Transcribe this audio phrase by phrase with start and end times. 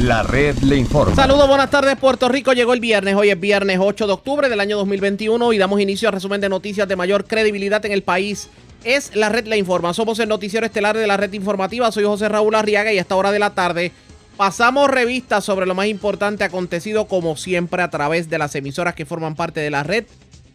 [0.00, 1.14] La red le informa.
[1.14, 1.96] Saludos, buenas tardes.
[1.96, 3.14] Puerto Rico llegó el viernes.
[3.14, 6.48] Hoy es viernes 8 de octubre del año 2021 y damos inicio al resumen de
[6.48, 8.48] noticias de mayor credibilidad en el país.
[8.82, 9.94] Es la red le informa.
[9.94, 11.92] Somos el noticiero estelar de la red informativa.
[11.92, 13.92] Soy José Raúl Arriaga y a esta hora de la tarde
[14.36, 19.06] pasamos revistas sobre lo más importante acontecido como siempre a través de las emisoras que
[19.06, 20.06] forman parte de la red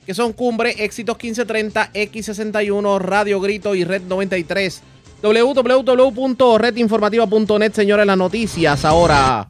[0.05, 4.81] que son Cumbre, Éxitos 1530, X61, Radio Grito y Red 93
[5.21, 9.49] www.redinformativa.net, señores, las noticias ahora.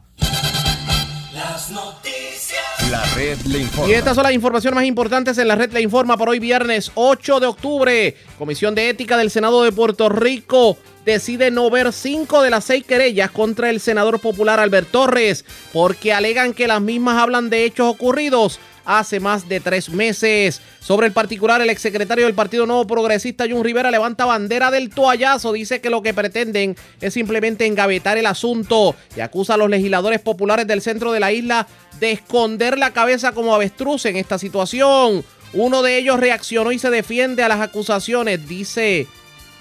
[1.32, 2.90] Las noticias.
[2.90, 3.90] La red le informa.
[3.90, 6.90] Y estas son las informaciones más importantes en la red le informa por hoy viernes
[6.94, 8.16] 8 de octubre.
[8.36, 12.84] Comisión de Ética del Senado de Puerto Rico decide no ver cinco de las seis
[12.84, 17.88] querellas contra el senador popular Albert Torres porque alegan que las mismas hablan de hechos
[17.88, 20.60] ocurridos hace más de tres meses.
[20.80, 25.52] Sobre el particular, el exsecretario del Partido Nuevo Progresista, Jun Rivera, levanta bandera del toallazo.
[25.52, 30.20] Dice que lo que pretenden es simplemente engavetar el asunto y acusa a los legisladores
[30.20, 31.66] populares del centro de la isla
[31.98, 35.24] de esconder la cabeza como avestruz en esta situación.
[35.52, 38.48] Uno de ellos reaccionó y se defiende a las acusaciones.
[38.48, 39.06] Dice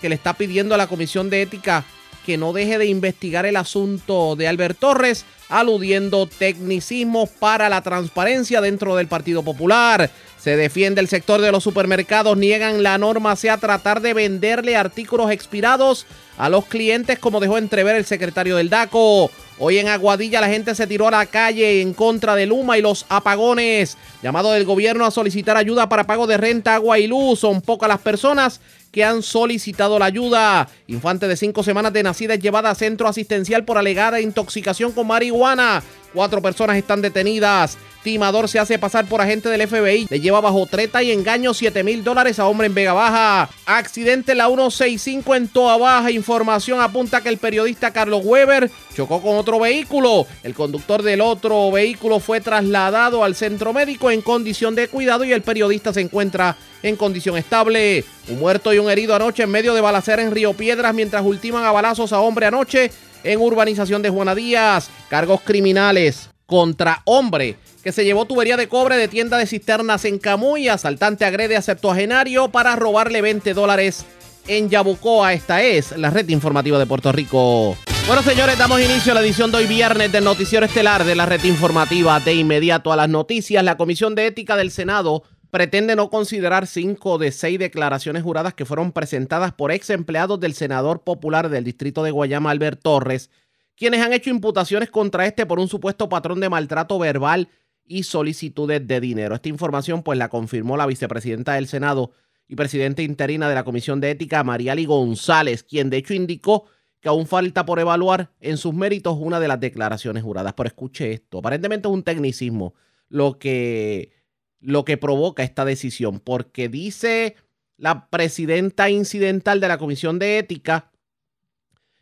[0.02, 1.84] que le está pidiendo a la Comisión de Ética
[2.30, 8.61] que no deje de investigar el asunto de Albert Torres, aludiendo tecnicismos para la transparencia
[8.61, 10.11] dentro del Partido Popular.
[10.38, 15.31] Se defiende el sector de los supermercados, niegan la norma sea tratar de venderle artículos
[15.31, 16.05] expirados
[16.38, 19.31] a los clientes como dejó entrever el secretario del DACO.
[19.57, 22.81] Hoy en Aguadilla la gente se tiró a la calle en contra de Luma y
[22.81, 23.97] los apagones.
[24.22, 27.39] Llamado del gobierno a solicitar ayuda para pago de renta, agua y luz.
[27.39, 28.61] Son pocas las personas
[28.92, 30.68] que han solicitado la ayuda.
[30.88, 35.08] Infante de cinco semanas de nacida es llevada a centro asistencial por alegada intoxicación con
[35.08, 35.84] marihuana.
[36.14, 37.78] Cuatro personas están detenidas.
[38.04, 40.08] Timador se hace pasar por agente del FBI.
[40.10, 43.50] Le lleva bajo treta y engaño 7 mil dólares a hombre en Vega Baja.
[43.66, 46.10] Accidente en la 165 en Toa Baja.
[46.10, 50.26] Información apunta que el periodista Carlos Weber chocó con otro vehículo.
[50.44, 55.34] El conductor del otro vehículo fue trasladado al centro médico en condición de cuidado y
[55.34, 58.06] el periodista se encuentra en condición estable.
[58.30, 61.66] Un muerto y un herido anoche en medio de balacera en Río Piedras mientras ultiman
[61.66, 62.92] a balazos a hombre anoche
[63.24, 64.90] en urbanización de Juana Díaz.
[65.09, 70.20] Cargos criminales contra hombre que se llevó tubería de cobre de tienda de cisternas en
[70.20, 70.68] Camuy.
[70.68, 74.06] Asaltante agrede a septuagenario para robarle 20 dólares
[74.48, 75.34] en Yabucoa.
[75.34, 77.75] Esta es la red informativa de Puerto Rico.
[78.06, 81.25] Bueno, señores, damos inicio a la edición de hoy viernes del Noticiero Estelar de la
[81.25, 82.19] red informativa.
[82.19, 87.18] De inmediato a las noticias, la Comisión de Ética del Senado pretende no considerar cinco
[87.18, 92.03] de seis declaraciones juradas que fueron presentadas por ex empleados del senador popular del distrito
[92.03, 93.31] de Guayama, Albert Torres,
[93.79, 97.47] quienes han hecho imputaciones contra este por un supuesto patrón de maltrato verbal
[97.85, 99.34] y solicitudes de dinero.
[99.34, 102.12] Esta información pues la confirmó la vicepresidenta del Senado
[102.45, 106.66] y presidenta interina de la Comisión de Ética, Mariali González, quien de hecho indicó
[107.00, 110.53] que aún falta por evaluar en sus méritos una de las declaraciones juradas.
[110.57, 112.73] Pero escuche esto, aparentemente es un tecnicismo
[113.07, 114.12] lo que,
[114.59, 117.38] lo que provoca esta decisión, porque dice
[117.78, 120.88] la presidenta incidental de la Comisión de Ética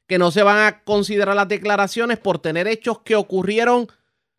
[0.07, 3.87] que no se van a considerar las declaraciones por tener hechos que ocurrieron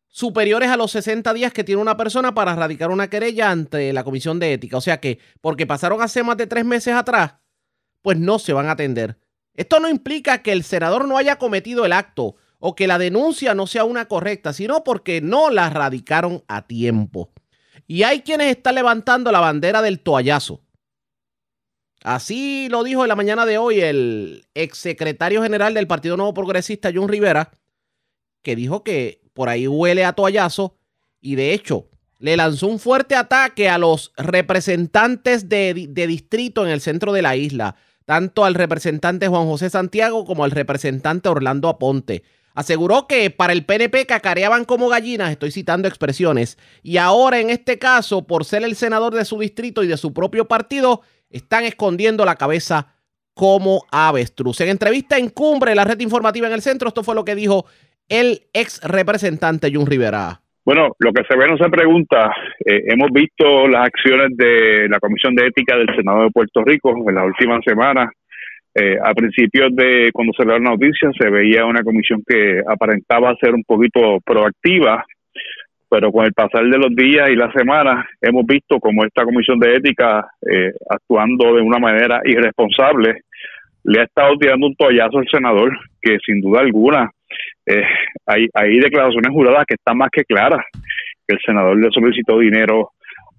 [0.09, 4.05] superiores a los 60 días que tiene una persona para radicar una querella ante la
[4.05, 4.79] Comisión de Ética.
[4.79, 7.35] O sea que, porque pasaron hace más de tres meses atrás,
[8.03, 9.19] pues no se van a atender.
[9.55, 13.55] Esto no implica que el senador no haya cometido el acto o que la denuncia
[13.55, 17.31] no sea una correcta, sino porque no la radicaron a tiempo.
[17.87, 20.63] Y hay quienes están levantando la bandera del toallazo.
[22.05, 26.91] Así lo dijo en la mañana de hoy el exsecretario general del Partido Nuevo Progresista,
[26.95, 27.51] John Rivera,
[28.43, 30.77] que dijo que por ahí huele a toallazo
[31.21, 31.89] y de hecho
[32.19, 37.37] le lanzó un fuerte ataque a los representantes de, distrito en el centro de la
[37.37, 42.23] isla, tanto al representante Juan José Santiago como al representante Orlando Aponte.
[42.59, 47.79] Aseguró que para el PNP cacareaban como gallinas, estoy citando expresiones, y ahora en este
[47.79, 52.25] caso, por ser el senador de su distrito y de su propio partido, están escondiendo
[52.25, 52.97] la cabeza
[53.33, 54.61] como avestruz.
[54.61, 57.65] En entrevista en Cumbre, la red informativa en el centro, esto fue lo que dijo
[58.09, 60.41] el ex representante Jun Rivera?
[60.65, 62.35] Bueno, lo que se ve no se pregunta.
[62.67, 66.93] Eh, hemos visto las acciones de la Comisión de Ética del Senado de Puerto Rico
[67.09, 68.11] en las últimas semanas.
[68.81, 73.55] Eh, a principios de cuando se la noticia se veía una comisión que aparentaba ser
[73.55, 75.05] un poquito proactiva,
[75.91, 79.59] pero con el pasar de los días y las semanas hemos visto como esta comisión
[79.59, 83.23] de ética eh, actuando de una manera irresponsable
[83.85, 87.11] le ha estado tirando un toallazo al senador que sin duda alguna
[87.67, 87.83] eh,
[88.27, 90.65] hay, hay declaraciones juradas que están más que claras,
[91.27, 92.91] que el senador le solicitó dinero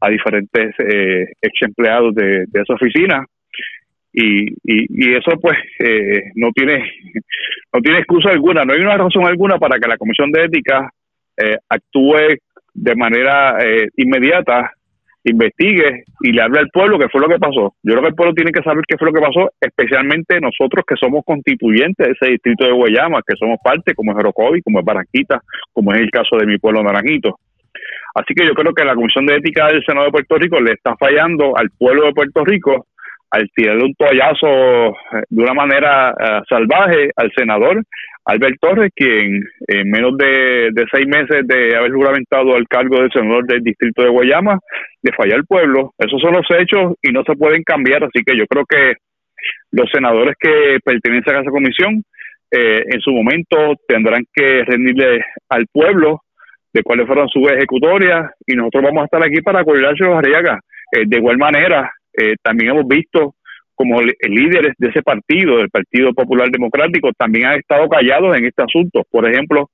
[0.01, 3.25] a diferentes eh, ex empleados de, esa oficina
[4.21, 6.83] y, y, eso pues eh, no tiene
[7.73, 10.89] no tiene excusa alguna, no hay una razón alguna para que la Comisión de Ética
[11.37, 12.37] eh, actúe
[12.73, 14.71] de manera eh, inmediata,
[15.23, 17.75] investigue y le hable al pueblo qué fue lo que pasó.
[17.83, 20.83] Yo creo que el pueblo tiene que saber qué fue lo que pasó, especialmente nosotros
[20.87, 24.79] que somos constituyentes de ese distrito de Guayama, que somos parte, como es Orocovi, como
[24.79, 25.41] es Barranquita,
[25.71, 27.39] como es el caso de mi pueblo Naranjito.
[28.15, 30.73] Así que yo creo que la Comisión de Ética del Senado de Puerto Rico le
[30.73, 32.87] está fallando al pueblo de Puerto Rico
[33.31, 37.83] al tirarle un toallazo eh, de una manera eh, salvaje al senador
[38.25, 43.45] Albert Torres, quien en menos de, seis meses de haber juramentado al cargo de senador
[43.47, 44.59] del distrito de Guayama,
[45.01, 45.93] le falla al pueblo.
[45.97, 48.93] Esos son los hechos y no se pueden cambiar, así que yo creo que
[49.71, 52.03] los senadores que pertenecen a esa comisión
[52.51, 56.21] eh, en su momento tendrán que rendirle al pueblo
[56.71, 60.59] de cuáles fueron sus ejecutorias y nosotros vamos a estar aquí para coordinarse los Arriaga.
[60.91, 63.35] de igual manera, eh, también hemos visto
[63.79, 68.61] como líderes de ese partido, del Partido Popular Democrático, también han estado callados en este
[68.61, 69.03] asunto.
[69.09, 69.69] Por ejemplo,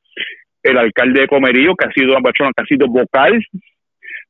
[0.61, 3.43] el alcalde de Comerío, que ha sido que ha sido vocal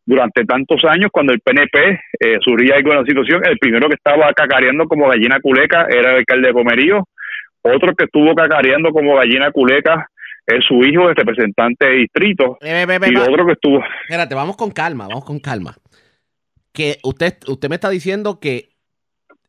[0.05, 4.85] durante tantos años, cuando el PNP eh, surgía alguna situación, el primero que estaba cacareando
[4.85, 7.03] como gallina culeca era el alcalde de Comerío,
[7.61, 10.07] otro que estuvo cacareando como gallina culeca
[10.47, 13.83] es su hijo, el representante de distrito, y otro que estuvo...
[14.03, 15.75] Espérate, vamos con calma, vamos con calma
[16.75, 18.69] que usted, usted me está diciendo que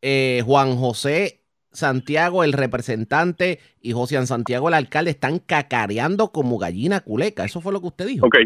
[0.01, 1.41] eh, Juan José
[1.73, 7.45] Santiago, el representante, y José Santiago, el alcalde, están cacareando como gallina culeca.
[7.45, 8.27] ¿Eso fue lo que usted dijo?
[8.27, 8.37] Ok.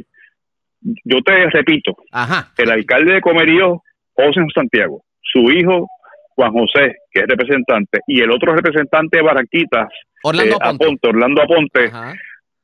[1.05, 1.95] Yo te repito.
[2.11, 2.53] Ajá.
[2.57, 3.83] El alcalde de Comerío,
[4.15, 5.87] José Santiago, su hijo,
[6.31, 9.89] Juan José, que es representante, y el otro representante de Barranquitas,
[10.23, 11.09] Orlando eh, Aponte.
[11.09, 11.93] Orlando Aponte,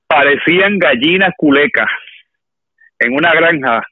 [0.06, 1.88] parecían gallinas culecas
[2.98, 3.82] en una granja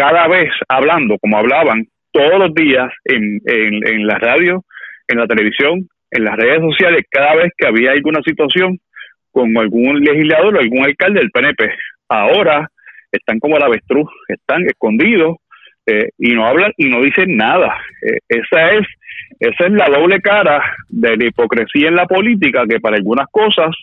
[0.00, 4.64] cada vez hablando como hablaban todos los días en, en, la radio,
[5.06, 8.78] en la televisión, en las redes sociales, cada vez que había alguna situación
[9.30, 11.70] con algún legislador o algún alcalde del PNP.
[12.08, 12.66] Ahora
[13.12, 15.36] están como el avestruz, están escondidos
[15.84, 17.76] eh, y no hablan y no dicen nada.
[18.02, 18.86] Eh, esa es
[19.38, 23.76] esa es la doble cara de la hipocresía en la política que para algunas cosas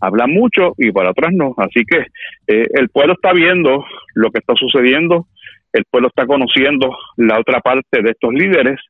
[0.00, 1.54] hablan mucho y para otras no.
[1.58, 2.06] Así que
[2.46, 3.84] eh, el pueblo está viendo
[4.14, 5.26] lo que está sucediendo
[5.72, 8.80] el pueblo está conociendo la otra parte de estos líderes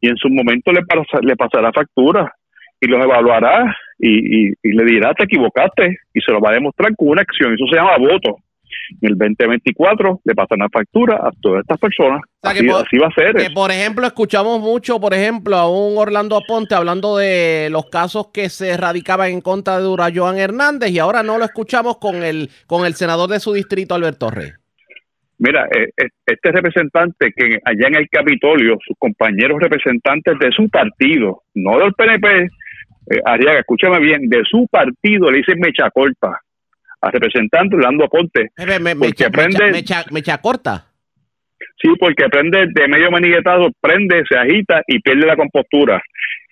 [0.00, 0.80] y en su momento le,
[1.22, 2.32] le pasará factura
[2.80, 7.08] y los evaluará y, le dirá te equivocaste y se lo va a demostrar con
[7.08, 7.52] una acción.
[7.52, 8.38] Eso se llama voto.
[9.02, 12.22] En el 2024 le pasará factura a todas estas personas.
[12.42, 13.34] así, va a ser.
[13.34, 18.28] Que por ejemplo, escuchamos mucho, por ejemplo, a un Orlando Aponte hablando de los casos
[18.32, 22.48] que se radicaban en contra de Joan Hernández y ahora no lo escuchamos con el,
[22.66, 24.52] con el senador de su distrito, Alberto Rey.
[25.40, 30.68] Mira, eh, eh, este representante que allá en el Capitolio, sus compañeros representantes de su
[30.68, 32.42] partido, no del PNP,
[33.10, 36.38] eh, Ariaga, escúchame bien, de su partido le dicen mecha corta
[37.00, 38.50] al representante Orlando Aponte.
[38.58, 39.72] Eh, me, porque aprende,
[40.12, 40.84] mecha, corta.
[41.80, 46.02] Sí, porque prende de medio maniguetado, prende, se agita y pierde la compostura.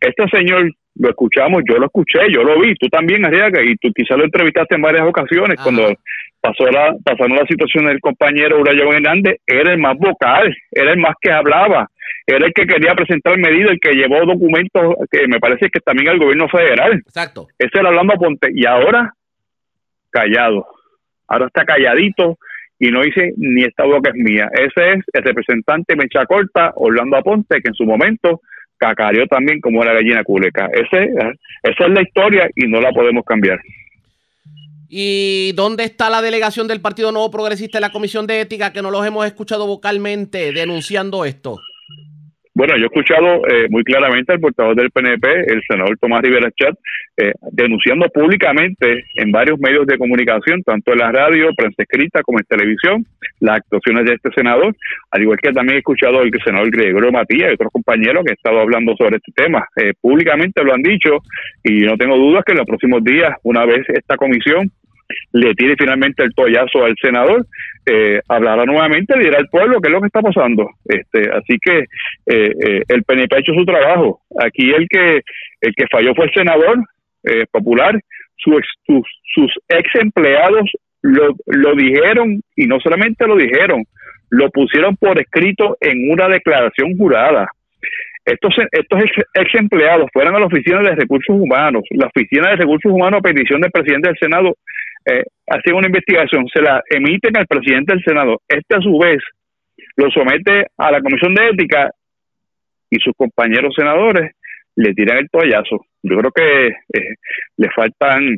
[0.00, 3.92] Este señor lo escuchamos, yo lo escuché, yo lo vi, tú también, Arriaga, y tú
[3.94, 5.94] quizás lo entrevistaste en varias ocasiones cuando
[6.40, 10.98] pasó la, pasaron la situación del compañero Urayo Hernández, era el más vocal, era el
[10.98, 11.88] más que hablaba,
[12.26, 16.08] era el que quería presentar medidas, el que llevó documentos que me parece que también
[16.08, 16.92] al gobierno federal.
[17.06, 17.48] Exacto.
[17.58, 19.12] Ese era Orlando Ponte, y ahora
[20.10, 20.66] callado,
[21.26, 22.38] ahora está calladito
[22.78, 24.48] y no dice ni esta boca es mía.
[24.52, 28.40] Ese es el representante Mecha Corta, Orlando Aponte, que en su momento
[28.78, 30.68] cacareó también como la gallina culeca.
[30.72, 31.10] Ese,
[31.62, 33.58] esa es la historia y no la podemos cambiar.
[34.88, 38.80] ¿Y dónde está la delegación del Partido Nuevo Progresista en la Comisión de Ética que
[38.80, 41.58] no los hemos escuchado vocalmente denunciando esto?
[42.58, 46.50] Bueno, yo he escuchado eh, muy claramente al portavoz del PNP, el senador Tomás Rivera
[46.50, 46.74] Chat,
[47.16, 52.40] eh, denunciando públicamente en varios medios de comunicación, tanto en la radio, prensa escrita como
[52.40, 53.06] en televisión,
[53.38, 54.74] las actuaciones de este senador,
[55.12, 58.36] al igual que también he escuchado al senador Gregorio Matías y otros compañeros que han
[58.36, 59.64] estado hablando sobre este tema.
[59.76, 61.18] Eh, públicamente lo han dicho
[61.62, 64.68] y no tengo dudas que en los próximos días, una vez esta comisión
[65.32, 67.46] le tire finalmente el tollazo al senador,
[67.86, 70.68] eh, hablará nuevamente, dirá al pueblo qué es lo que está pasando.
[70.84, 74.20] Este, así que eh, eh, el PNP ha hecho su trabajo.
[74.40, 75.22] Aquí el que
[75.60, 76.78] el que falló fue el senador
[77.52, 77.98] popular.
[78.36, 80.70] sus, sus ex empleados
[81.02, 83.84] lo, lo dijeron y no solamente lo dijeron,
[84.30, 87.48] lo pusieron por escrito en una declaración jurada.
[88.24, 89.00] Estos, estos
[89.34, 93.22] ex, empleados fueron a la Oficina de Recursos Humanos, la Oficina de Recursos Humanos a
[93.22, 94.54] petición del presidente del Senado
[95.08, 98.40] eh, hacen una investigación, se la emiten al presidente del Senado.
[98.46, 99.22] Este a su vez
[99.96, 101.90] lo somete a la Comisión de Ética
[102.90, 104.32] y sus compañeros senadores
[104.76, 105.86] le tiran el toallazo.
[106.02, 107.14] Yo creo que eh,
[107.56, 108.36] le faltan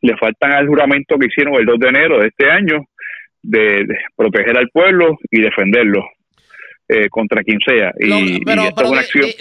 [0.00, 2.84] le faltan al juramento que hicieron el 2 de enero de este año
[3.42, 3.86] de,
[4.16, 6.04] proteger al pueblo y defenderlo.
[6.88, 7.92] Eh, contra quien sea.
[7.98, 8.64] Y, pero,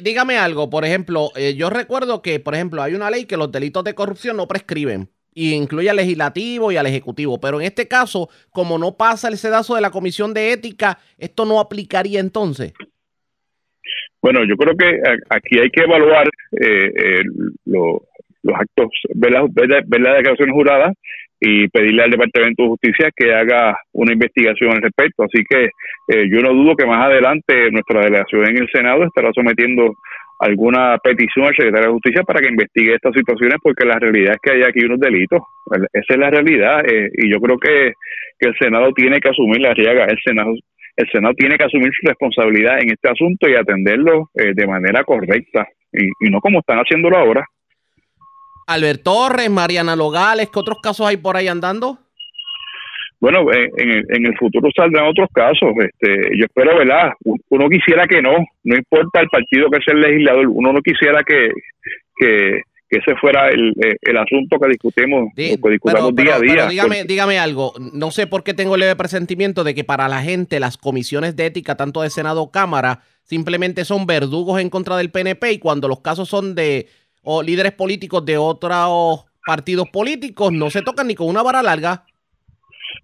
[0.01, 3.51] dígame algo, por ejemplo, eh, yo recuerdo que, por ejemplo, hay una ley que los
[3.51, 7.87] delitos de corrupción no prescriben y incluye al legislativo y al ejecutivo, pero en este
[7.87, 12.73] caso, como no pasa el sedazo de la Comisión de Ética, ¿esto no aplicaría entonces?
[14.21, 17.23] Bueno, yo creo que aquí hay que evaluar eh,
[17.65, 18.01] los
[18.55, 20.93] actos, ver las, declaraciones juradas
[21.39, 25.23] y pedirle al Departamento de Justicia que haga una investigación al respecto.
[25.23, 29.31] Así que eh, yo no dudo que más adelante nuestra delegación en el Senado estará
[29.33, 29.91] sometiendo
[30.41, 34.39] alguna petición al secretario de Justicia para que investigue estas situaciones porque la realidad es
[34.41, 35.39] que hay aquí unos delitos.
[35.93, 37.93] Esa es la realidad eh, y yo creo que,
[38.39, 40.05] el Senado tiene que asumir la riega.
[40.05, 40.51] El Senado
[40.95, 45.03] el Senado tiene que asumir su responsabilidad en este asunto y atenderlo eh, de manera
[45.03, 47.45] correcta y, y no como están haciéndolo ahora.
[48.65, 51.99] Albert Torres, Mariana Logales, ¿qué otros casos hay por ahí andando?
[53.21, 55.69] Bueno, en, el, en el futuro saldrán otros casos.
[55.77, 57.11] Este, yo espero, ¿verdad?
[57.49, 61.21] Uno quisiera que no, no importa el partido que sea el legislador, uno no quisiera
[61.23, 61.49] que,
[62.17, 66.67] que, ese fuera el, el, asunto que discutimos, que discutamos día a día.
[66.67, 70.21] dígame, dígame algo, no sé por qué tengo el leve presentimiento de que para la
[70.21, 74.97] gente las comisiones de ética, tanto de Senado o Cámara, simplemente son verdugos en contra
[74.97, 76.87] del PNP y cuando los casos son de
[77.21, 82.03] o líderes políticos de otros partidos políticos no se tocan ni con una vara larga.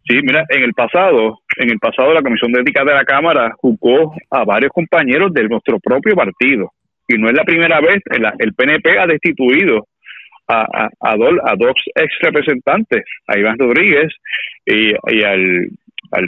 [0.07, 3.51] Sí, mira, en el pasado, en el pasado la Comisión de Ética de la Cámara
[3.57, 6.71] juzgó a varios compañeros de nuestro propio partido.
[7.07, 9.87] Y no es la primera vez, el, el PNP ha destituido
[10.47, 14.13] a, a, dos ex representantes, a Iván Rodríguez
[14.65, 15.69] y, al,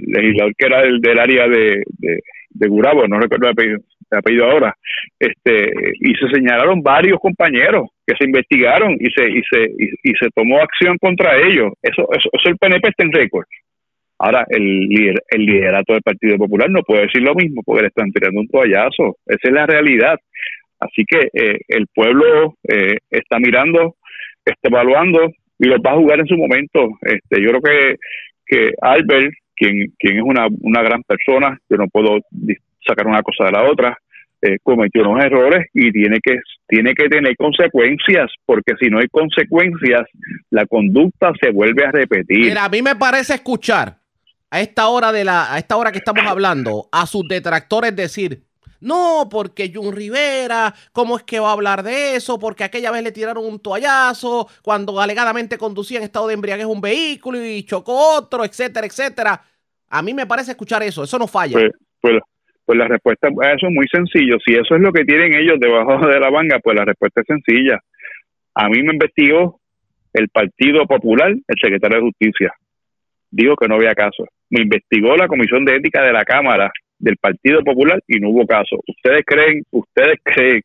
[0.07, 3.79] legislador que era el del área de, de, de Gurabo, no recuerdo el apellido,
[4.17, 4.75] apellido ahora,
[5.19, 9.71] este, y se señalaron varios compañeros que se investigaron y se, y se,
[10.03, 11.73] y, se tomó acción contra ellos.
[11.81, 13.45] Eso, eso, eso el PNP está en récord.
[14.17, 17.87] Ahora, el, líder, el liderato del Partido Popular no puede decir lo mismo porque le
[17.87, 19.17] están tirando un toallazo.
[19.25, 20.17] Esa es la realidad.
[20.79, 23.95] Así que eh, el pueblo eh, está mirando,
[24.43, 26.89] está evaluando y lo va a jugar en su momento.
[27.01, 27.95] Este, yo creo que,
[28.45, 32.19] que Albert, quien, quien es una, una gran persona, yo no puedo
[32.85, 33.97] sacar una cosa de la otra,
[34.41, 39.07] eh, cometió unos errores y tiene que, tiene que tener consecuencias, porque si no hay
[39.09, 40.07] consecuencias,
[40.49, 42.45] la conducta se vuelve a repetir.
[42.45, 43.97] Mira, a mí me parece escuchar
[44.49, 48.43] a esta hora de la, a esta hora que estamos hablando, a sus detractores decir,
[48.79, 52.39] no, porque Jun Rivera, ¿cómo es que va a hablar de eso?
[52.39, 56.79] Porque aquella vez le tiraron un toallazo cuando alegadamente conducía en estado de embriaguez un
[56.79, 59.41] vehículo y chocó otro, etcétera, etcétera.
[59.89, 61.53] A mí me parece escuchar eso, eso no falla.
[61.53, 62.19] Pues, pues
[62.69, 64.37] pues la respuesta a eso es muy sencillo.
[64.45, 67.25] Si eso es lo que tienen ellos debajo de la manga, pues la respuesta es
[67.25, 67.79] sencilla.
[68.53, 69.59] A mí me investigó
[70.13, 72.53] el Partido Popular, el secretario de Justicia.
[73.31, 74.23] Digo que no había caso.
[74.51, 78.45] Me investigó la Comisión de Ética de la Cámara del Partido Popular y no hubo
[78.45, 78.79] caso.
[78.87, 80.61] ¿Ustedes creen, ustedes creen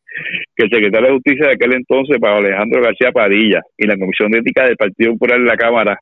[0.55, 4.29] que el secretario de Justicia de aquel entonces, para Alejandro García Padilla, y la Comisión
[4.29, 5.99] de Ética del Partido Popular de la Cámara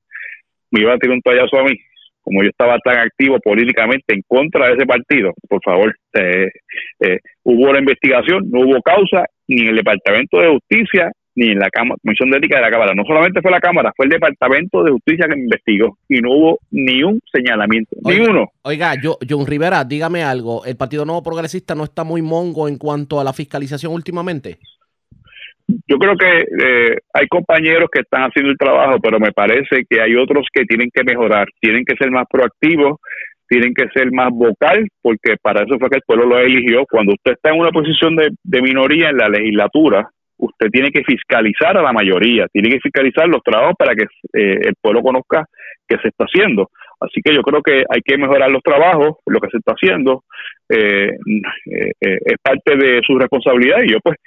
[0.69, 1.79] me iba a tirar un toallazo a mí?
[2.23, 6.49] Como yo estaba tan activo políticamente en contra de ese partido, por favor, eh,
[6.99, 11.59] eh, hubo la investigación, no hubo causa, ni en el Departamento de Justicia, ni en
[11.59, 12.93] la Comisión de Ética de la Cámara.
[12.95, 16.31] No solamente fue la Cámara, fue el Departamento de Justicia que me investigó y no
[16.31, 18.51] hubo ni un señalamiento, ni uno.
[18.63, 22.77] Oiga, yo, John Rivera, dígame algo, ¿el Partido Nuevo Progresista no está muy mongo en
[22.77, 24.59] cuanto a la fiscalización últimamente?
[25.67, 30.01] Yo creo que eh, hay compañeros que están haciendo el trabajo, pero me parece que
[30.01, 32.99] hay otros que tienen que mejorar, tienen que ser más proactivos,
[33.47, 36.85] tienen que ser más vocal, porque para eso fue que el pueblo lo eligió.
[36.89, 41.77] Cuando usted está en una posición de, minoría en la legislatura, usted tiene que fiscalizar
[41.77, 44.03] a la mayoría, tiene que fiscalizar los trabajos para que
[44.33, 45.45] eh, el pueblo conozca
[45.87, 46.69] qué se está haciendo.
[46.99, 50.23] Así que yo creo que hay que mejorar los trabajos, lo que se está haciendo,
[50.69, 54.17] eh, eh, eh, es parte de su responsabilidad y yo pues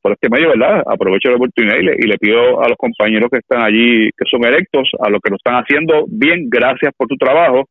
[0.00, 0.82] por este medio, ¿verdad?
[0.86, 4.24] Aprovecho la oportunidad y le, y le, pido a los compañeros que están allí, que
[4.30, 7.64] son electos, a los que lo están haciendo bien, gracias por tu trabajo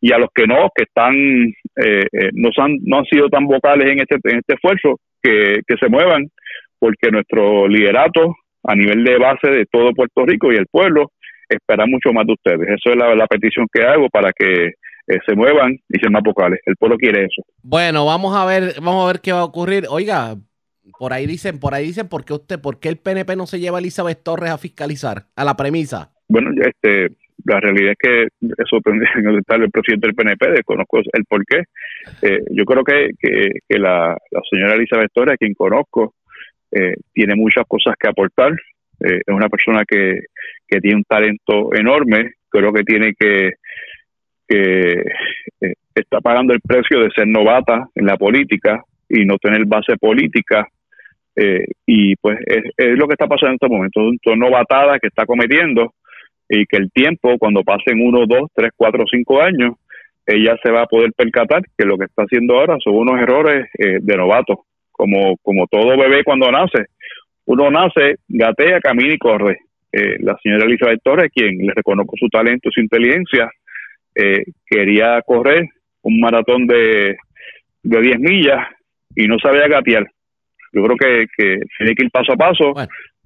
[0.00, 1.14] y a los que no, que están,
[2.34, 6.28] no, han, no han sido tan vocales en este, en este esfuerzo, que, se muevan
[6.78, 11.10] porque nuestro liderato a nivel de base de todo Puerto Rico y el pueblo
[11.48, 12.68] espera mucho más de ustedes.
[12.68, 16.60] Eso es la, petición que hago para que eh, se muevan y sean más vocales.
[16.66, 17.42] El pueblo quiere eso.
[17.62, 19.84] Bueno, vamos a ver, vamos a ver qué va a ocurrir.
[19.88, 20.34] Oiga,
[20.98, 23.60] por ahí dicen, por ahí dicen, ¿por qué usted, por qué el PNP no se
[23.60, 25.24] lleva a Elizabeth Torres a fiscalizar?
[25.36, 26.10] A la premisa.
[26.28, 30.98] Bueno, este, la realidad es que eso tendría que estar el presidente del PNP, desconozco
[30.98, 31.62] el por qué.
[32.22, 34.16] Eh, yo creo que, que, la,
[34.50, 36.14] señora Elizabeth Torres, quien conozco,
[36.70, 38.52] eh, tiene muchas cosas que aportar,
[39.00, 40.20] eh, es una persona que,
[40.66, 43.52] que tiene un talento enorme, creo que tiene que,
[44.46, 45.04] que
[45.94, 50.66] está pagando el precio de ser novata en la política y no tener base política.
[51.86, 55.24] Y pues es, es, lo que está pasando en este momento, un novatada que está
[55.24, 55.92] cometiendo
[56.48, 59.74] y que el tiempo, cuando pasen uno, dos, tres, cuatro, cinco años,
[60.26, 63.66] ella se va a poder percatar que lo que está haciendo ahora son unos errores
[63.78, 66.86] eh, de novato, como, como todo bebé cuando nace.
[67.46, 69.60] Uno nace, gatea, camina y corre.
[69.90, 73.50] Eh, la señora Elizabeth Torres, quien le reconozco su talento, su inteligencia,
[74.14, 75.66] eh, quería correr
[76.02, 77.16] un maratón de,
[77.82, 78.68] de 10 millas
[79.16, 80.06] y no sabía gatear.
[80.72, 82.74] Yo creo que, que tiene que ir paso a paso,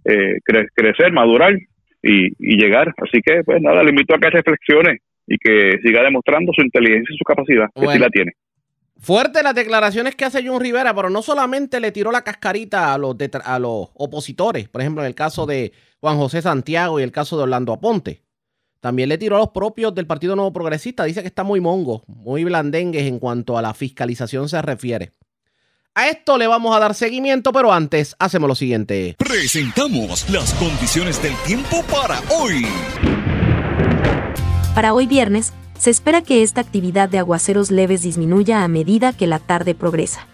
[0.04, 1.54] crecer, madurar
[2.02, 2.92] y, y llegar.
[2.98, 7.14] Así que, pues nada, le invito a que reflexione y que siga demostrando su inteligencia
[7.14, 8.32] y su capacidad, que sí la tiene.
[8.98, 12.98] Fuerte las declaraciones que hace John Rivera, pero no solamente le tiró la cascarita a
[12.98, 17.10] los, a los opositores, por ejemplo, en el caso de Juan José Santiago y el
[17.10, 18.22] caso de Orlando Aponte.
[18.80, 21.04] También le tiró a los propios del Partido Nuevo Progresista.
[21.04, 25.10] Dice que está muy mongo, muy blandengues en cuanto a la fiscalización se refiere.
[25.94, 29.14] A esto le vamos a dar seguimiento, pero antes hacemos lo siguiente.
[29.18, 32.66] Presentamos las condiciones del tiempo para hoy.
[34.74, 39.26] Para hoy viernes, se espera que esta actividad de aguaceros leves disminuya a medida que
[39.26, 40.26] la tarde progresa.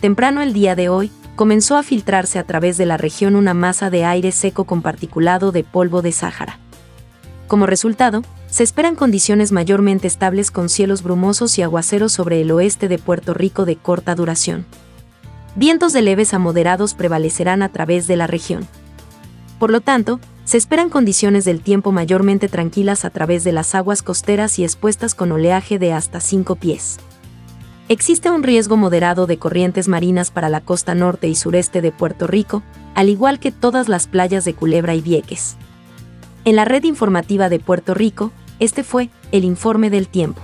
[0.00, 3.90] Temprano el día de hoy, comenzó a filtrarse a través de la región una masa
[3.90, 6.60] de aire seco con particulado de polvo de Sáhara.
[7.48, 12.88] Como resultado, se esperan condiciones mayormente estables con cielos brumosos y aguaceros sobre el oeste
[12.88, 14.66] de Puerto Rico de corta duración.
[15.56, 18.68] Vientos de leves a moderados prevalecerán a través de la región.
[19.58, 24.02] Por lo tanto, se esperan condiciones del tiempo mayormente tranquilas a través de las aguas
[24.02, 26.98] costeras y expuestas con oleaje de hasta 5 pies.
[27.88, 32.26] Existe un riesgo moderado de corrientes marinas para la costa norte y sureste de Puerto
[32.26, 32.62] Rico,
[32.94, 35.56] al igual que todas las playas de Culebra y Vieques.
[36.48, 40.40] En la red informativa de Puerto Rico, este fue el informe del tiempo.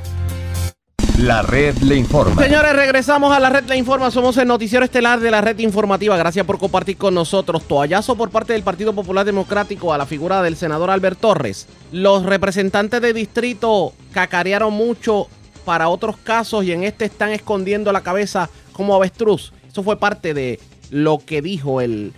[1.19, 2.43] La red le informa.
[2.43, 4.11] Señores, regresamos a la red le informa.
[4.11, 6.15] Somos el noticiero estelar de la red informativa.
[6.19, 7.67] Gracias por compartir con nosotros.
[7.67, 11.69] Toallazo por parte del Partido Popular Democrático a la figura del senador Albert Torres.
[11.91, 15.29] Los representantes de distrito cacarearon mucho
[15.65, 19.55] para otros casos y en este están escondiendo la cabeza como avestruz.
[19.67, 22.13] Eso fue parte de lo que dijo el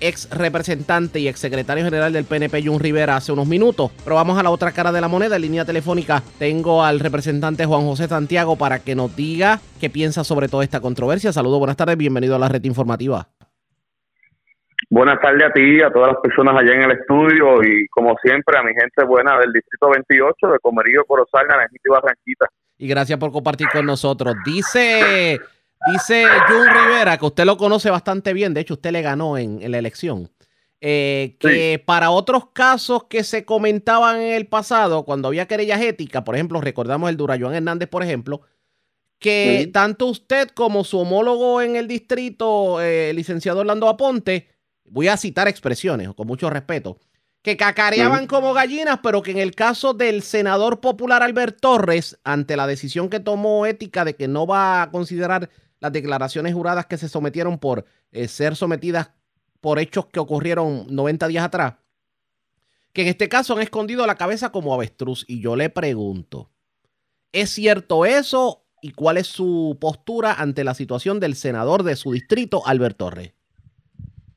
[0.00, 3.90] ex representante y ex secretario general del PNP, Jun Rivera, hace unos minutos.
[4.04, 5.36] Pero vamos a la otra cara de la moneda.
[5.36, 10.24] En línea telefónica tengo al representante Juan José Santiago para que nos diga qué piensa
[10.24, 11.32] sobre toda esta controversia.
[11.32, 13.28] Saludos, buenas tardes, bienvenido a la red informativa.
[14.90, 18.56] Buenas tardes a ti, a todas las personas allá en el estudio y como siempre
[18.56, 22.46] a mi gente buena del Distrito 28 de Comerío, Corozal, Naranjito y Barranquita.
[22.78, 24.34] Y gracias por compartir con nosotros.
[24.46, 25.38] Dice
[25.92, 29.70] Dice Jun Rivera, que usted lo conoce bastante bien, de hecho usted le ganó en,
[29.70, 30.30] la elección,
[30.80, 36.22] eh, que para otros casos que se comentaban en el pasado, cuando había querellas éticas,
[36.22, 38.42] por ejemplo, recordamos el Durayón Hernández, por ejemplo,
[39.18, 44.48] que tanto usted como su homólogo en el distrito, eh, el licenciado Orlando Aponte,
[44.84, 46.98] voy a citar expresiones con mucho respeto,
[47.42, 52.56] que cacareaban como gallinas, pero que en el caso del senador popular Albert Torres, ante
[52.56, 55.48] la decisión que tomó ética de que no va a considerar
[55.80, 59.12] las declaraciones juradas que se sometieron por eh, ser sometidas
[59.60, 61.74] por hechos que ocurrieron 90 días atrás,
[62.92, 65.24] que en este caso han escondido la cabeza como avestruz.
[65.28, 66.50] Y yo le pregunto,
[67.32, 68.64] ¿es cierto eso?
[68.80, 73.34] ¿Y cuál es su postura ante la situación del senador de su distrito, Albert Torres?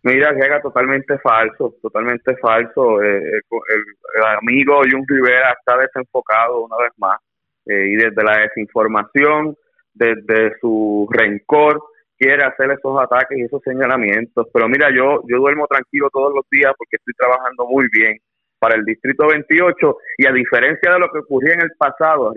[0.03, 3.03] Mira, llega totalmente falso, totalmente falso.
[3.03, 7.19] Eh, el, amigo Jun Rivera está desenfocado una vez más
[7.67, 9.55] eh, y desde la desinformación
[9.93, 11.81] desde su rencor
[12.17, 14.47] quiere hacer esos ataques y esos señalamientos.
[14.53, 18.17] Pero mira, yo, yo duermo tranquilo todos los días porque estoy trabajando muy bien
[18.59, 22.31] para el Distrito 28 y a diferencia de lo que ocurría en el pasado,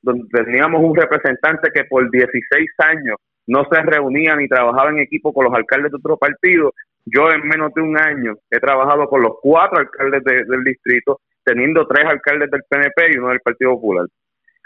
[0.00, 5.32] donde teníamos un representante que por 16 años no se reunía ni trabajaba en equipo
[5.32, 6.72] con los alcaldes de otro partido,
[7.04, 11.86] yo en menos de un año he trabajado con los cuatro alcaldes del distrito, teniendo
[11.86, 14.06] tres alcaldes del PNP y uno del Partido Popular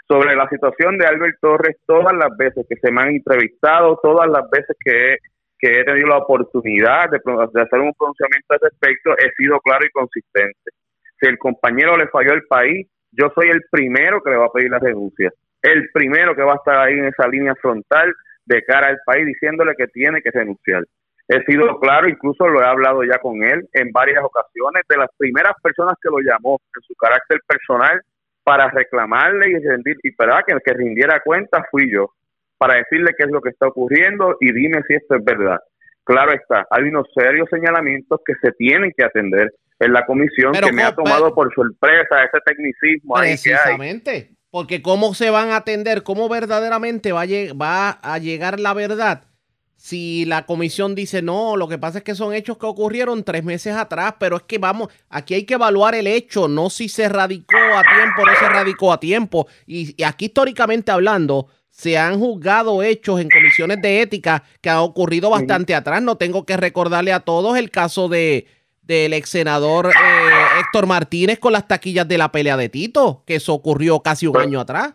[0.07, 4.29] sobre la situación de Albert Torres todas las veces que se me han entrevistado, todas
[4.29, 5.17] las veces que he,
[5.57, 9.91] que he tenido la oportunidad de, hacer un pronunciamiento al respecto, he sido claro y
[9.91, 10.71] consistente.
[11.19, 14.51] Si el compañero le falló al país, yo soy el primero que le va a
[14.51, 18.13] pedir la renuncia, el primero que va a estar ahí en esa línea frontal
[18.45, 20.83] de cara al país diciéndole que tiene que renunciar.
[21.29, 25.09] He sido claro, incluso lo he hablado ya con él en varias ocasiones, de las
[25.17, 28.01] primeras personas que lo llamó en su carácter personal
[28.43, 32.11] para reclamarle y rendir y para que el que rindiera cuenta fui yo
[32.57, 35.59] para decirle qué es lo que está ocurriendo y dime si esto es verdad.
[36.03, 40.71] claro está, hay unos serios señalamientos que se tienen que atender en la comisión que
[40.71, 44.35] me ha tomado por sorpresa ese tecnicismo ahí que hay.
[44.49, 49.23] porque cómo se van a atender, cómo verdaderamente va a, va a llegar la verdad
[49.83, 53.43] si la comisión dice no, lo que pasa es que son hechos que ocurrieron tres
[53.43, 57.09] meses atrás, pero es que vamos, aquí hay que evaluar el hecho, no si se
[57.09, 59.45] radicó a tiempo o no se radicó a tiempo.
[59.67, 65.29] Y, aquí históricamente hablando, se han juzgado hechos en comisiones de ética que han ocurrido
[65.29, 66.01] bastante atrás.
[66.01, 68.47] No tengo que recordarle a todos el caso de
[68.83, 73.35] del ex senador eh, Héctor Martínez con las taquillas de la pelea de Tito, que
[73.35, 74.93] eso ocurrió casi un año atrás.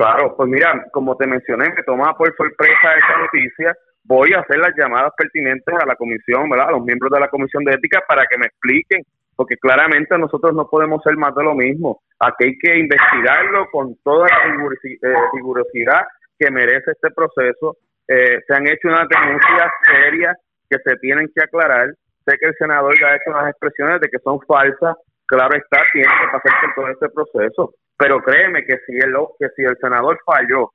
[0.00, 3.76] Claro, pues mira, como te mencioné, me tomaba por sorpresa esa noticia.
[4.04, 6.68] Voy a hacer las llamadas pertinentes a la comisión, ¿verdad?
[6.68, 9.02] A los miembros de la comisión de ética para que me expliquen,
[9.36, 12.00] porque claramente nosotros no podemos ser más de lo mismo.
[12.18, 16.06] Aquí hay que investigarlo con toda la eh, rigurosidad
[16.38, 17.76] que merece este proceso.
[18.08, 20.34] Eh, se han hecho unas denuncias serias
[20.70, 21.92] que se tienen que aclarar.
[22.24, 24.96] Sé que el senador ya ha hecho unas expresiones de que son falsas.
[25.26, 29.48] Claro está, tiene que pasar por todo este proceso pero créeme que si el, que
[29.54, 30.72] si el senador falló,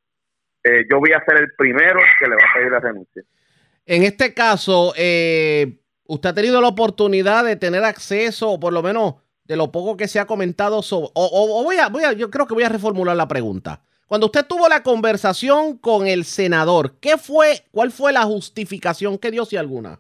[0.64, 3.24] eh, yo voy a ser el primero que le va a pedir la renuncia.
[3.88, 8.84] En este caso, eh, ¿usted ha tenido la oportunidad de tener acceso, o por lo
[8.84, 11.10] menos de lo poco que se ha comentado sobre...
[11.16, 13.82] O, voy, a, voy a, yo creo que voy a reformular la pregunta.
[14.06, 19.32] Cuando usted tuvo la conversación con el senador, ¿qué fue, cuál fue la justificación que
[19.32, 20.00] dio si alguna?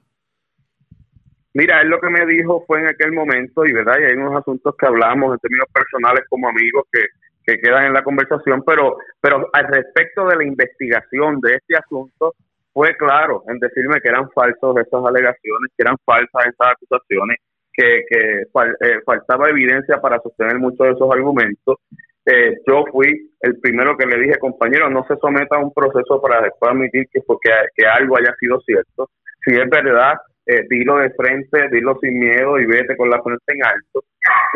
[1.55, 4.35] Mira, él lo que me dijo fue en aquel momento, y verdad, y hay unos
[4.35, 7.05] asuntos que hablamos en términos personales como amigos que,
[7.45, 12.33] que quedan en la conversación, pero, pero al respecto de la investigación de este asunto,
[12.73, 17.37] fue claro en decirme que eran falsos esas alegaciones, que eran falsas esas acusaciones,
[17.71, 21.77] que, que eh, faltaba evidencia para sostener muchos de esos argumentos.
[22.25, 26.21] Eh, yo fui el primero que le dije, compañero, no se someta a un proceso
[26.21, 29.09] para después admitir que, porque, que algo haya sido cierto.
[29.45, 30.15] Si es verdad,
[30.45, 34.03] eh, dilo de frente, dilo sin miedo y vete con la frente en alto.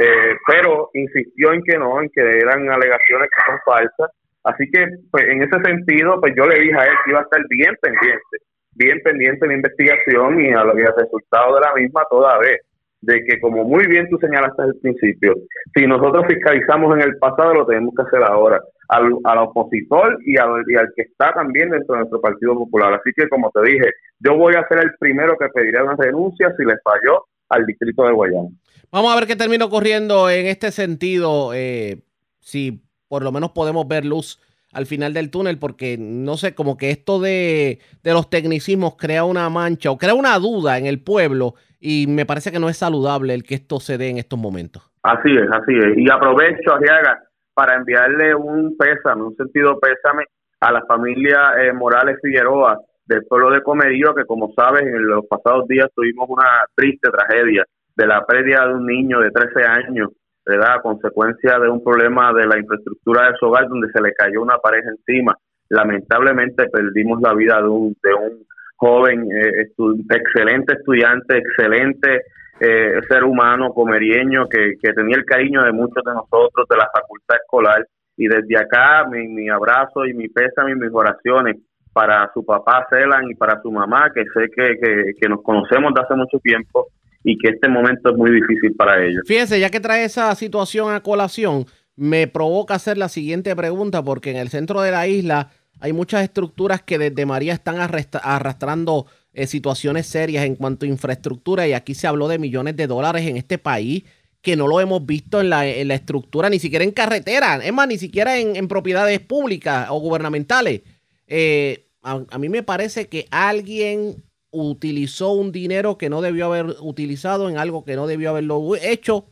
[0.02, 4.12] Eh, pero insistió en que no, en que eran alegaciones que son falsas.
[4.44, 7.24] Así que, pues, en ese sentido, pues yo le dije a él que iba a
[7.24, 8.38] estar bien pendiente,
[8.72, 12.62] bien pendiente de la investigación y a los resultados de la misma toda vez
[13.02, 15.36] de que, como muy bien tú señalaste al principio,
[15.76, 20.38] si nosotros fiscalizamos en el pasado, lo tenemos que hacer ahora, al, al opositor y
[20.38, 22.94] al, y al que está también dentro de nuestro Partido Popular.
[22.94, 26.54] Así que, como te dije, yo voy a ser el primero que pedirá una renuncia
[26.58, 28.50] si le falló al distrito de Guayana.
[28.92, 32.02] Vamos a ver qué termino corriendo en este sentido, eh,
[32.40, 36.78] si por lo menos podemos ver luz al final del túnel, porque no sé, como
[36.78, 41.02] que esto de, de los tecnicismos crea una mancha o crea una duda en el
[41.02, 44.38] pueblo y me parece que no es saludable el que esto se dé en estos
[44.38, 44.90] momentos.
[45.04, 45.98] Así es, así es.
[45.98, 50.26] Y aprovecho, Arriaga, para enviarle un pésame, un sentido pésame
[50.60, 55.26] a la familia eh, Morales Figueroa del pueblo de Comerío, que como sabes, en los
[55.26, 57.66] pasados días tuvimos una triste tragedia
[57.96, 60.10] de la pérdida de un niño de 13 años,
[60.46, 60.76] ¿verdad?
[60.76, 64.42] A consecuencia de un problema de la infraestructura de su hogar, donde se le cayó
[64.42, 65.36] una pareja encima.
[65.70, 68.46] Lamentablemente perdimos la vida de un, de un
[68.80, 69.68] joven, eh,
[70.10, 72.22] excelente estudiante, excelente
[72.62, 77.38] eh, ser humano, comerieño, que, tenía el cariño de muchos de nosotros, de la facultad
[77.42, 77.86] escolar.
[78.16, 81.58] Y desde acá, mi, abrazo y mi pésame y mis oraciones
[81.94, 85.94] para su papá Celan y para su mamá, que sé que, que, que nos conocemos
[85.94, 86.88] de hace mucho tiempo
[87.24, 89.24] y que este momento es muy difícil para ellos.
[89.26, 91.66] Fíjense, ya que trae esa situación a colación,
[91.98, 96.24] me provoca hacer la siguiente pregunta, porque en el centro de la isla hay muchas
[96.24, 101.96] estructuras que desde María están arrastrando eh, situaciones serias en cuanto a infraestructura y aquí
[101.96, 104.04] se habló de millones de dólares en este país
[104.42, 107.98] que no lo hemos visto en la, estructura, ni siquiera en carretera, es más, ni
[107.98, 110.82] siquiera en, propiedades públicas o gubernamentales.
[111.28, 116.78] Eh, a, a, mí me parece que alguien utilizó un dinero que no debió haber
[116.80, 119.26] utilizado en algo que no debió haberlo hecho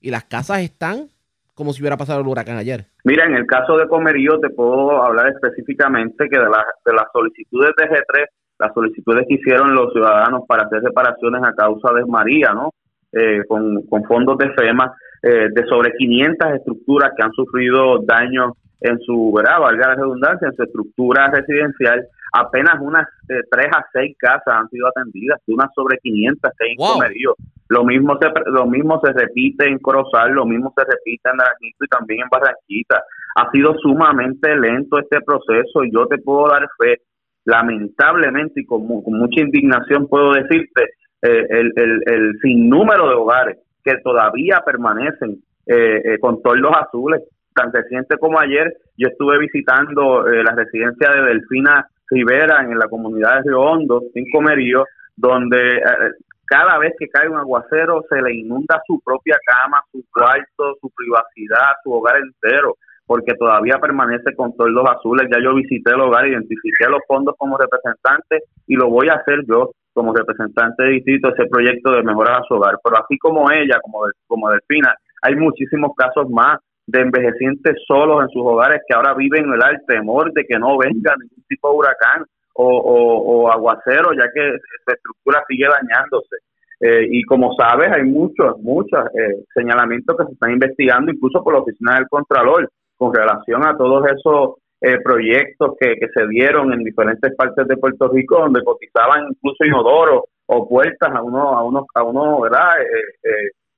[0.00, 1.10] y las casas están
[1.54, 2.86] como si hubiera pasado el huracán ayer.
[3.04, 7.70] Mira, en el caso de Comerío te puedo hablar específicamente que de, de las solicitudes
[7.76, 8.26] de G3,
[8.58, 12.70] las solicitudes que hicieron los ciudadanos para hacer reparaciones a causa de María, ¿no?
[13.16, 18.98] Eh, con, fondos de FEMA, eh, de sobre 500 estructuras que han sufrido daños en
[19.00, 19.60] su, ¿verdad?
[19.60, 24.68] Valga la redundancia, en su estructura residencial, apenas unas eh, 3 a 6 casas han
[24.68, 27.34] sido atendidas, de unas sobre 500 que hay Comerío.
[27.68, 31.84] Lo mismo se lo mismo se repite en Corozal, lo mismo se repite en Naranjito
[31.84, 33.02] y también en Barranquita.
[33.36, 37.00] Ha sido sumamente lento este proceso y yo te puedo dar fe,
[37.44, 40.82] lamentablemente y con, mucha indignación puedo decirte,
[41.22, 47.22] eh, el, el, el sinnúmero de hogares que todavía permanecen eh, eh, con los azules.
[47.54, 53.36] Tan reciente como ayer, yo estuve visitando la residencia de Delfina Rivera, en la comunidad
[53.36, 54.84] de Río Hondo, sin comerío,
[55.16, 56.10] donde eh,
[56.46, 60.90] cada vez que cae un aguacero se le inunda su propia cama, su cuarto, su
[60.90, 65.28] privacidad, su hogar entero, porque todavía permanece con todos los azules.
[65.32, 69.40] Ya yo visité el hogar, identifiqué los fondos como representante y lo voy a hacer
[69.48, 72.78] yo como representante de distrito ese proyecto de mejorar a su hogar.
[72.82, 78.28] Pero así como ella, como, como Delfina, hay muchísimos casos más de envejecientes solos en
[78.28, 82.24] sus hogares que ahora viven el temor de que no venga ningún tipo de huracán
[82.56, 86.36] o, aguacero, ya que su estructura sigue dañándose.
[86.80, 91.54] Eh, y como sabes, hay muchos, muchos eh, señalamientos que se están investigando, incluso por
[91.54, 96.72] la Oficina del Contralor, con relación a todos esos eh, proyectos que, que se dieron
[96.72, 101.64] en diferentes partes de Puerto Rico, donde cotizaban incluso inodoros o puertas a uno, a
[101.64, 102.74] uno, a uno, ¿verdad?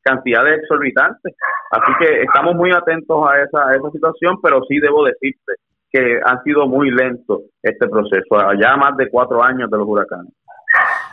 [0.06, 1.34] Cantidades exorbitantes.
[1.70, 5.52] Así que estamos muy atentos a esa, a esa situación, pero sí debo decirte
[5.90, 10.32] que ha sido muy lento este proceso, ya más de cuatro años de los huracanes.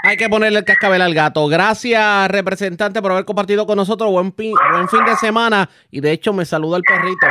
[0.04, 1.48] Hay que ponerle el cascabel al gato.
[1.48, 4.12] Gracias, representante, por haber compartido con nosotros.
[4.12, 5.70] Buen, buen fin de semana.
[5.90, 7.28] Y de hecho, me saluda el perrito.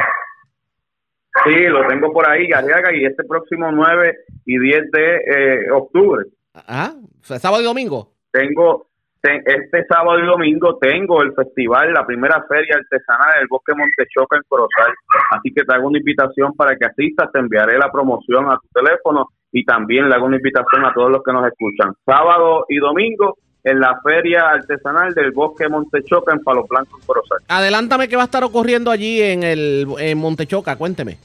[1.44, 6.24] Sí, lo tengo por ahí, Garriaga, y este próximo 9 y 10 de eh, octubre.
[6.54, 8.12] Ajá, sábado y domingo.
[8.30, 8.86] Tengo,
[9.22, 14.42] este sábado y domingo tengo el festival, la primera feria artesanal del Bosque Montechoca en
[14.48, 14.92] Corozal.
[15.30, 18.68] Así que te hago una invitación para que asistas, te enviaré la promoción a tu
[18.74, 21.94] teléfono y también le hago una invitación a todos los que nos escuchan.
[22.04, 27.38] Sábado y domingo en la feria artesanal del Bosque Montechoca en Palo Blanco, en Corozal.
[27.46, 31.18] Adelántame qué va a estar ocurriendo allí en el en Montechoca, cuénteme.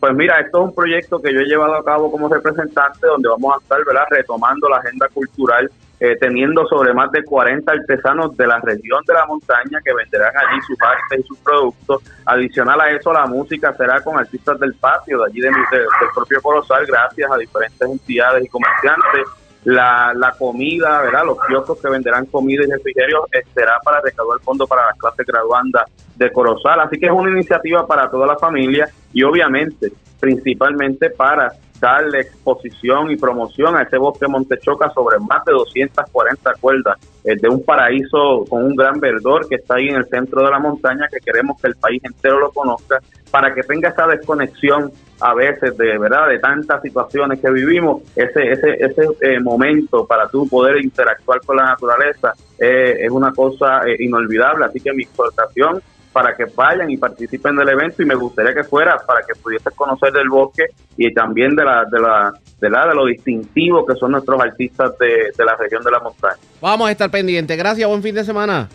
[0.00, 3.28] Pues mira, esto es un proyecto que yo he llevado a cabo como representante, donde
[3.28, 4.04] vamos a estar ¿verdad?
[4.10, 9.14] retomando la agenda cultural eh, teniendo sobre más de 40 artesanos de la región de
[9.14, 12.02] la montaña que venderán allí sus artes y sus productos.
[12.26, 16.42] Adicional a eso, la música será con artistas del patio, de allí de, del propio
[16.42, 19.26] Colosal, gracias a diferentes entidades y comerciantes.
[19.66, 21.24] La, la comida, ¿verdad?
[21.26, 25.26] Los kioscos que venderán comida y refrigerios eh, será para recaudar fondos para las clases
[25.26, 26.80] graduandas de Corozal.
[26.80, 33.10] Así que es una iniciativa para toda la familia y obviamente principalmente para darle exposición
[33.10, 38.44] y promoción a ese bosque Montechoca sobre más de 240 cuerdas eh, de un paraíso
[38.48, 41.60] con un gran verdor que está ahí en el centro de la montaña que queremos
[41.60, 42.98] que el país entero lo conozca
[43.30, 48.52] para que tenga esa desconexión a veces de verdad de tantas situaciones que vivimos ese
[48.52, 53.82] ese ese eh, momento para tú poder interactuar con la naturaleza eh, es una cosa
[53.98, 55.80] inolvidable así que mi exhortación
[56.12, 59.72] para que vayan y participen del evento y me gustaría que fuera para que pudieses
[59.74, 60.64] conocer del bosque
[60.96, 64.96] y también de la de la de la de lo distintivo que son nuestros artistas
[64.98, 66.38] de, de la región de la montaña.
[66.60, 67.56] Vamos a estar pendientes.
[67.58, 68.66] Gracias, buen fin de semana.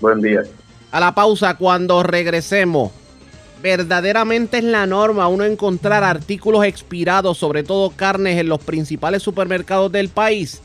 [0.00, 0.42] Buen día.
[0.92, 2.92] A la pausa cuando regresemos.
[3.66, 9.90] Verdaderamente es la norma uno encontrar artículos expirados, sobre todo carnes, en los principales supermercados
[9.90, 10.62] del país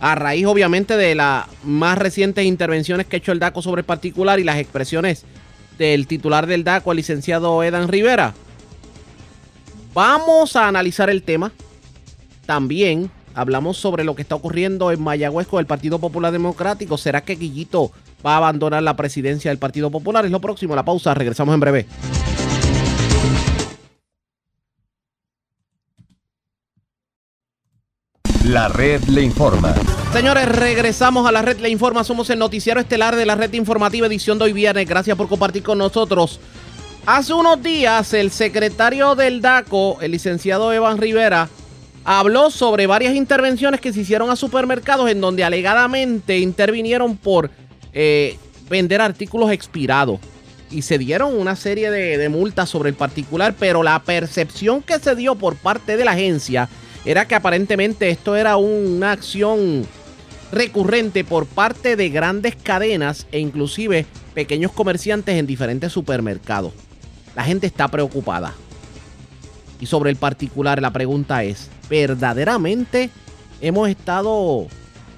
[0.00, 3.84] a raíz obviamente de las más recientes intervenciones que ha hecho el DACO sobre el
[3.84, 5.26] particular y las expresiones
[5.76, 8.32] del titular del DACO, el licenciado Edan Rivera.
[9.92, 11.52] Vamos a analizar el tema.
[12.46, 16.96] También hablamos sobre lo que está ocurriendo en Mayagüez con el Partido Popular Democrático.
[16.96, 17.92] ¿Será que Guillito
[18.24, 20.24] va a abandonar la presidencia del Partido Popular?
[20.24, 21.14] Es lo próximo, la pausa.
[21.14, 21.86] Regresamos en breve.
[28.44, 29.74] La red le informa.
[30.12, 32.04] Señores, regresamos a la red le informa.
[32.04, 34.86] Somos el noticiero estelar de la red informativa edición de hoy viernes.
[34.86, 36.38] Gracias por compartir con nosotros.
[37.06, 41.48] Hace unos días el secretario del DACO, el licenciado Evan Rivera,
[42.04, 47.50] habló sobre varias intervenciones que se hicieron a supermercados en donde alegadamente intervinieron por
[47.94, 48.36] eh,
[48.68, 50.20] vender artículos expirados.
[50.70, 54.98] Y se dieron una serie de, de multas sobre el particular, pero la percepción que
[54.98, 56.68] se dio por parte de la agencia
[57.04, 59.86] era que aparentemente esto era una acción
[60.50, 66.72] recurrente por parte de grandes cadenas e inclusive pequeños comerciantes en diferentes supermercados.
[67.34, 68.54] La gente está preocupada.
[69.80, 73.10] Y sobre el particular, la pregunta es, ¿verdaderamente
[73.60, 74.66] hemos estado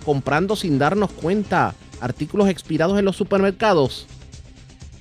[0.04, 4.06] comprando sin darnos cuenta artículos expirados en los supermercados?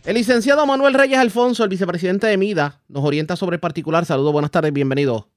[0.06, 4.06] El licenciado Manuel Reyes Alfonso, el vicepresidente de MIDA, nos orienta sobre el particular.
[4.06, 5.30] Saludos, buenas tardes, bienvenido.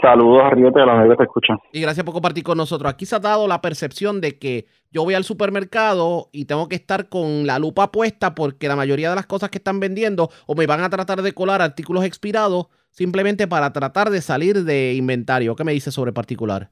[0.00, 1.58] Saludos a Río de la que te escuchan.
[1.72, 2.92] Y gracias por compartir con nosotros.
[2.92, 6.76] Aquí se ha dado la percepción de que yo voy al supermercado y tengo que
[6.76, 10.54] estar con la lupa puesta porque la mayoría de las cosas que están vendiendo o
[10.54, 15.56] me van a tratar de colar artículos expirados simplemente para tratar de salir de inventario.
[15.56, 16.68] ¿Qué me dice sobre particular?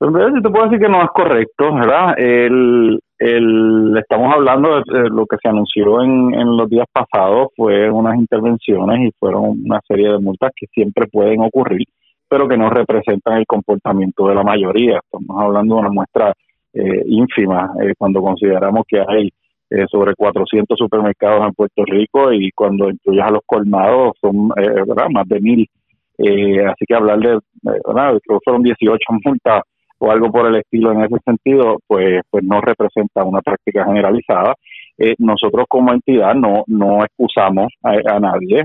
[0.00, 2.14] Pues, si te puedo decir que no es correcto, ¿verdad?
[2.18, 8.16] El, estamos hablando de, lo que se anunció en, en los días pasados, fue unas
[8.16, 11.86] intervenciones y fueron una serie de multas que siempre pueden ocurrir
[12.30, 15.00] pero que no representan el comportamiento de la mayoría.
[15.02, 16.32] Estamos hablando de una muestra
[16.72, 19.30] eh, ínfima eh, cuando consideramos que hay
[19.68, 25.28] eh, sobre 400 supermercados en Puerto Rico y cuando incluyas a los colmados son más
[25.28, 25.68] de mil.
[26.18, 28.20] así que hablar de, ¿verdad?
[28.24, 29.62] creo que fueron 18 multas
[30.00, 34.54] o algo por el estilo en ese sentido, pues, pues no representa una práctica generalizada.
[35.18, 38.64] nosotros como entidad no, no excusamos a, nadie,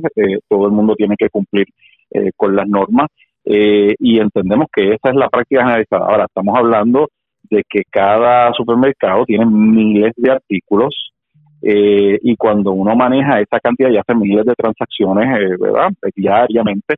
[0.50, 1.66] todo el mundo tiene que cumplir
[2.36, 3.08] con las normas
[3.46, 6.08] y entendemos que esa es la práctica generalizada.
[6.08, 7.10] Ahora, estamos hablando
[7.50, 11.12] de que cada supermercado tiene miles de artículos
[11.62, 15.90] eh, y cuando uno maneja esa cantidad y hace miles de transacciones, eh, ¿verdad?
[16.16, 16.96] Diariamente,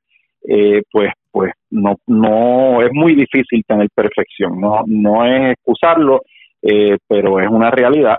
[0.48, 6.22] eh, pues pues no no es muy difícil tener perfección, no no es excusarlo,
[7.08, 8.18] pero es una realidad.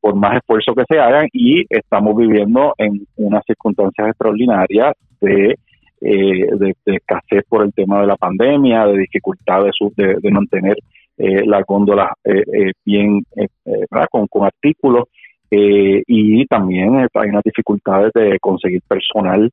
[0.00, 5.54] por más esfuerzo que se hagan y estamos viviendo en unas circunstancias extraordinarias de,
[6.00, 10.76] de, escasez por el tema de la pandemia, de dificultad de, de, de mantener
[11.24, 13.20] eh, las góndolas eh, eh, bien
[14.10, 15.04] con, con, artículos
[15.50, 19.50] y también hay unas dificultades de conseguir personal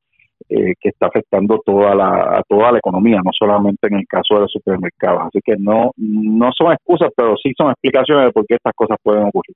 [0.49, 4.41] que está afectando toda la, a toda la economía, no solamente en el caso de
[4.41, 5.21] los supermercados.
[5.27, 8.97] Así que no, no son excusas, pero sí son explicaciones de por qué estas cosas
[9.01, 9.55] pueden ocurrir.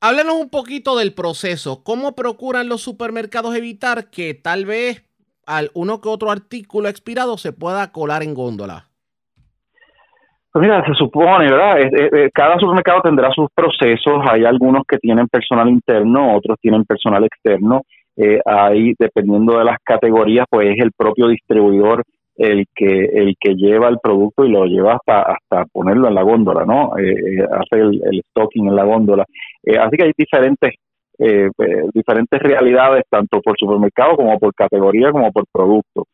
[0.00, 1.82] Háblanos un poquito del proceso.
[1.82, 5.08] ¿Cómo procuran los supermercados evitar que tal vez
[5.46, 8.88] al uno que otro artículo expirado se pueda colar en góndola?
[10.52, 12.30] Pues mira, se supone, ¿verdad?
[12.32, 14.22] cada supermercado tendrá sus procesos.
[14.30, 17.82] Hay algunos que tienen personal interno, otros tienen personal externo.
[18.16, 22.04] Eh, ahí, dependiendo de las categorías, pues es el propio distribuidor
[22.36, 26.22] el que el que lleva el producto y lo lleva hasta hasta ponerlo en la
[26.22, 26.98] góndola, ¿no?
[26.98, 29.24] Eh, eh hace el, el, stocking en la góndola.
[29.62, 30.74] Eh, así que hay diferentes
[31.18, 31.48] eh,
[31.92, 36.06] diferentes realidades, tanto por supermercado como por categoría como por producto.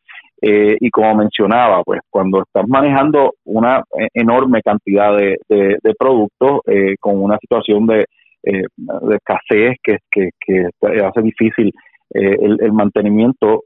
[0.43, 6.61] Eh, y como mencionaba, pues cuando estás manejando una eh, enorme cantidad de, de, productos
[6.65, 8.05] eh, con una situación de,
[8.41, 10.69] de escasez que, que,
[11.03, 11.71] hace difícil
[12.13, 13.63] el, el, mantenimiento,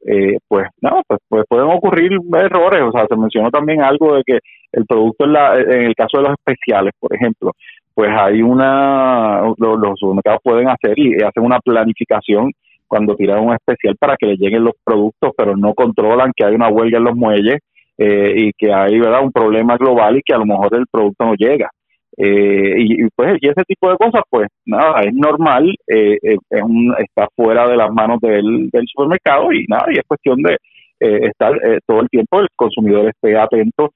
[0.47, 2.81] pues no, pues, pues, pueden ocurrir errores.
[2.83, 4.39] O sea, se mencionó también algo de que
[4.71, 7.51] el producto en, la, en el caso de los especiales, por ejemplo,
[7.95, 12.51] pues hay una, los, los pueden hacer y hacen una planificación
[12.87, 16.53] cuando tiran un especial para que le lleguen los productos, pero no controlan que hay
[16.53, 17.59] una huelga en los muelles
[17.97, 21.25] eh, y que hay verdad un problema global y que a lo mejor el producto
[21.25, 21.69] no llega.
[22.17, 26.95] Eh, y, pues y ese tipo de cosas pues nada es normal eh, es un,
[26.97, 30.57] está fuera de las manos del, supermercado y nada y es cuestión de
[30.97, 31.51] estar
[31.85, 33.91] todo el tiempo el consumidor esté atento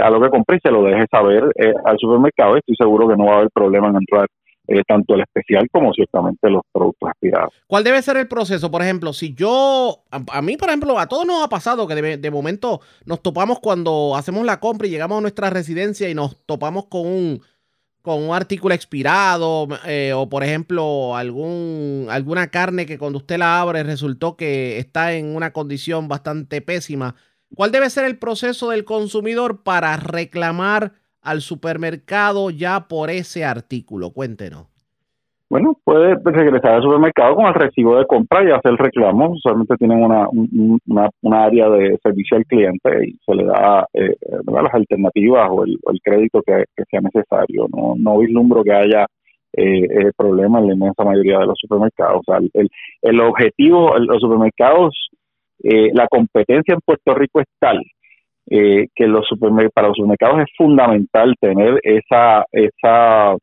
[0.00, 1.42] a lo que compre y se lo deje saber
[1.84, 4.26] al supermercado estoy seguro que no va a haber problema en entrar
[4.68, 7.54] eh, tanto el especial como ciertamente los productos aspirados.
[7.68, 8.68] ¿Cuál debe ser el proceso?
[8.68, 12.30] Por ejemplo, si yo, a, mí, por ejemplo, a todos nos ha pasado que de,
[12.32, 16.86] momento nos topamos cuando hacemos la compra y llegamos a nuestra residencia y nos topamos
[16.86, 17.40] con un,
[18.06, 23.60] con un artículo expirado eh, o, por ejemplo, algún, alguna carne que cuando usted la
[23.60, 27.16] abre resultó que está en una condición bastante pésima.
[27.56, 30.92] ¿Cuál debe ser el proceso del consumidor para reclamar?
[31.26, 34.12] al supermercado ya por ese artículo?
[34.12, 34.75] Cuéntenos.
[35.48, 39.36] Bueno, puede regresar al supermercado con el recibo de compra y hacer el reclamo.
[39.40, 40.28] Solamente tienen una,
[41.22, 45.78] una, área de servicio al cliente y se le da eh, las alternativas o el,
[46.02, 47.68] crédito que, sea necesario.
[47.74, 49.06] No, no vislumbro que haya
[49.52, 52.22] eh, eh, problemas en la inmensa mayoría de los supermercados.
[52.26, 52.68] O el,
[53.02, 55.10] el objetivo, los supermercados,
[55.62, 57.80] eh, la competencia en Puerto Rico es tal
[58.48, 59.26] eh, que los
[59.74, 63.34] para los supermercados es fundamental tener esa, esa,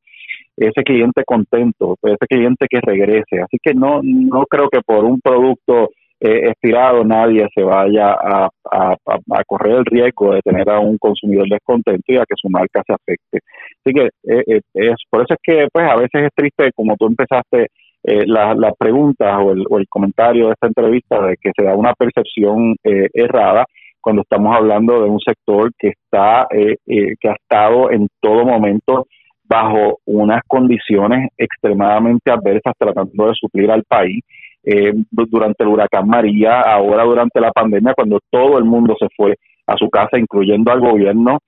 [0.58, 3.42] ese cliente contento, ese cliente que regrese.
[3.42, 5.90] Así que no, no creo que por un producto
[6.20, 11.48] eh, expirado nadie se vaya a, a, correr el riesgo de tener a un consumidor
[11.50, 13.40] descontento y a que su marca se afecte.
[13.84, 17.08] Así que eh, es por eso es que pues a veces es triste, como tú
[17.08, 17.68] empezaste
[18.04, 21.74] las la preguntas o el, o el comentario de esta entrevista, de que se da
[21.74, 23.66] una percepción errada
[24.04, 28.44] cuando estamos hablando de un sector que está eh, eh, que ha estado en todo
[28.44, 29.08] momento
[29.44, 34.24] bajo unas condiciones extremadamente adversas tratando de suplir al país
[34.64, 39.36] eh, durante el huracán María, ahora durante la pandemia, cuando todo el mundo se fue
[39.68, 41.40] a su casa, incluyendo al gobierno,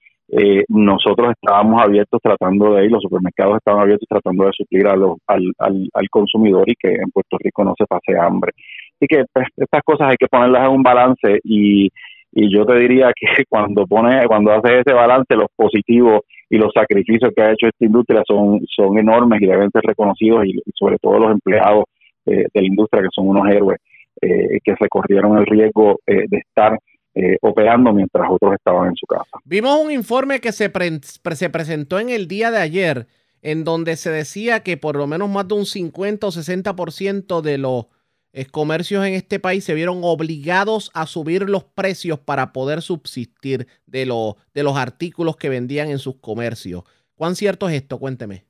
[0.69, 5.17] nosotros estábamos abiertos tratando de ir, los supermercados estaban abiertos tratando de suplir a los,
[5.27, 8.51] al, al, al consumidor y que en Puerto Rico no se pase hambre.
[8.95, 11.89] Así que pues, estas cosas hay que ponerlas en un balance y,
[12.35, 16.71] y yo te diría que cuando pone cuando haces ese balance los positivos y los
[16.73, 20.97] sacrificios que ha hecho esta industria son son enormes y deben ser reconocidos y, sobre
[20.99, 21.85] todo los empleados
[22.25, 23.79] eh, de la industria que son unos héroes
[24.21, 26.77] eh, que se corrieron el riesgo eh, de estar
[27.43, 29.37] operando mientras otros estaban en su casa.
[29.45, 33.07] Vimos un informe que se, se presentó en el día de ayer
[33.41, 37.57] en donde se decía que por lo menos más de un 50 o 60% de
[37.57, 37.85] los
[38.51, 44.33] comercios en este país se vieron obligados a subir los precios para poder subsistir de,
[44.53, 46.83] de los artículos que vendían en sus comercios.
[47.15, 47.97] ¿Cuán cierto es esto?
[47.97, 48.43] Cuénteme.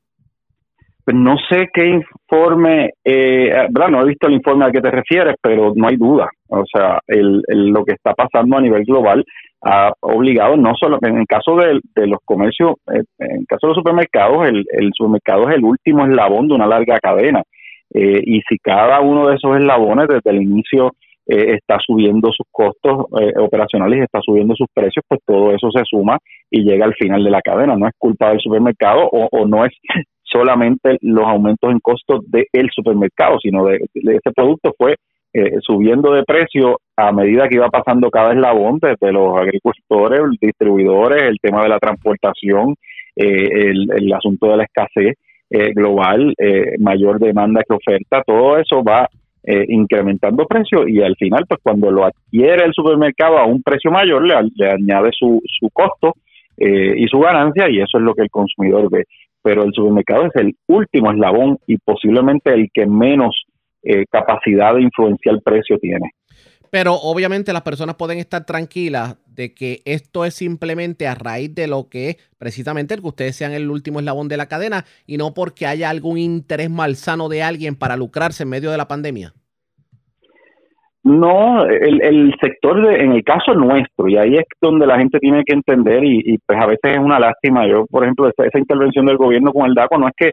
[1.05, 5.35] Pues no sé qué informe, eh, no he visto el informe al que te refieres,
[5.39, 6.27] pero no hay duda.
[6.49, 9.23] O sea, el, lo que está pasando a nivel global
[9.61, 13.69] ha obligado, no solo en el caso de, los comercios, eh, en el caso de
[13.69, 17.43] los supermercados, el, supermercado es el último eslabón de una larga cadena.
[17.95, 20.91] Eh, y si cada uno de esos eslabones desde el inicio
[21.27, 23.05] eh, está subiendo sus costos
[23.39, 26.17] operacionales y está subiendo sus precios, pues todo eso se suma
[26.51, 27.75] y llega al final de la cadena.
[27.75, 29.71] No es culpa del supermercado o, no es
[30.23, 34.95] solamente los aumentos en costos del supermercado, sino de, ese producto fue
[35.37, 40.37] eh, subiendo de precio a medida que iba pasando cada eslabón desde los agricultores, los
[40.39, 42.75] distribuidores, el tema de la transportación,
[43.17, 45.15] eh, el, asunto de la escasez
[45.55, 46.33] eh, global,
[46.79, 49.07] mayor demanda que oferta, todo eso va
[49.67, 54.25] incrementando precios y al final, pues cuando lo adquiere el supermercado a un precio mayor,
[54.25, 54.33] le,
[54.67, 56.13] añade su, su costo
[56.57, 59.05] y su ganancia y eso es lo que el consumidor ve
[59.45, 63.43] pero el supermercado es el último eslabón y posiblemente el que menos
[63.83, 66.09] eh, capacidad de influenciar el precio tiene.
[66.71, 71.67] Pero obviamente las personas pueden estar tranquilas de que esto es simplemente a raíz de
[71.67, 75.17] lo que es precisamente el que ustedes sean el último eslabón de la cadena y
[75.17, 79.33] no porque haya algún interés malsano de alguien para lucrarse en medio de la pandemia.
[81.05, 85.19] No, el, el sector, de, en el caso nuestro, y ahí es donde la gente
[85.19, 87.67] tiene que entender, y, pues a veces es una lástima.
[87.67, 90.31] Yo, por ejemplo, esa, intervención del gobierno con el DACO no es que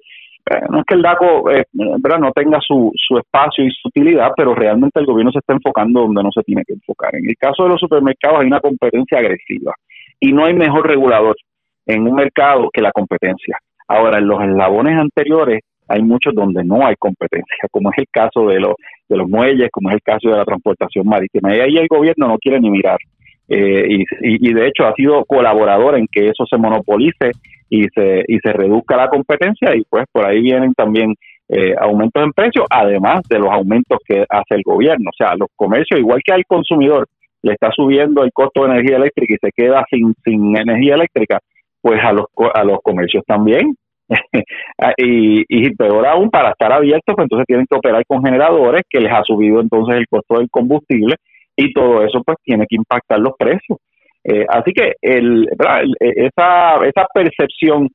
[0.71, 4.55] no es que el DACO eh, no tenga su, su espacio y su utilidad, pero
[4.55, 7.15] realmente el gobierno se está enfocando donde no se tiene que enfocar.
[7.15, 9.75] En el caso de los supermercados hay una competencia agresiva
[10.19, 11.37] y no hay mejor regulador
[11.87, 13.59] en un mercado que la competencia.
[13.89, 18.47] Ahora, en los eslabones anteriores hay muchos donde no hay competencia, como es el caso
[18.47, 18.75] de los,
[19.09, 21.55] de los muelles, como es el caso de la transportación marítima.
[21.55, 22.99] Y ahí el gobierno no quiere ni mirar.
[23.49, 27.33] Eh, y, y, de hecho ha sido colaborador en que eso se monopolice
[27.73, 31.15] y se, y se reduzca la competencia y pues por ahí vienen también
[31.49, 35.09] eh, aumentos en precios, además de los aumentos que hace el gobierno.
[35.09, 37.07] O sea, los comercios, igual que al consumidor,
[37.41, 41.39] le está subiendo el costo de energía eléctrica y se queda sin, sin energía eléctrica,
[41.81, 43.75] pues a los, a los comercios también
[44.99, 49.01] y, y peor aún, para estar abiertos, pues entonces tienen que operar con generadores que
[49.01, 51.17] les ha subido entonces el costo del combustible
[51.57, 53.79] y todo eso pues tiene que impactar los precios.
[54.25, 55.49] Eh, así que el,
[55.99, 57.89] esa, esa percepción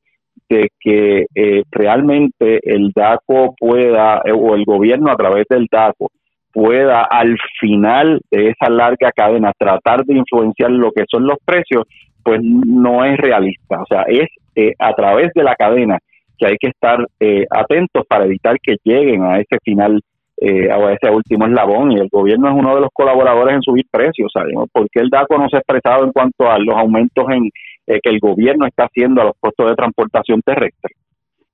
[0.49, 6.09] de que eh, realmente el DACO pueda, eh, o el gobierno a través del DACO,
[6.53, 11.83] pueda al final de esa larga cadena tratar de influenciar lo que son los precios,
[12.23, 13.81] pues no es realista.
[13.81, 15.99] O sea, es eh, a través de la cadena
[16.37, 20.01] que hay que estar eh, atentos para evitar que lleguen a ese final
[20.39, 23.85] eh, a ese último eslabón y el gobierno es uno de los colaboradores en subir
[23.91, 24.31] precios.
[24.33, 24.69] ¿sabemos?
[24.71, 27.49] ¿Por qué el DACO no se ha expresado en cuanto a los aumentos en
[27.85, 30.93] que el gobierno está haciendo a los costos de transportación terrestre?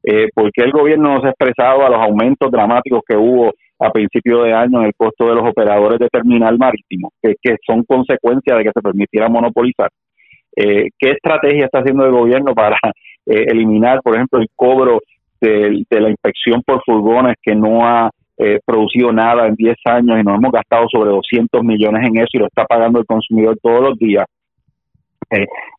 [0.04, 3.54] Eh, ¿Por qué el gobierno no se ha expresado a los aumentos dramáticos que hubo
[3.80, 7.84] a principio de año en el costo de los operadores de terminal marítimo, que, son
[7.86, 9.90] consecuencia de que se permitiera monopolizar?
[10.56, 12.78] Eh, ¿Qué estrategia está haciendo el gobierno para
[13.26, 15.00] eh, eliminar, por ejemplo, el cobro
[15.40, 20.24] de, la inspección por furgones que no ha eh, producido nada en 10 años y
[20.24, 23.82] nos hemos gastado sobre 200 millones en eso y lo está pagando el consumidor todos
[23.82, 24.26] los días?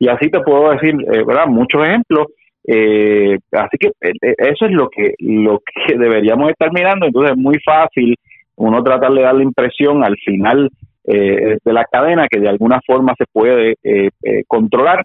[0.00, 1.46] y así te puedo decir, ¿verdad?
[1.46, 2.26] Muchos ejemplos.
[2.66, 7.06] así que eso es lo que lo que deberíamos estar mirando.
[7.06, 8.16] Entonces es muy fácil
[8.56, 10.70] uno tratar de dar la impresión al final
[11.06, 15.04] eh, de la cadena que de alguna forma se puede eh, eh, controlar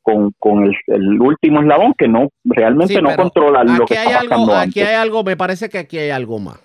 [0.00, 4.80] con, con el, último eslabón que no realmente no controla lo que hay algo, Aquí
[4.80, 6.62] hay algo, me parece que aquí hay algo más.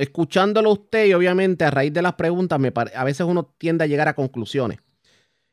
[0.00, 3.86] Escuchándolo usted y obviamente a raíz de las preguntas, me a veces uno tiende a
[3.86, 4.78] llegar a conclusiones.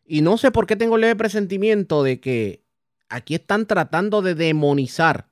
[0.06, 2.64] Y no sé por qué tengo el leve presentimiento de que
[3.10, 5.28] aquí están tratando de demonizar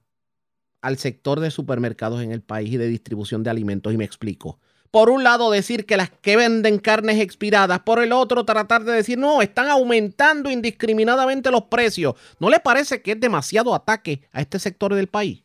[0.82, 3.94] al sector de supermercados en el país y de distribución de alimentos.
[3.94, 4.60] Y me explico
[4.92, 8.92] por un lado decir que las que venden carnes expiradas, por el otro tratar de
[8.92, 12.16] decir, no, están aumentando indiscriminadamente los precios.
[12.40, 15.45] ¿No le parece que es demasiado ataque a este sector del país?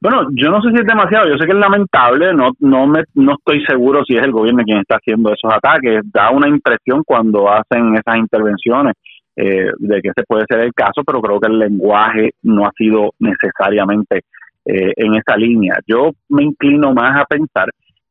[0.00, 3.02] Bueno, yo no sé si es demasiado, yo sé que es lamentable, no no me
[3.14, 6.02] no estoy seguro si es el gobierno quien está haciendo esos ataques.
[6.04, 8.94] Da una impresión cuando hacen esas intervenciones
[9.34, 12.70] eh, de que ese puede ser el caso, pero creo que el lenguaje no ha
[12.76, 14.22] sido necesariamente
[14.64, 15.74] eh, en esa línea.
[15.86, 17.68] Yo me inclino más a pensar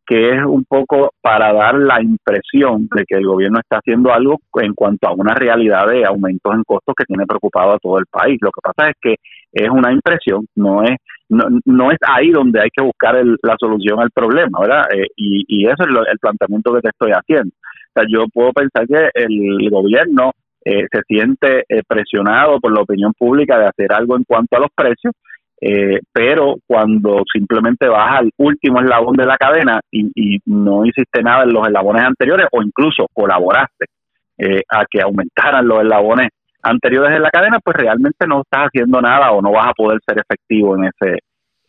[0.08, 4.40] que es un poco para dar la impresión de que el gobierno está haciendo algo
[4.56, 8.06] en cuanto a una realidad de aumentos en costos que tiene preocupado a todo el
[8.06, 8.38] país.
[8.42, 9.16] Lo que pasa es que
[9.52, 10.96] es una impresión, no es
[11.30, 14.84] no, es ahí donde hay que buscar la solución al problema, ¿verdad?
[14.94, 17.54] Eh, y, y eso es el planteamiento que te estoy haciendo.
[17.54, 20.32] O sea, yo puedo pensar que el gobierno
[20.70, 24.60] eh, se siente eh, presionado por la opinión pública de hacer algo en cuanto a
[24.60, 25.14] los precios,
[25.60, 31.44] eh, pero cuando simplemente vas al último eslabón de la cadena y, no hiciste nada
[31.44, 33.86] en los eslabones anteriores o incluso colaboraste
[34.38, 36.30] eh, a que aumentaran los eslabones
[36.62, 40.00] anteriores de la cadena, pues realmente no estás haciendo nada o no vas a poder
[40.06, 41.20] ser efectivo en ese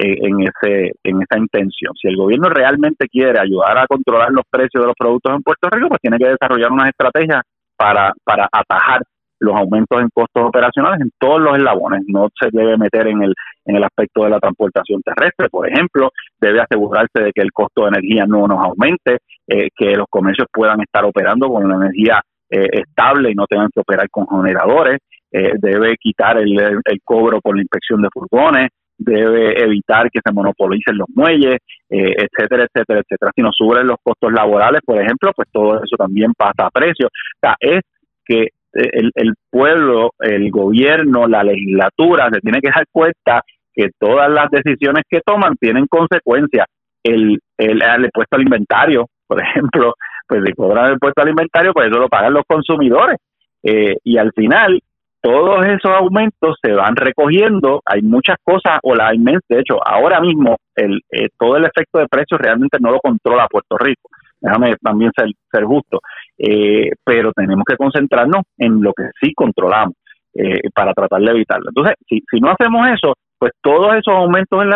[0.01, 1.95] eh, en ese en esa intención.
[2.01, 5.69] Si el gobierno realmente quiere ayudar a controlar los precios de los productos en Puerto
[5.71, 7.41] Rico, pues tiene que desarrollar unas estrategias
[7.77, 9.03] para para atajar
[9.41, 12.03] los aumentos en costos operacionales en todos los eslabones.
[12.07, 13.35] No se debe meter en el,
[13.65, 16.11] en el aspecto de la transportación terrestre, por ejemplo,
[16.41, 20.49] debe asegurarse de que el costo de energía no nos aumente, eh, que los comercios
[20.53, 22.21] puedan estar operando con una energía
[22.51, 24.99] eh, estable y no tengan que operar con generadores,
[25.31, 30.33] eh, debe quitar el, el, cobro por la inspección de furgones, debe evitar que se
[30.33, 31.59] monopolicen los muelles,
[31.89, 33.31] etcétera, etcétera, etcétera.
[33.37, 37.07] Si nos suben los costos laborales, por ejemplo, pues todo eso también pasa a precio.
[37.07, 37.83] O sea, es
[38.25, 38.49] que
[38.93, 44.51] el, el pueblo, el gobierno, la legislatura se tiene que dar cuenta que todas las
[44.51, 46.67] decisiones que toman tienen consecuencias.
[47.03, 49.95] El, el, el puesto al inventario, por ejemplo,
[50.27, 53.19] pues si cobran el puesto al inventario, pues eso lo pagan los consumidores.
[53.63, 54.81] Eh, y al final,
[55.21, 57.81] todos esos aumentos se van recogiendo.
[57.85, 61.99] Hay muchas cosas, o la inmensa, de hecho, ahora mismo el, eh, todo el efecto
[61.99, 64.09] de precios realmente no lo controla Puerto Rico
[64.41, 66.01] déjame también ser, ser justo,
[66.39, 69.95] eh, pero tenemos que concentrarnos en lo que sí controlamos
[70.35, 71.71] eh, para tratar de evitarlo.
[71.71, 74.71] Entonces, si, si no hacemos eso, pues todos esos aumentos en,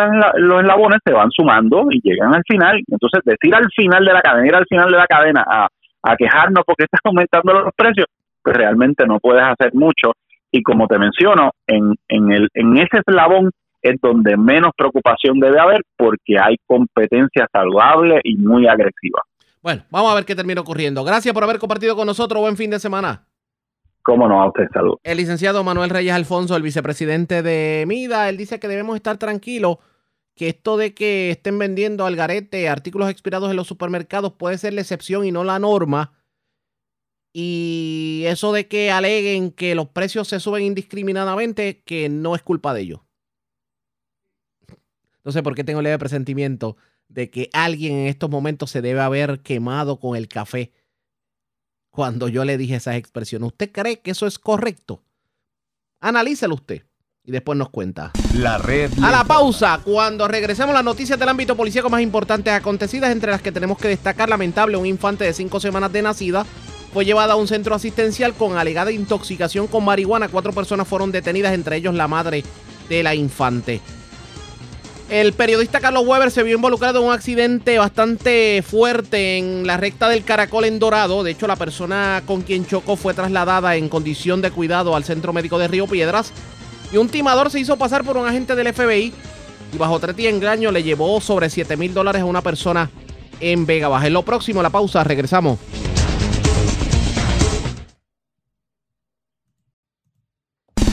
[0.47, 2.81] los eslabones se van sumando y llegan al final.
[2.87, 5.67] Entonces, decir al final de la cadena, ir al final de la cadena a,
[6.17, 8.07] quejarnos porque están aumentando los precios,
[8.41, 10.13] pues realmente no puedes hacer mucho.
[10.51, 13.49] Y como te menciono, en, en, el, en ese eslabón
[13.81, 19.21] es donde menos preocupación debe haber porque hay competencia saludable y muy agresiva.
[19.63, 21.05] Bueno, vamos a ver qué termina ocurriendo.
[21.05, 22.41] Gracias por haber compartido con nosotros.
[22.41, 23.29] Buen fin de semana.
[24.01, 24.97] Cómo no, a usted, salud.
[25.03, 29.77] El licenciado Manuel Reyes Alfonso, el vicepresidente de MIDA, él dice que debemos estar tranquilos,
[30.35, 34.73] que esto de que estén vendiendo al garete artículos expirados en los supermercados puede ser
[34.73, 36.11] la excepción y no la norma.
[37.31, 42.73] Y eso de que aleguen que los precios se suben indiscriminadamente, que no es culpa
[42.73, 42.99] de ellos.
[45.23, 46.75] No sé por qué tengo leve presentimiento
[47.13, 50.71] de que alguien en estos momentos se debe haber quemado con el café
[51.89, 53.47] cuando yo le dije esas expresiones.
[53.47, 55.03] ¿Usted cree que eso es correcto?
[55.99, 56.83] Analícelo usted
[57.23, 58.11] y después nos cuenta.
[58.35, 58.91] La red.
[59.01, 63.41] A la pausa, cuando regresemos las noticias del ámbito policíaco más importantes acontecidas, entre las
[63.41, 66.45] que tenemos que destacar, lamentable, un infante de cinco semanas de nacida
[66.91, 70.29] fue llevada a un centro asistencial con alegada intoxicación con marihuana.
[70.29, 72.43] Cuatro personas fueron detenidas, entre ellos la madre
[72.89, 73.81] de la infante.
[75.13, 80.09] El periodista Carlos Weber se vio involucrado en un accidente bastante fuerte en la recta
[80.09, 81.21] del Caracol en Dorado.
[81.21, 85.31] De hecho, la persona con quien chocó fue trasladada en condición de cuidado al centro
[85.31, 86.33] médico de Río Piedras.
[86.91, 89.13] Y un timador se hizo pasar por un agente del FBI
[89.71, 92.89] y bajo tres días engaño le llevó sobre 7 mil dólares a una persona
[93.39, 94.07] en Vega Baja.
[94.07, 95.59] En lo próximo, la pausa, regresamos.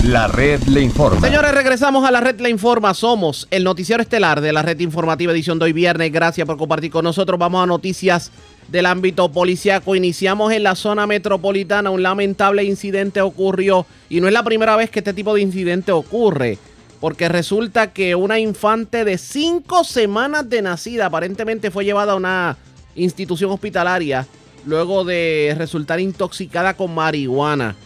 [0.05, 1.21] La red le informa.
[1.21, 2.95] Señores, regresamos a la red le informa.
[2.95, 6.11] Somos el noticiero estelar de la red informativa edición de hoy viernes.
[6.11, 7.39] Gracias por compartir con nosotros.
[7.39, 8.33] Vamos a noticias
[8.69, 9.95] del ámbito policiaco.
[9.95, 11.91] Iniciamos en la zona metropolitana.
[11.91, 15.93] Un lamentable incidente ocurrió y no es la primera vez que este tipo de incidente
[15.93, 16.57] ocurre.
[16.99, 22.57] Porque resulta que una infante de cinco semanas de nacida aparentemente fue llevada a una
[22.95, 24.27] institución hospitalaria
[24.65, 27.77] luego de resultar intoxicada con marihuana.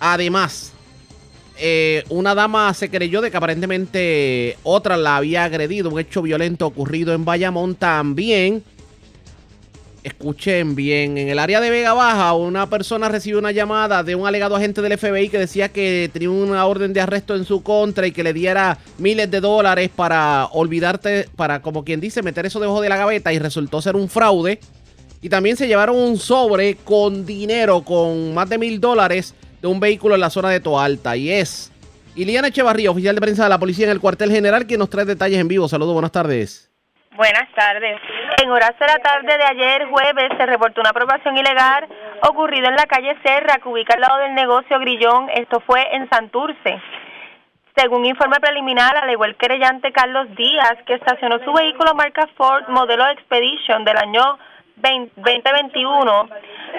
[0.00, 0.72] Además,
[1.62, 5.90] eh, una dama se creyó de que aparentemente otra la había agredido.
[5.90, 8.64] Un hecho violento ocurrido en Bayamón también.
[10.02, 14.26] Escuchen bien, en el área de Vega Baja una persona recibió una llamada de un
[14.26, 18.06] alegado agente del FBI que decía que tenía una orden de arresto en su contra
[18.06, 22.58] y que le diera miles de dólares para olvidarte, para como quien dice, meter eso
[22.60, 24.58] debajo de la gaveta y resultó ser un fraude.
[25.20, 29.80] Y también se llevaron un sobre con dinero, con más de mil dólares de un
[29.80, 31.72] vehículo en la zona de Toalta y es
[32.16, 35.04] Iliana Echevarría, oficial de prensa de la policía en el cuartel general, quien nos trae
[35.04, 35.68] detalles en vivo.
[35.68, 36.70] Saludos, buenas tardes.
[37.16, 38.00] Buenas tardes.
[38.42, 41.86] En horas de la tarde de ayer, jueves, se reportó una aprobación ilegal
[42.22, 45.28] ocurrida en la calle Serra, que ubica al lado del negocio Grillón.
[45.34, 46.80] Esto fue en Santurce.
[47.76, 53.06] Según informe preliminar, alegó el querellante Carlos Díaz, que estacionó su vehículo marca Ford modelo
[53.08, 54.38] Expedition del año
[54.80, 56.28] 2021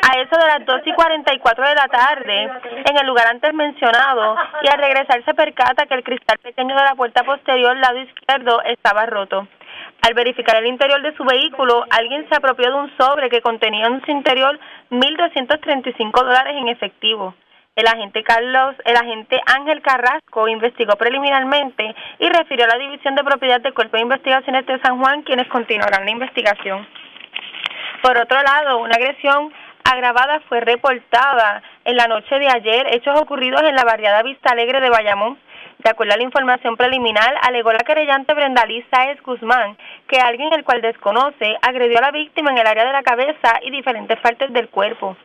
[0.02, 2.44] a eso de las 2 y 44 de la tarde
[2.86, 6.84] en el lugar antes mencionado y al regresar se percata que el cristal pequeño de
[6.84, 9.48] la puerta posterior lado izquierdo estaba roto.
[10.02, 13.86] Al verificar el interior de su vehículo, alguien se apropió de un sobre que contenía
[13.86, 17.36] en su interior 1.235 dólares en efectivo.
[17.76, 23.24] El agente Carlos, el agente Ángel Carrasco investigó preliminarmente y refirió a la División de
[23.24, 26.86] Propiedad del Cuerpo de Investigaciones de San Juan, quienes continuarán la investigación.
[28.02, 33.62] Por otro lado, una agresión agravada fue reportada en la noche de ayer, hechos ocurridos
[33.62, 35.38] en la barriada Vista Alegre de Bayamón.
[35.78, 39.78] De acuerdo a la información preliminar, alegó la querellante Brenda Saez Guzmán
[40.08, 43.60] que alguien el cual desconoce agredió a la víctima en el área de la cabeza
[43.62, 45.16] y diferentes partes del cuerpo.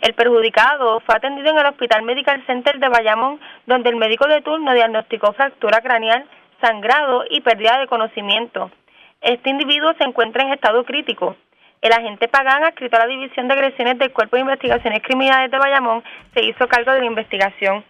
[0.00, 4.42] El perjudicado fue atendido en el Hospital Medical Center de Bayamón, donde el médico de
[4.42, 6.24] turno diagnosticó fractura craneal,
[6.60, 8.72] sangrado y pérdida de conocimiento.
[9.20, 11.36] Este individuo se encuentra en estado crítico.
[11.84, 15.58] El agente Pagán, adscrito a la División de Agresiones del Cuerpo de Investigaciones Criminales de
[15.58, 17.84] Bayamón, se hizo cargo de la investigación.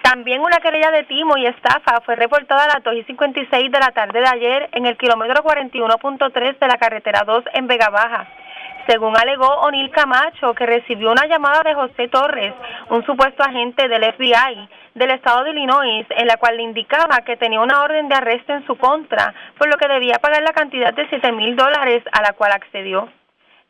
[0.00, 3.80] También una querella de timo y estafa fue reportada a las 2 y 56 de
[3.80, 8.28] la tarde de ayer en el kilómetro 41.3 de la carretera 2 en Vega Baja.
[8.86, 12.52] Según alegó O'Neill Camacho, que recibió una llamada de José Torres,
[12.90, 17.36] un supuesto agente del FBI del estado de Illinois, en la cual le indicaba que
[17.36, 20.92] tenía una orden de arresto en su contra, por lo que debía pagar la cantidad
[20.92, 23.08] de 7 mil dólares a la cual accedió.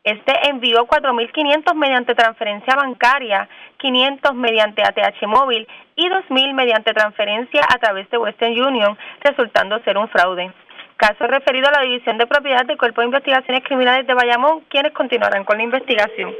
[0.03, 3.47] Este envió 4.500 mediante transferencia bancaria,
[3.77, 9.97] 500 mediante ATH móvil y 2.000 mediante transferencia a través de Western Union, resultando ser
[9.97, 10.51] un fraude.
[10.97, 14.93] Caso referido a la División de Propiedad del Cuerpo de Investigaciones Criminales de Bayamón, quienes
[14.93, 16.33] continuarán con la investigación.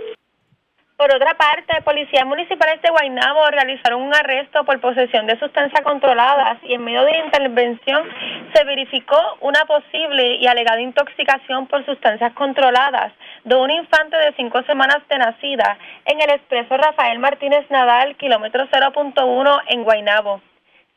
[0.96, 6.60] Por otra parte, policías municipales de Guaynabo realizaron un arresto por posesión de sustancias controladas
[6.64, 8.04] y en medio de intervención
[8.54, 13.12] se verificó una posible y alegada intoxicación por sustancias controladas
[13.44, 18.66] de un infante de cinco semanas de nacida en el expreso Rafael Martínez Nadal, kilómetro
[18.70, 20.42] 0.1 en Guaynabo.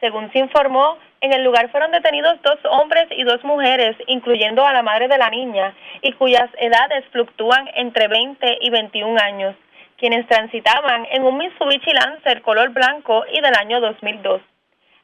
[0.01, 4.73] Según se informó, en el lugar fueron detenidos dos hombres y dos mujeres, incluyendo a
[4.73, 9.57] la madre de la niña, y cuyas edades fluctúan entre 20 y 21 años
[9.99, 14.41] quienes transitaban en un Mitsubishi Lancer color blanco y del año 2002.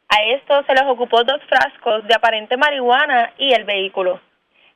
[0.09, 4.21] A estos se les ocupó dos frascos de aparente marihuana y el vehículo.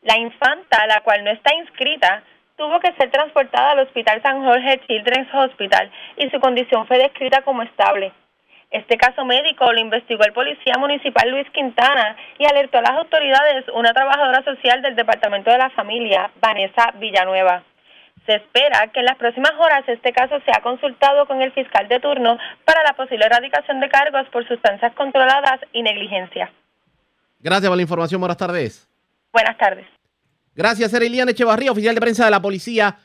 [0.02, 2.22] La infanta, la cual no está inscrita,
[2.56, 7.42] tuvo que ser transportada al Hospital San Jorge Children's Hospital y su condición fue descrita
[7.42, 8.12] como estable.
[8.70, 13.64] Este caso médico lo investigó el policía municipal Luis Quintana y alertó a las autoridades
[13.72, 17.62] una trabajadora social del Departamento de la Familia, Vanessa Villanueva.
[18.26, 22.00] Se espera que en las próximas horas este caso sea consultado con el fiscal de
[22.00, 26.50] turno para la posible erradicación de cargos por sustancias controladas y negligencia.
[27.38, 28.20] Gracias por la información.
[28.20, 28.88] Buenas tardes.
[29.32, 29.86] Buenas tardes.
[30.56, 32.96] Gracias, Eriliana Echevarría, oficial de prensa de la policía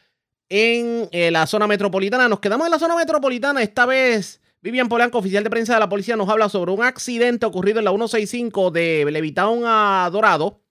[0.49, 2.27] en eh, la zona metropolitana.
[2.27, 3.61] Nos quedamos en la zona metropolitana.
[3.61, 7.47] Esta vez, Vivian Polanco, oficial de prensa de la policía, nos habla sobre un accidente
[7.47, 10.61] ocurrido en la 165 de Levitown a Dorado,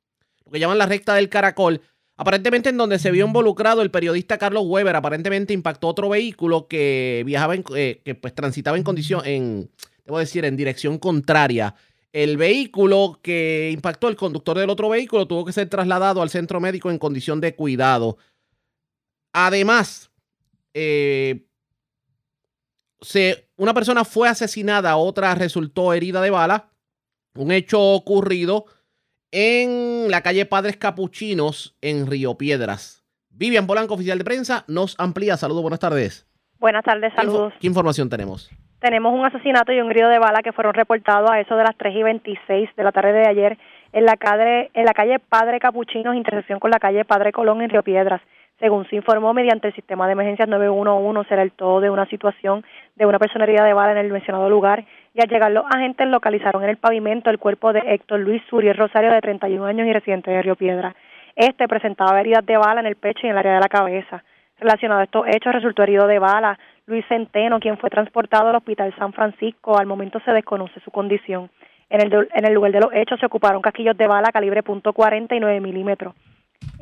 [0.44, 1.80] lo que llaman la recta del Caracol.
[2.16, 7.22] Aparentemente en donde se vio involucrado el periodista Carlos Weber, aparentemente impactó otro vehículo que
[7.26, 9.70] viajaba eh, que pues transitaba en condición, en,
[10.04, 11.74] debo decir, en dirección contraria.
[12.12, 16.60] El vehículo que impactó el conductor del otro vehículo tuvo que ser trasladado al centro
[16.60, 18.18] médico en condición de cuidado.
[19.32, 20.10] Además,
[20.74, 21.46] eh,
[23.00, 26.70] se, una persona fue asesinada, otra resultó herida de bala.
[27.34, 28.64] Un hecho ocurrido
[29.30, 33.04] en la calle Padres Capuchinos en Río Piedras.
[33.28, 35.36] Vivian Polanco, oficial de prensa, nos amplía.
[35.36, 36.26] Saludos, buenas tardes.
[36.58, 37.52] Buenas tardes, saludos.
[37.60, 38.50] ¿Qué, información tenemos?
[38.80, 41.76] Tenemos un asesinato y un grito de bala que fueron reportados a eso de las
[41.76, 43.58] 3 y 26 de la tarde de ayer
[43.92, 47.68] en la, calle, en la calle Padre Capuchinos, intersección con la calle Padre Colón en
[47.68, 48.22] Río Piedras.
[48.60, 52.62] Según se informó mediante el sistema de emergencias 911, será el todo de una situación
[52.94, 54.84] de una persona herida de bala en el mencionado lugar
[55.14, 58.76] y al llegar los agentes localizaron en el pavimento el cuerpo de Héctor Luis Suriel
[58.76, 60.94] Rosario de 31 años y residente de Río Piedra.
[61.34, 64.22] Este presentaba heridas de bala en el pecho y en el área de la cabeza.
[64.58, 68.94] Relacionado a estos hechos resultó herido de bala Luis Centeno, quien fue transportado al Hospital
[68.98, 69.78] San Francisco.
[69.78, 71.48] Al momento se desconoce su condición.
[71.88, 75.34] En el, en el lugar de los hechos se ocuparon casquillos de bala calibre .40
[75.34, 76.14] y 9 milímetros.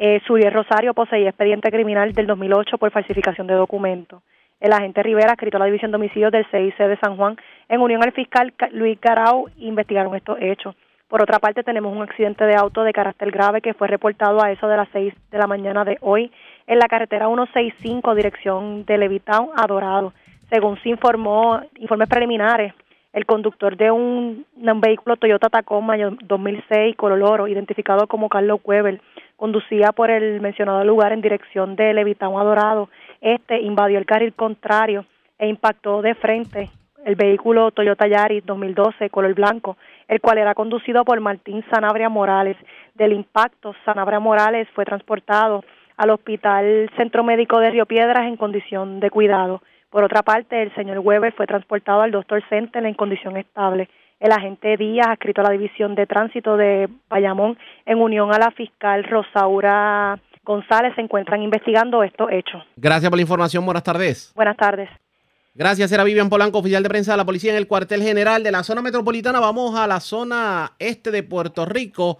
[0.00, 4.22] Eh, Suriel Rosario poseía expediente criminal del 2008 por falsificación de documentos.
[4.60, 7.36] El agente Rivera, escrito a la División de Homicidios del CIC de San Juan,
[7.68, 10.76] en unión al fiscal Luis Garau, investigaron estos hechos.
[11.08, 14.52] Por otra parte, tenemos un accidente de auto de carácter grave que fue reportado a
[14.52, 16.30] eso de las 6 de la mañana de hoy
[16.66, 20.12] en la carretera 165, dirección de Levitown a Dorado.
[20.48, 22.72] Según se informó, informes preliminares,
[23.12, 29.00] El conductor de un, vehículo Toyota Tacoma 2006 color identificado como Carlos Weber,
[29.38, 32.90] conducía por el mencionado lugar en dirección de Levitán a Dorado.
[33.20, 35.06] Este invadió el carril contrario
[35.38, 36.68] e impactó de frente
[37.04, 39.78] el vehículo Toyota Yaris 2012 color blanco,
[40.08, 42.56] el cual era conducido por Martín Sanabria Morales.
[42.94, 45.64] Del impacto, Sanabria Morales fue transportado
[45.96, 49.62] al Hospital Centro Médico de Río Piedras en condición de cuidado.
[49.88, 53.88] Por otra parte, el señor Weber fue transportado al Doctor Center en condición estable.
[54.20, 57.56] El agente Díaz, adscrito a la División de Tránsito de Bayamón,
[57.86, 62.62] en unión a la fiscal Rosaura González, se encuentran investigando estos hechos.
[62.76, 63.64] Gracias por la información.
[63.64, 64.32] Buenas tardes.
[64.34, 64.88] Buenas tardes.
[65.54, 68.50] Gracias, era Vivian Polanco, oficial de prensa de la policía en el cuartel general de
[68.50, 69.40] la zona metropolitana.
[69.40, 72.18] Vamos a la zona este de Puerto Rico,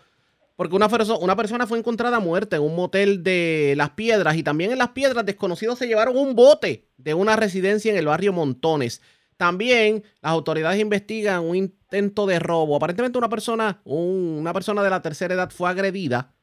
[0.56, 0.88] porque una,
[1.20, 4.88] una persona fue encontrada muerta en un motel de Las Piedras y también en Las
[4.90, 9.02] Piedras desconocidos se llevaron un bote de una residencia en el barrio Montones.
[9.36, 12.76] También las autoridades investigan un intento de robo.
[12.76, 16.34] Aparentemente una persona, una persona de la tercera edad fue agredida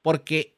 [0.00, 0.56] porque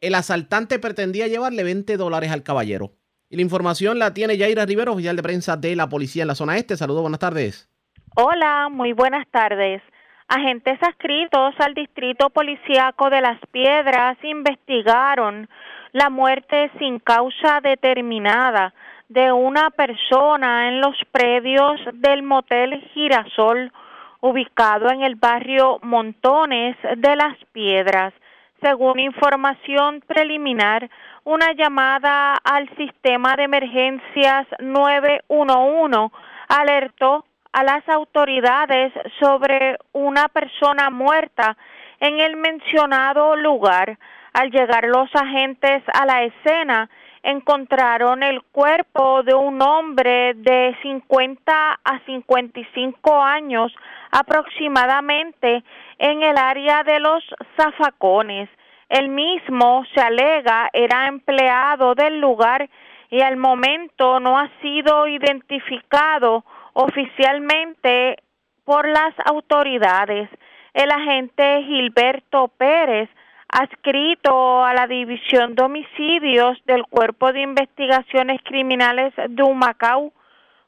[0.00, 2.92] el asaltante pretendía llevarle 20 dólares al caballero.
[3.28, 6.34] Y la información la tiene Yaira Rivero, oficial de prensa de la policía en la
[6.34, 6.76] zona este.
[6.76, 7.68] Saludos, buenas tardes.
[8.16, 9.82] Hola, muy buenas tardes.
[10.28, 15.48] Agentes adscritos al Distrito Policíaco de Las Piedras investigaron
[15.92, 18.72] la muerte sin causa determinada
[19.08, 23.72] de una persona en los predios del motel Girasol,
[24.20, 28.14] ubicado en el barrio Montones de Las Piedras.
[28.62, 30.88] Según información preliminar,
[31.24, 36.10] una llamada al sistema de emergencias 911
[36.48, 41.56] alertó a las autoridades sobre una persona muerta
[42.00, 43.98] en el mencionado lugar.
[44.32, 46.88] Al llegar los agentes a la escena,
[47.22, 53.74] encontraron el cuerpo de un hombre de 50 a 55 años
[54.10, 55.62] aproximadamente
[55.98, 57.22] en el área de los
[57.56, 58.48] zafacones.
[58.88, 62.68] El mismo, se alega, era empleado del lugar
[63.10, 68.16] y al momento no ha sido identificado oficialmente
[68.64, 70.30] por las autoridades.
[70.72, 73.10] El agente Gilberto Pérez,
[73.52, 80.12] adscrito a la División de Homicidios del Cuerpo de Investigaciones Criminales de Humacao,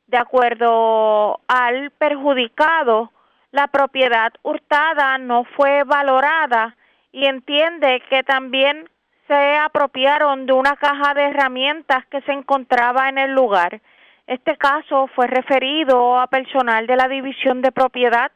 [0.06, 3.12] De acuerdo al perjudicado,
[3.52, 6.76] la propiedad hurtada no fue valorada
[7.12, 8.88] y entiende que también
[9.28, 13.82] se apropiaron de una caja de herramientas que se encontraba en el lugar.
[14.28, 18.32] Este caso fue referido a personal de la División de Propiedad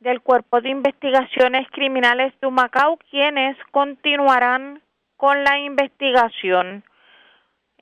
[0.00, 4.82] del Cuerpo de Investigaciones Criminales de Macao, quienes continuarán
[5.16, 6.82] con la investigación.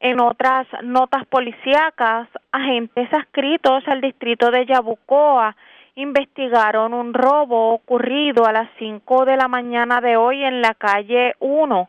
[0.00, 5.56] En otras notas policíacas, agentes adscritos al distrito de Yabucoa
[5.94, 11.34] investigaron un robo ocurrido a las 5 de la mañana de hoy en la calle
[11.40, 11.88] 1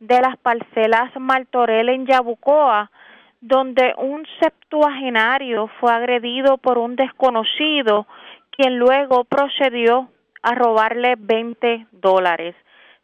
[0.00, 2.90] de las parcelas Martorell en Yabucoa,
[3.40, 8.06] donde un septuagenario fue agredido por un desconocido,
[8.58, 10.08] quien luego procedió
[10.42, 12.56] a robarle 20 dólares.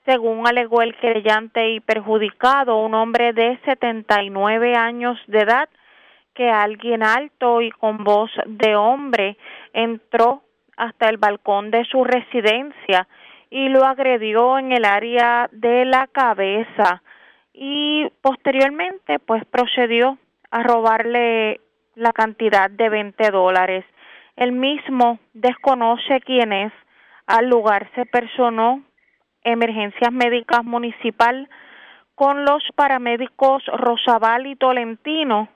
[0.04, 5.68] Según alegó el creyente y perjudicado, un hombre de 79 años de edad,
[6.34, 9.36] que alguien alto y con voz de hombre
[9.72, 10.42] entró
[10.76, 13.06] hasta el balcón de su residencia
[13.48, 17.00] y lo agredió en el área de la cabeza
[17.52, 20.18] y posteriormente pues procedió
[20.50, 21.60] a robarle
[21.94, 23.84] la cantidad de 20 dólares.
[24.36, 26.72] El mismo desconoce quién es.
[27.26, 28.82] Al lugar se personó
[29.42, 31.48] emergencias médicas municipal
[32.14, 35.48] con los paramédicos Rosabal y Tolentino,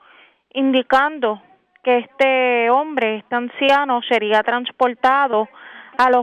[0.52, 1.42] indicando
[1.82, 5.48] que este hombre, este anciano, sería transportado
[5.96, 6.14] al,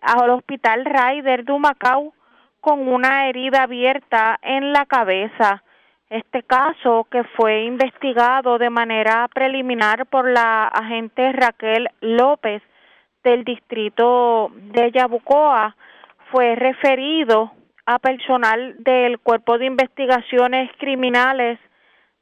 [0.00, 2.12] al hospital Ryder de Humacao
[2.60, 5.62] con una herida abierta en la cabeza.
[6.10, 12.62] Este caso, que fue investigado de manera preliminar por la agente Raquel López
[13.22, 15.76] del distrito de Yabucoa,
[16.32, 17.52] fue referido
[17.86, 21.60] a personal del Cuerpo de Investigaciones Criminales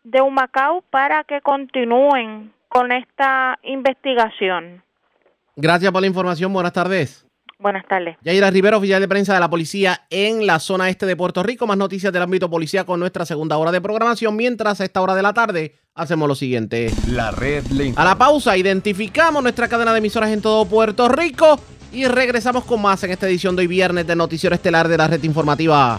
[0.05, 4.82] de Humacao para que continúen con esta investigación.
[5.57, 6.53] Gracias por la información.
[6.53, 7.28] Buenas tardes.
[7.61, 8.17] Buenas tardes.
[8.23, 11.67] Yaira Rivera, oficial de prensa de la policía en la zona este de Puerto Rico.
[11.67, 14.37] Más noticias del ámbito policía con nuestra segunda hora de programación.
[14.37, 16.93] Mientras a esta hora de la tarde hacemos lo siguiente.
[17.09, 17.65] La red
[17.97, 21.59] A la pausa, identificamos nuestra cadena de emisoras en todo Puerto Rico
[21.93, 25.09] y regresamos con más en esta edición de hoy viernes de Noticiero Estelar de la
[25.09, 25.99] red informativa.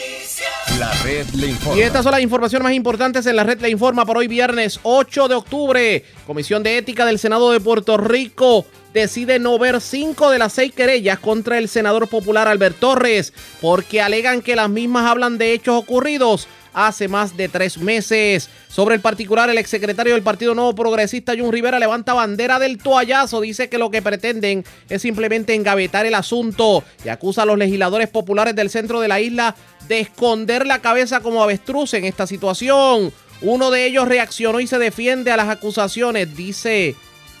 [1.75, 4.79] Y estas son las informaciones más importantes en la red le informa por hoy viernes
[4.83, 6.05] 8 de octubre.
[6.25, 10.73] Comisión de Ética del Senado de Puerto Rico decide no ver cinco de las seis
[10.73, 15.75] querellas contra el senador popular Albert Torres porque alegan que las mismas hablan de hechos
[15.75, 18.49] ocurridos hace más de tres meses.
[18.67, 23.41] Sobre el particular, el exsecretario del Partido Nuevo Progresista, Jun Rivera, levanta bandera del toallazo.
[23.41, 28.07] Dice que lo que pretenden es simplemente engavetar el asunto y acusa a los legisladores
[28.07, 29.55] populares del centro de la isla
[29.87, 33.11] de esconder la cabeza como avestruz en esta situación.
[33.41, 36.35] Uno de ellos reaccionó y se defiende a las acusaciones.
[36.37, 36.95] Dice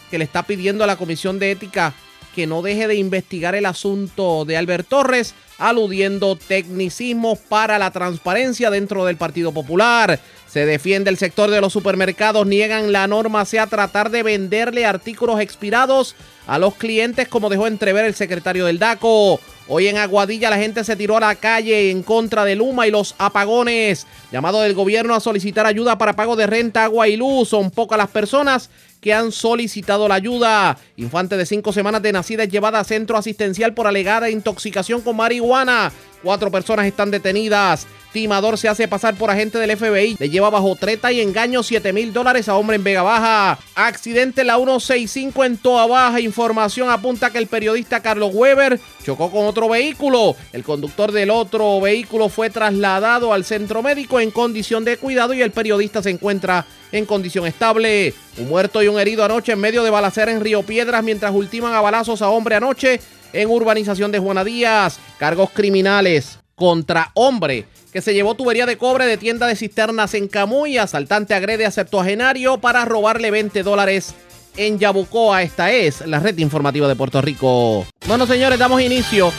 [0.09, 1.93] que le está pidiendo a la Comisión de Ética
[2.35, 8.69] que no deje de investigar el asunto de Albert Torres, aludiendo tecnicismos para la transparencia
[8.69, 10.19] dentro del Partido Popular.
[10.47, 15.39] Se defiende el sector de los supermercados, niegan la norma sea tratar de venderle artículos
[15.39, 16.15] expirados
[16.45, 19.39] a los clientes como dejó entrever el secretario del DACO.
[19.69, 22.91] Hoy en Aguadilla la gente se tiró a la calle en contra de Luma y
[22.91, 24.05] los apagones.
[24.29, 27.47] Llamado del gobierno a solicitar ayuda para pago de renta, agua y luz.
[27.47, 28.69] Son pocas las personas
[29.01, 30.77] que han solicitado la ayuda.
[30.95, 35.17] Infante de cinco semanas de nacida es llevada a centro asistencial por alegada intoxicación con
[35.17, 35.91] marihuana.
[36.23, 37.87] Cuatro personas están detenidas.
[38.11, 40.17] Timador se hace pasar por agente del FBI.
[40.19, 43.57] Le lleva bajo treta y engaño 7 mil dólares a hombre en Vega Baja.
[43.73, 46.19] Accidente en la 165 en Toa Baja.
[46.19, 50.35] Información apunta que el periodista Carlos Weber chocó con otro vehículo.
[50.51, 55.41] El conductor del otro vehículo fue trasladado al centro médico en condición de cuidado y
[55.41, 58.13] el periodista se encuentra en condición estable.
[58.37, 61.73] Un muerto y un herido anoche en medio de balacera en Río Piedras mientras ultiman
[61.73, 62.99] a balazos a hombre anoche
[63.33, 64.99] en urbanización de Juana Díaz.
[65.21, 70.27] Cargos criminales contra hombre que se llevó tubería de cobre de tienda de cisternas en
[70.27, 70.79] Camuy.
[70.79, 74.15] Asaltante agrede a septuagenario para robarle 20 dólares
[74.57, 75.43] en Yabucoa.
[75.43, 77.85] Esta es la red informativa de Puerto Rico.
[78.07, 79.31] Bueno, señores, damos inicio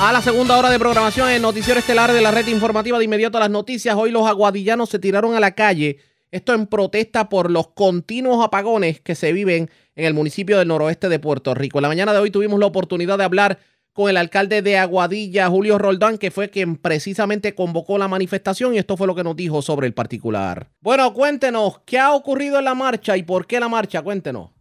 [0.00, 3.38] a la segunda hora de programación en Noticiero Estelar de la red informativa de inmediato
[3.38, 3.94] a las noticias.
[3.94, 5.98] Hoy los aguadillanos se tiraron a la calle.
[6.32, 11.08] Esto en protesta por los continuos apagones que se viven en el municipio del noroeste
[11.08, 11.78] de Puerto Rico.
[11.78, 13.60] En la mañana de hoy tuvimos la oportunidad de hablar
[14.00, 18.78] con el alcalde de Aguadilla, Julio Roldán, que fue quien precisamente convocó la manifestación y
[18.78, 20.68] esto fue lo que nos dijo sobre el particular.
[20.80, 24.02] Bueno, cuéntenos, ¿qué ha ocurrido en la marcha y por qué la marcha?
[24.02, 24.52] Cuéntenos.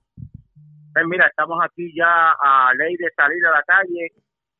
[0.94, 4.12] Pues mira, estamos aquí ya a ley de salir a la calle.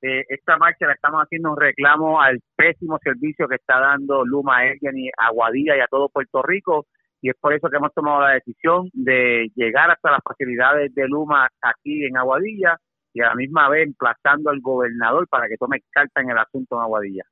[0.02, 4.64] Eh, esta marcha la estamos haciendo un reclamo al pésimo servicio que está dando Luma
[4.64, 6.86] Energy a Aguadilla y a todo Puerto Rico
[7.22, 11.06] y es por eso que hemos tomado la decisión de llegar hasta las facilidades de
[11.06, 12.78] Luma aquí en Aguadilla
[13.14, 16.76] y a la misma vez emplazando al gobernador para que tome carta en el asunto
[16.76, 17.24] en Aguadilla.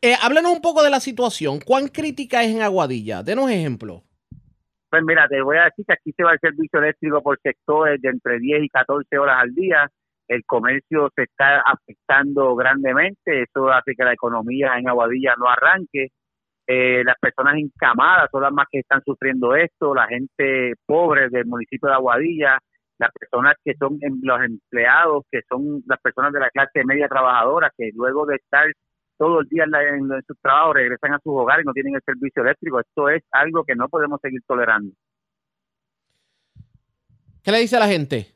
[0.00, 1.60] Eh, háblenos un poco de la situación.
[1.60, 3.22] ¿Cuán crítica es en Aguadilla?
[3.22, 4.02] Denos ejemplo.
[4.90, 8.00] Pues mira, te voy a decir que aquí se va el servicio eléctrico por sectores
[8.00, 9.90] de entre 10 y 14 horas al día.
[10.28, 13.42] El comercio se está afectando grandemente.
[13.42, 16.08] Eso hace que la economía en Aguadilla no arranque.
[16.66, 19.94] Eh, las personas encamadas son las más que están sufriendo esto.
[19.94, 22.58] La gente pobre del municipio de Aguadilla
[22.98, 27.72] las personas que son los empleados, que son las personas de la clase media trabajadora,
[27.76, 28.66] que luego de estar
[29.16, 32.02] todo el día en, en, su trabajo regresan a sus hogares y no tienen el
[32.04, 32.80] servicio eléctrico.
[32.80, 34.92] Esto es algo que no podemos seguir tolerando.
[37.42, 38.26] ¿Qué le dice a la gente?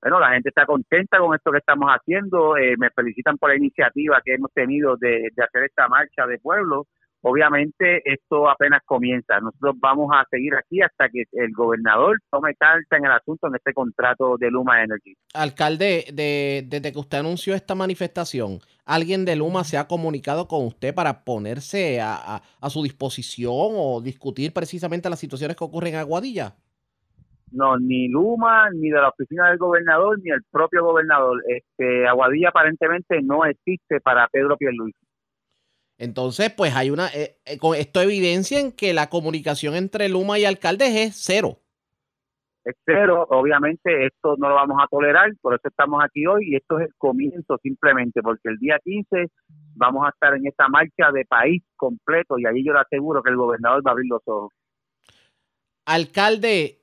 [0.00, 2.56] Bueno, la gente está contenta con esto que estamos haciendo.
[2.56, 6.38] Eh, me felicitan por la iniciativa que hemos tenido de, de hacer esta marcha de
[6.38, 6.86] pueblo
[7.22, 9.40] obviamente esto apenas comienza.
[9.40, 13.56] Nosotros vamos a seguir aquí hasta que el gobernador tome carta en el asunto en
[13.56, 15.16] este contrato de Luma Energy.
[15.34, 20.66] Alcalde, de, desde que usted anunció esta manifestación, ¿alguien de Luma se ha comunicado con
[20.66, 26.00] usted para ponerse a, a su disposición o discutir precisamente las situaciones que ocurren en
[26.00, 26.54] Aguadilla?
[27.50, 31.42] No, ni Luma, ni de la oficina del gobernador, ni el propio gobernador.
[31.46, 34.98] Este, Aguadilla aparentemente no existe para Pedro Pierluisi.
[35.98, 40.44] Entonces, pues hay una, eh, eh, esto evidencia en que la comunicación entre Luma y
[40.44, 41.58] alcaldes es cero.
[42.64, 46.56] Es cero, obviamente esto no lo vamos a tolerar, por eso estamos aquí hoy y
[46.56, 49.26] esto es el comienzo simplemente, porque el día 15
[49.74, 53.30] vamos a estar en esta marcha de país completo y ahí yo le aseguro que
[53.30, 54.52] el gobernador va a abrir los ojos.
[55.86, 56.82] Alcalde,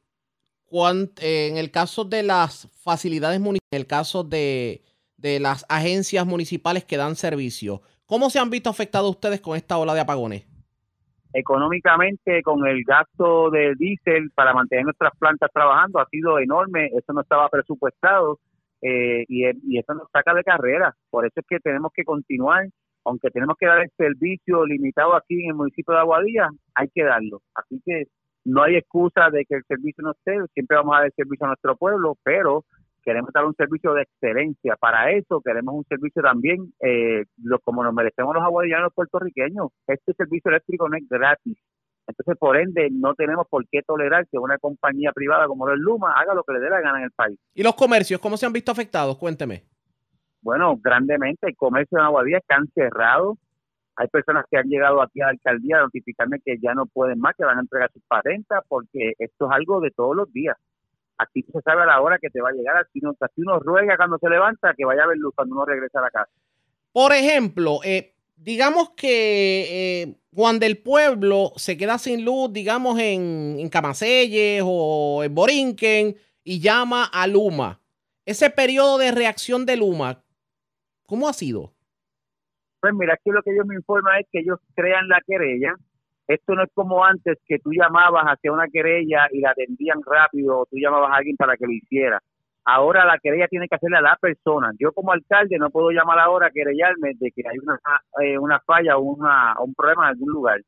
[1.21, 4.81] eh, en el caso de las facilidades municipales, en el caso de,
[5.17, 9.77] de las agencias municipales que dan servicio, ¿Cómo se han visto afectados ustedes con esta
[9.77, 10.47] ola de apagones?
[11.33, 16.85] Económicamente, con el gasto de diésel para mantener nuestras plantas trabajando, ha sido enorme.
[16.87, 18.39] Eso no estaba presupuestado
[18.81, 20.93] eh, y, y eso nos saca de carrera.
[21.09, 22.67] Por eso es que tenemos que continuar.
[23.03, 27.03] Aunque tenemos que dar el servicio limitado aquí en el municipio de Aguadilla, hay que
[27.03, 27.41] darlo.
[27.53, 28.05] Así que
[28.45, 30.37] no hay excusa de que el servicio no esté.
[30.53, 32.63] Siempre vamos a dar el servicio a nuestro pueblo, pero
[33.05, 34.75] queremos dar un servicio de excelencia.
[34.77, 39.67] Para eso queremos un servicio también, eh, lo, como nos merecemos los aguadillanos puertorriqueños.
[39.87, 41.57] Este servicio eléctrico no es gratis.
[42.07, 46.13] Entonces, por ende, no tenemos por qué tolerar que una compañía privada como el Luma
[46.13, 47.39] haga lo que le dé la gana en el país.
[47.53, 49.17] ¿Y los comercios, cómo se han visto afectados?
[49.17, 49.63] Cuénteme.
[50.41, 51.47] Bueno, grandemente.
[51.47, 53.37] El comercio en Aguadilla está cerrado.
[53.95, 57.19] Hay personas que han llegado aquí a la alcaldía a notificarme que ya no pueden
[57.19, 60.57] más, que van a entregar sus patentes, porque esto es algo de todos los días.
[61.17, 63.95] Aquí se sabe a la hora que te va a llegar, aquí uno, uno ruega
[63.95, 66.31] cuando se levanta que vaya a ver luz cuando uno regresa a la casa.
[66.91, 73.57] Por ejemplo, eh, digamos que eh, Juan del Pueblo se queda sin luz, digamos, en,
[73.59, 77.79] en Camaselles o en Borinquen y llama a Luma.
[78.25, 80.23] Ese periodo de reacción de Luma,
[81.05, 81.73] ¿cómo ha sido?
[82.81, 85.75] Pues mira, aquí lo que ellos me informan es que ellos crean la querella,
[86.27, 90.59] esto no es como antes que tú llamabas hacia una querella y la atendían rápido
[90.59, 92.21] o tú llamabas a alguien para que lo hiciera.
[92.67, 94.71] Ahora la querella tiene que hacerle a la persona.
[94.79, 97.79] Yo como alcalde no puedo llamar ahora a querellarme de que hay una,
[98.23, 100.61] eh, una falla o una, un problema en algún lugar.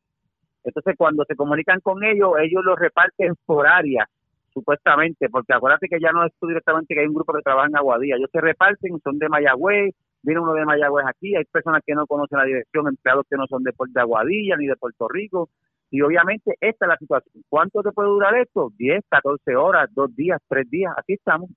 [0.64, 4.08] Entonces cuando se comunican con ellos, ellos lo reparten por área,
[4.53, 7.68] supuestamente, porque acuérdate que ya no es tú directamente que hay un grupo que trabaja
[7.68, 8.18] en Aguadilla.
[8.18, 12.05] Ellos se reparten, son de Mayagüez, viene uno de Mayagüez aquí, hay personas que no
[12.07, 15.49] conocen la dirección, empleados que no son de, de Aguadilla ni de Puerto Rico,
[15.89, 17.43] y obviamente esta es la situación.
[17.49, 18.72] ¿Cuánto te puede durar esto?
[18.78, 21.49] 10, 14 horas, dos días, tres días, aquí estamos.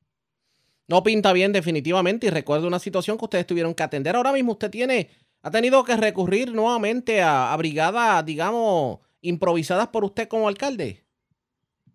[0.89, 4.17] No pinta bien definitivamente y recuerdo una situación que ustedes tuvieron que atender.
[4.17, 5.09] Ahora mismo usted tiene,
[5.43, 11.05] ha tenido que recurrir nuevamente a, a brigadas, digamos, improvisadas por usted como alcalde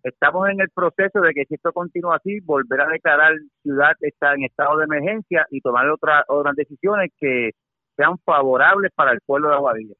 [0.08, 3.32] estamos en el proceso de que si esto continúa así, volver a declarar
[3.62, 7.50] ciudad está en estado de emergencia y tomar otras otras decisiones que
[7.96, 9.94] sean favorables para el pueblo de Aguadilla.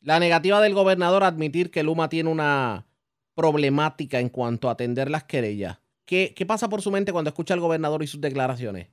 [0.00, 2.86] La negativa del gobernador a admitir que Luma tiene una
[3.34, 5.80] problemática en cuanto a atender las querellas.
[6.06, 8.88] ¿Qué, ¿Qué pasa por su mente cuando escucha al gobernador y sus declaraciones?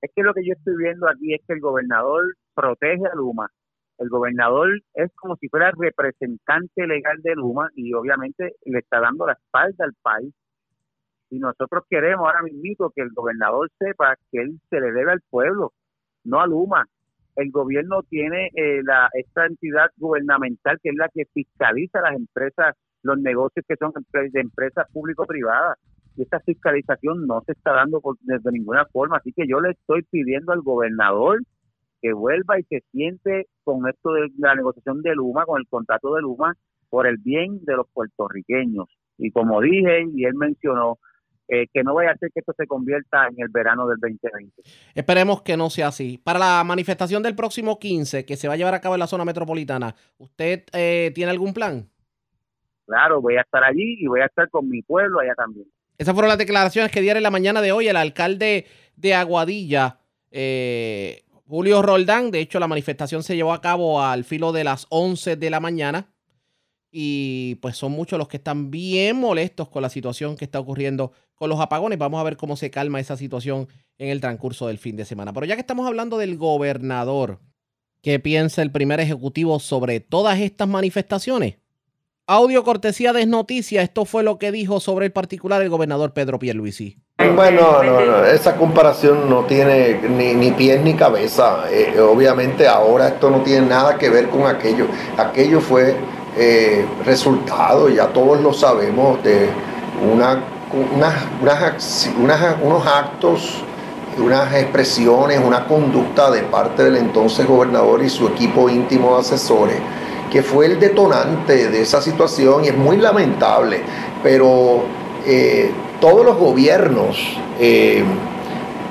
[0.00, 3.50] Es que lo que yo estoy viendo aquí es que el gobernador protege a Luma,
[3.98, 9.26] el gobernador es como si fuera representante legal de Luma y obviamente le está dando
[9.26, 10.34] la espalda al país.
[11.30, 15.20] Y nosotros queremos ahora mismo que el gobernador sepa que él se le debe al
[15.30, 15.72] pueblo,
[16.24, 16.86] no a Luma.
[17.36, 22.76] El gobierno tiene eh, la, esta entidad gubernamental que es la que fiscaliza las empresas,
[23.02, 25.78] los negocios que son de empresas público-privadas.
[26.16, 29.16] Y esta fiscalización no se está dando de ninguna forma.
[29.16, 31.40] Así que yo le estoy pidiendo al gobernador
[32.04, 36.14] que vuelva y se siente con esto de la negociación de Luma, con el contrato
[36.14, 36.54] de Luma,
[36.90, 38.88] por el bien de los puertorriqueños.
[39.16, 40.98] Y como dije, y él mencionó,
[41.48, 44.52] eh, que no vaya a ser que esto se convierta en el verano del 2020.
[44.94, 46.20] Esperemos que no sea así.
[46.22, 49.06] Para la manifestación del próximo 15, que se va a llevar a cabo en la
[49.06, 51.88] zona metropolitana, ¿usted eh, tiene algún plan?
[52.84, 55.66] Claro, voy a estar allí y voy a estar con mi pueblo allá también.
[55.96, 60.00] Esas fueron las declaraciones que dieron en la mañana de hoy el alcalde de Aguadilla,
[60.30, 62.30] eh, Julio Roldán.
[62.30, 65.60] De hecho, la manifestación se llevó a cabo al filo de las 11 de la
[65.60, 66.10] mañana.
[66.90, 71.12] Y pues son muchos los que están bien molestos con la situación que está ocurriendo
[71.34, 71.98] con los apagones.
[71.98, 73.68] Vamos a ver cómo se calma esa situación
[73.98, 75.32] en el transcurso del fin de semana.
[75.32, 77.40] Pero ya que estamos hablando del gobernador,
[78.00, 81.56] ¿qué piensa el primer ejecutivo sobre todas estas manifestaciones?
[82.26, 83.28] Audio cortesía de.
[83.82, 86.98] Esto fue lo que dijo sobre el particular el gobernador Pedro Pierluisi.
[87.34, 91.64] Bueno, no, no, esa comparación no tiene ni, ni pies ni cabeza.
[91.70, 94.86] Eh, obviamente ahora esto no tiene nada que ver con aquello.
[95.16, 95.96] Aquello fue
[96.36, 99.48] eh, resultado, ya todos lo sabemos, de
[100.12, 100.42] una,
[102.62, 103.64] unos actos,
[104.18, 109.76] unas expresiones, una conducta de parte del entonces gobernador y su equipo íntimo de asesores
[110.34, 113.82] que fue el detonante de esa situación y es muy lamentable,
[114.20, 114.82] pero
[115.24, 115.70] eh,
[116.00, 117.18] todos los gobiernos
[117.60, 118.04] eh,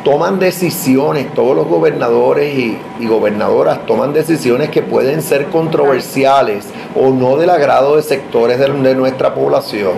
[0.04, 7.38] toman decisiones, todos los gobernadores y, gobernadoras toman decisiones que pueden ser controversiales o no
[7.38, 9.94] del agrado de sectores de nuestra población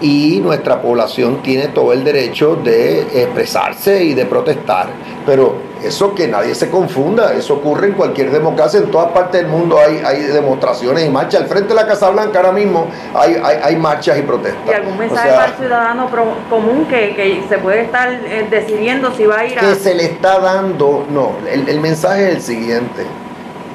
[0.00, 4.88] y nuestra población tiene todo el derecho de expresarse y de protestar.
[5.26, 9.50] Pero eso que nadie se confunda, eso ocurre en cualquier democracia, en todas partes del
[9.50, 11.42] mundo hay, hay demostraciones y marchas.
[11.42, 14.62] Al frente de la Casa Blanca ahora mismo hay, hay, marchas y protestas.
[14.66, 16.10] ¿Y algún mensaje para el ciudadano
[16.50, 19.62] común que, se puede estar eh, decidiendo si va a ir a...
[19.62, 23.02] Que se le está dando, no, el, mensaje es el siguiente.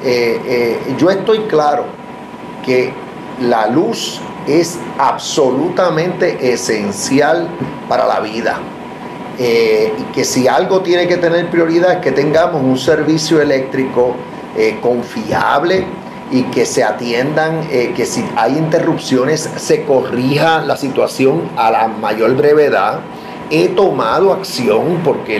[0.02, 1.84] Eh, eh, yo estoy claro
[2.64, 2.92] que
[3.40, 7.48] la luz es absolutamente esencial
[7.88, 8.58] para la vida.
[9.42, 14.14] Eh, y que si algo tiene que tener prioridad es que tengamos un servicio eléctrico
[14.54, 15.86] eh, confiable
[16.30, 21.88] y que se atiendan, eh, que si hay interrupciones se corrija la situación a la
[21.88, 23.00] mayor brevedad.
[23.48, 25.38] He tomado acción porque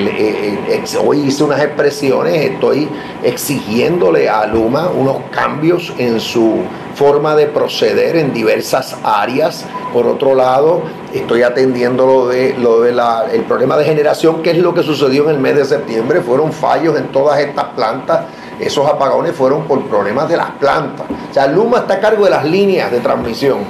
[1.05, 2.88] hoy hice unas expresiones, estoy
[3.22, 6.62] exigiéndole a Luma unos cambios en su
[7.01, 9.64] forma de proceder en diversas áreas.
[9.90, 10.82] Por otro lado,
[11.14, 14.82] estoy atendiendo lo de lo de la, el problema de generación, que es lo que
[14.82, 16.20] sucedió en el mes de septiembre.
[16.20, 18.26] Fueron fallos en todas estas plantas.
[18.61, 21.07] Esos apagones fueron por problemas de las plantas.
[21.30, 23.61] O sea, Luma está a cargo de las líneas de transmisión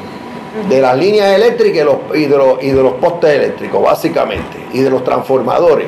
[0.69, 4.91] de las líneas eléctricas y, de los, y de los postes eléctricos, básicamente, y de
[4.91, 5.87] los transformadores.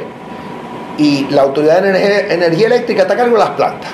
[0.96, 3.90] Y la Autoridad de Energía, Eléctrica está a cargo de las plantas,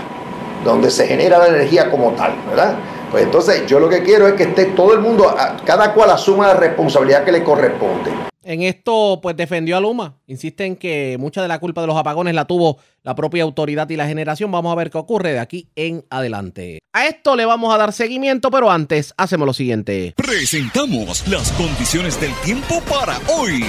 [0.67, 2.75] donde se genera la energía como tal, ¿verdad?
[3.11, 5.35] Pues entonces yo lo que quiero es que esté todo el mundo,
[5.65, 8.11] cada cual asuma la responsabilidad que le corresponde.
[8.45, 10.17] En esto, pues defendió a Luma.
[10.27, 13.89] Insiste en que mucha de la culpa de los apagones la tuvo la propia autoridad
[13.91, 14.51] y la generación.
[14.51, 16.79] Vamos a ver qué ocurre de aquí en adelante.
[16.95, 20.15] A esto le vamos a dar seguimiento, pero antes hacemos lo siguiente.
[20.17, 23.65] Presentamos las condiciones del tiempo para hoy.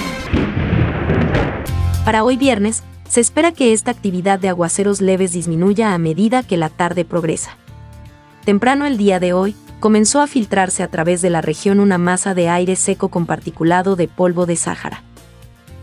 [2.04, 6.56] Para hoy viernes, se espera que esta actividad de aguaceros leves disminuya a medida que
[6.56, 7.58] la tarde progresa.
[8.44, 12.34] Temprano el día de hoy, comenzó a filtrarse a través de la región una masa
[12.34, 15.02] de aire seco con particulado de polvo de Sáhara.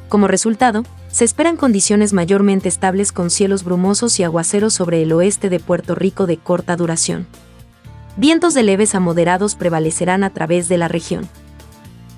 [0.10, 5.50] Como resultado, se esperan condiciones mayormente estables con cielos brumosos y aguaceros sobre el oeste
[5.50, 7.28] de Puerto Rico de corta duración.
[8.16, 11.28] Vientos de leves a moderados prevalecerán a través de la región.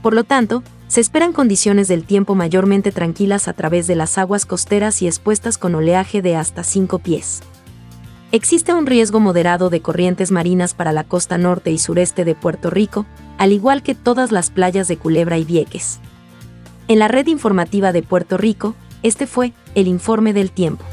[0.02, 4.46] Por lo tanto, se esperan condiciones del tiempo mayormente tranquilas a través de las aguas
[4.46, 7.42] costeras y expuestas con oleaje de hasta 5 pies.
[8.32, 12.70] Existe un riesgo moderado de corrientes marinas para la costa norte y sureste de Puerto
[12.70, 13.08] Rico,
[13.40, 16.00] al igual que todas las playas de Culebra y Vieques.
[16.88, 20.86] En la red informativa de Puerto Rico, este fue el informe del tiempo.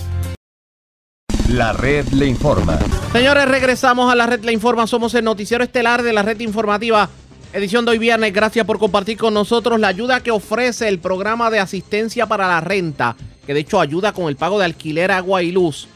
[1.50, 2.78] La red le informa.
[3.12, 4.86] Señores, regresamos a la red le informa.
[4.86, 7.10] Somos el noticiero estelar de la red informativa.
[7.52, 8.32] Edición de hoy viernes.
[8.32, 12.62] Gracias por compartir con nosotros la ayuda que ofrece el programa de asistencia para la
[12.62, 13.14] renta,
[13.46, 15.86] que de hecho ayuda con el pago de alquiler, agua y luz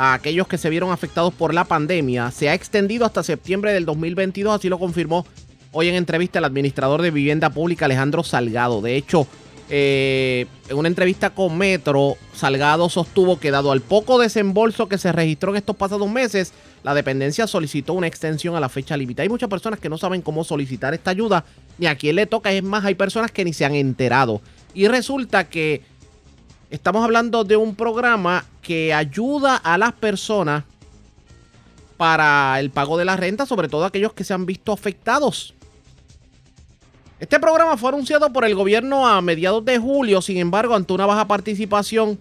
[0.00, 3.84] a aquellos que se vieron afectados por la pandemia se ha extendido hasta septiembre del
[3.84, 5.26] 2022, así lo confirmó
[5.72, 8.80] hoy en entrevista el administrador de vivienda pública Alejandro Salgado.
[8.80, 9.26] De hecho,
[9.68, 15.12] eh, en una entrevista con Metro, Salgado sostuvo que dado al poco desembolso que se
[15.12, 19.20] registró en estos pasados meses, la dependencia solicitó una extensión a la fecha límite.
[19.20, 21.44] Hay muchas personas que no saben cómo solicitar esta ayuda,
[21.76, 22.50] ni a quién le toca.
[22.50, 24.40] Es más, hay personas que ni se han enterado.
[24.72, 25.82] Y resulta que
[26.70, 30.62] Estamos hablando de un programa que ayuda a las personas
[31.96, 35.52] para el pago de la renta, sobre todo aquellos que se han visto afectados.
[37.18, 41.06] Este programa fue anunciado por el gobierno a mediados de julio, sin embargo, ante una
[41.06, 42.18] baja participación,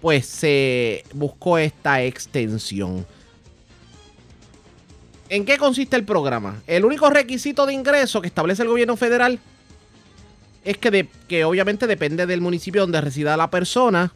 [0.00, 3.04] pues se buscó esta extensión.
[5.28, 6.62] ¿En qué consiste el programa?
[6.68, 9.40] El único requisito de ingreso que establece el gobierno federal
[10.64, 14.12] es que, que obviamente depende del municipio donde resida la persona.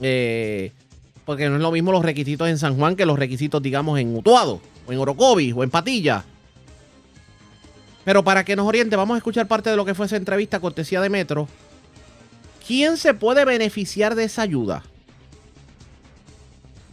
[0.00, 0.72] Eh,
[1.24, 4.16] porque no es lo mismo los requisitos en San Juan que los requisitos, digamos, en
[4.16, 6.24] Utuado, o en Orocovis, o en Patilla.
[8.04, 10.58] Pero para que nos oriente, vamos a escuchar parte de lo que fue esa entrevista
[10.58, 11.48] cortesía de Metro.
[12.66, 14.84] ¿Quién se puede beneficiar de esa ayuda?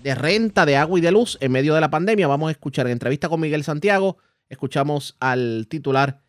[0.04, 2.28] De renta, de agua y de luz en medio de la pandemia.
[2.28, 4.18] Vamos a escuchar en entrevista con Miguel Santiago.
[4.50, 6.22] Escuchamos al titular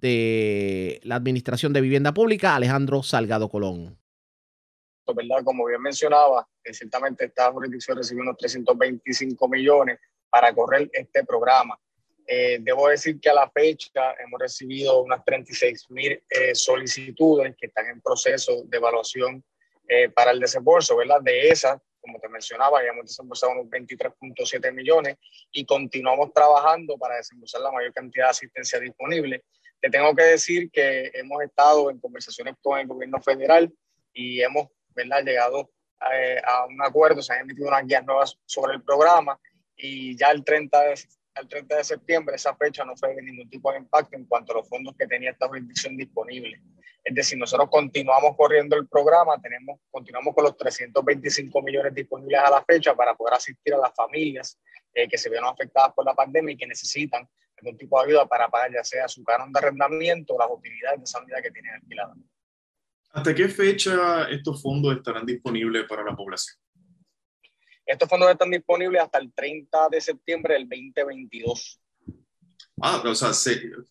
[0.00, 4.00] de la Administración de Vivienda Pública, Alejandro Salgado Colón.
[5.14, 5.42] ¿verdad?
[5.44, 9.98] Como bien mencionaba, eh, ciertamente esta jurisdicción recibió unos 325 millones
[10.28, 11.78] para correr este programa.
[12.26, 17.66] Eh, debo decir que a la fecha hemos recibido unas 36 mil eh, solicitudes que
[17.66, 19.44] están en proceso de evaluación
[20.14, 21.20] para el desembolso, ¿verdad?
[21.20, 25.16] De esas, como te mencionaba, ya hemos desembolsado unos 23.7 millones
[25.50, 29.42] y continuamos trabajando para desembolsar la mayor cantidad de asistencia disponible.
[29.80, 33.72] Te tengo que decir que hemos estado en conversaciones con el gobierno federal
[34.12, 35.24] y hemos ¿verdad?
[35.24, 35.70] llegado
[36.12, 39.38] eh, a un acuerdo, se han emitido unas guías nuevas sobre el programa
[39.76, 40.94] y ya el 30 de,
[41.36, 44.52] el 30 de septiembre esa fecha no fue de ningún tipo de impacto en cuanto
[44.52, 46.60] a los fondos que tenía esta jurisdicción disponible.
[47.02, 52.50] Es decir, nosotros continuamos corriendo el programa, tenemos, continuamos con los 325 millones disponibles a
[52.50, 54.58] la fecha para poder asistir a las familias
[54.92, 57.26] eh, que se vieron afectadas por la pandemia y que necesitan
[57.60, 60.98] algún tipo de ayuda para pagar ya sea su canon de arrendamiento o las utilidades
[60.98, 62.14] de esa unidad que tienen alquilada.
[63.12, 66.56] ¿Hasta qué fecha estos fondos estarán disponibles para la población?
[67.84, 71.80] Estos fondos están disponibles hasta el 30 de septiembre del 2022.
[72.82, 73.32] Ah, o sea,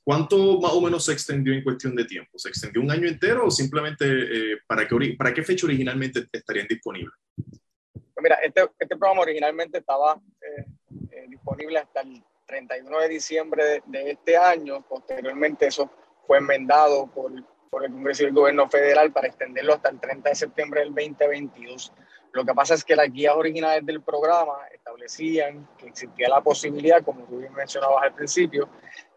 [0.04, 2.40] ¿cuánto más o menos se extendió en cuestión de tiempo?
[2.40, 6.66] ¿Se extendió un año entero o simplemente eh, para, qué, para qué fecha originalmente estarían
[6.68, 7.14] disponibles?
[7.36, 10.66] Pues mira, este, este, programa originalmente estaba eh,
[11.12, 14.82] eh, disponible hasta el 31 de diciembre de, este año.
[14.82, 15.90] Posteriormente eso
[16.26, 20.36] fue enmendado por el Congreso y el Gobierno Federal para extenderlo hasta el 30 de
[20.36, 21.94] septiembre del 2022.
[22.32, 27.04] Lo que pasa es que las guías originales del programa establecían que existía la posibilidad,
[27.04, 28.70] como tú bien mencionabas al principio,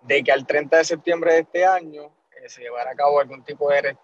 [0.02, 3.42] de que al 30 de septiembre de este año eh, se llevara a cabo algún
[3.44, 3.96] tipo de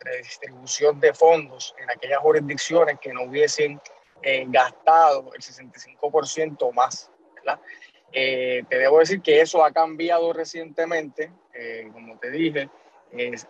[0.00, 3.80] redistribución de fondos en aquellas jurisdicciones que no hubiesen
[4.22, 7.10] eh, gastado el 65% o más.
[8.12, 11.32] Eh, te debo decir que eso ha cambiado recientemente,
[11.92, 12.68] como te dije,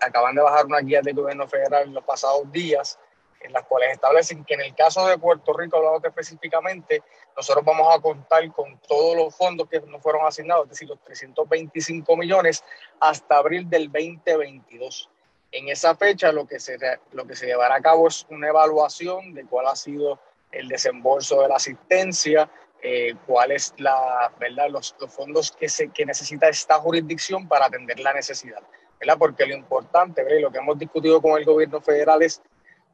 [0.01, 2.99] acaban de bajar una guía del gobierno federal en los pasados días,
[3.43, 7.03] en las cuales establecen que en el caso de Puerto Rico, hablando específicamente,
[7.37, 11.03] nosotros vamos a contar con todos los fondos que nos fueron asignados, es decir, los
[11.05, 12.65] 325 millones
[13.01, 15.11] hasta abril del 2022.
[15.51, 16.79] En esa fecha lo que se,
[17.13, 20.21] lo que se llevará a cabo es una evaluación de cuál ha sido
[20.51, 22.51] el desembolso de la asistencia,
[22.83, 24.69] eh, cuál es la, ¿verdad?
[24.69, 28.63] Los, los fondos que, se, que necesita esta jurisdicción para atender la necesidad.
[29.19, 30.41] Porque lo importante, ¿verdad?
[30.41, 32.41] lo que hemos discutido con el gobierno federal es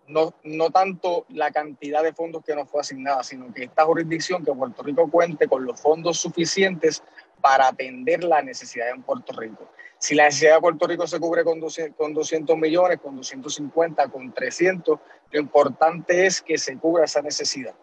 [0.06, 4.44] no, no tanto la cantidad de fondos que nos fue asignada, sino que esta jurisdicción,
[4.44, 7.02] que Puerto Rico cuente con los fondos suficientes
[7.40, 9.70] para atender la necesidad en Puerto Rico.
[9.98, 14.08] Si la necesidad de Puerto Rico se cubre con 200, con 200 millones, con 250,
[14.08, 14.98] con 300,
[15.30, 17.74] lo importante es que se cubra esa necesidad.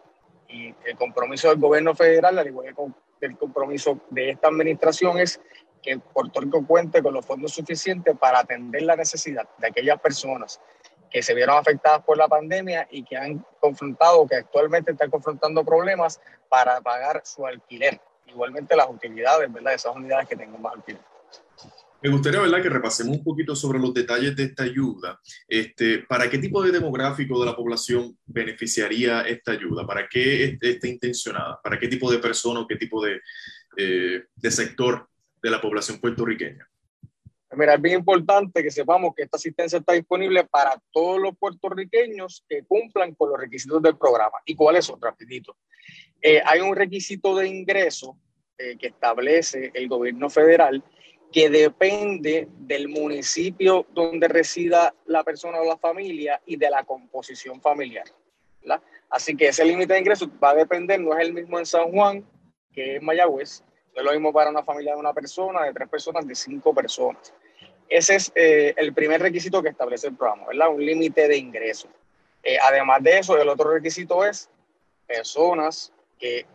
[0.48, 2.74] Y el compromiso del gobierno federal, al igual
[3.20, 5.40] que el compromiso de esta administración, es
[5.82, 10.60] que Puerto Rico cuente con los fondos suficientes para atender la necesidad de aquellas personas
[11.10, 15.64] que se vieron afectadas por la pandemia y que han confrontado, que actualmente están confrontando
[15.64, 18.00] problemas para pagar su alquiler.
[18.26, 19.70] Igualmente las utilidades, ¿verdad?
[19.70, 21.00] De esas unidades que tengan más alquiler.
[22.06, 22.62] Me gustaría ¿verdad?
[22.62, 25.20] que repasemos un poquito sobre los detalles de esta ayuda.
[25.48, 29.84] Este, ¿Para qué tipo de demográfico de la población beneficiaría esta ayuda?
[29.84, 31.60] ¿Para qué está intencionada?
[31.60, 33.20] ¿Para qué tipo de persona o qué tipo de,
[33.76, 35.08] eh, de sector
[35.42, 36.68] de la población puertorriqueña?
[37.56, 42.44] Mira, es bien importante que sepamos que esta asistencia está disponible para todos los puertorriqueños
[42.48, 44.38] que cumplan con los requisitos del programa.
[44.44, 45.02] ¿Y cuáles son?
[45.02, 45.56] Rapidito.
[46.22, 48.16] Eh, hay un requisito de ingreso
[48.58, 50.84] eh, que establece el gobierno federal
[51.32, 57.60] que depende del municipio donde resida la persona o la familia y de la composición
[57.60, 58.06] familiar.
[59.08, 61.90] Así que ese límite de ingreso va a depender, no es el mismo en San
[61.92, 62.24] Juan
[62.72, 63.62] que en Mayagüez,
[63.94, 67.32] es lo mismo para una familia de una persona, de tres personas, de cinco personas.
[67.88, 70.68] Ese es eh, el primer requisito que establece el programa, ¿verdad?
[70.68, 71.90] Un límite de ingresos.
[72.42, 74.50] Eh, además de eso, el otro requisito es
[75.06, 76.46] personas que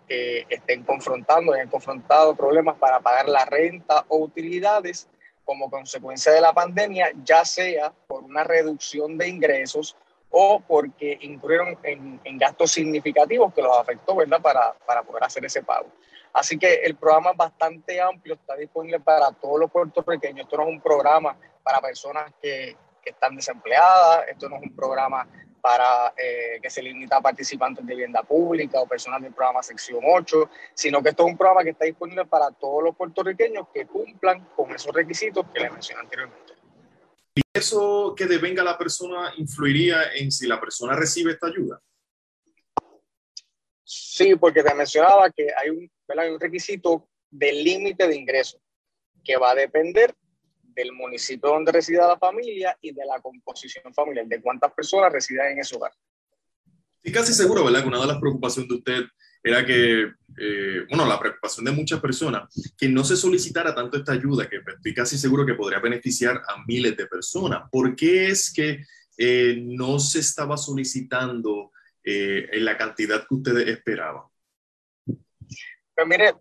[0.49, 5.07] estén confrontando, hayan confrontado problemas para pagar la renta o utilidades
[5.45, 9.95] como consecuencia de la pandemia, ya sea por una reducción de ingresos
[10.29, 14.41] o porque incurrieron en, en gastos significativos que los afectó, ¿verdad?
[14.41, 15.87] Para, para poder hacer ese pago.
[16.33, 20.45] Así que el programa es bastante amplio, está disponible para todos los puertorriqueños.
[20.45, 25.27] Esto no es un programa para personas que, están desempleadas, esto no es un programa
[25.61, 30.01] para eh, que se limita a participantes de vivienda pública o personas del programa sección
[30.03, 33.85] 8, sino que esto es un programa que está disponible para todos los puertorriqueños que
[33.85, 36.53] cumplan con esos requisitos que les mencioné anteriormente.
[37.35, 41.81] ¿Y eso que devenga la persona influiría en si la persona recibe esta ayuda?
[43.83, 48.59] Sí, porque te mencionaba que hay un, un requisito del límite de ingreso
[49.23, 50.15] que va a depender
[50.73, 55.53] del municipio donde resida la familia y de la composición familiar, de cuántas personas residen
[55.53, 55.91] en ese hogar.
[57.03, 57.81] Y casi seguro, ¿verdad?
[57.81, 59.03] Que una de las preocupaciones de usted
[59.43, 62.43] era que, eh, bueno, la preocupación de muchas personas,
[62.77, 66.63] que no se solicitara tanto esta ayuda, que estoy casi seguro que podría beneficiar a
[66.67, 67.63] miles de personas.
[67.71, 68.85] ¿Por qué es que
[69.17, 71.71] eh, no se estaba solicitando
[72.03, 74.23] eh, en la cantidad que ustedes esperaban?
[75.05, 76.33] Pues mire,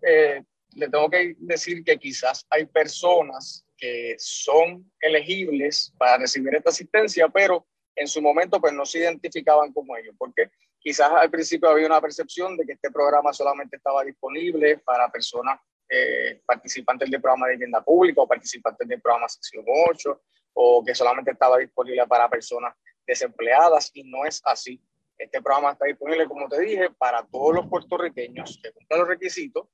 [0.75, 7.27] le tengo que decir que quizás hay personas que son elegibles para recibir esta asistencia,
[7.27, 11.87] pero en su momento pues no se identificaban como ellos, porque quizás al principio había
[11.87, 15.59] una percepción de que este programa solamente estaba disponible para personas
[15.89, 20.21] eh, participantes del programa de vivienda pública o participantes del programa sección 8,
[20.53, 22.75] o que solamente estaba disponible para personas
[23.05, 24.79] desempleadas, y no es así.
[25.17, 29.67] Este programa está disponible, como te dije, para todos los puertorriqueños que cumplan los requisitos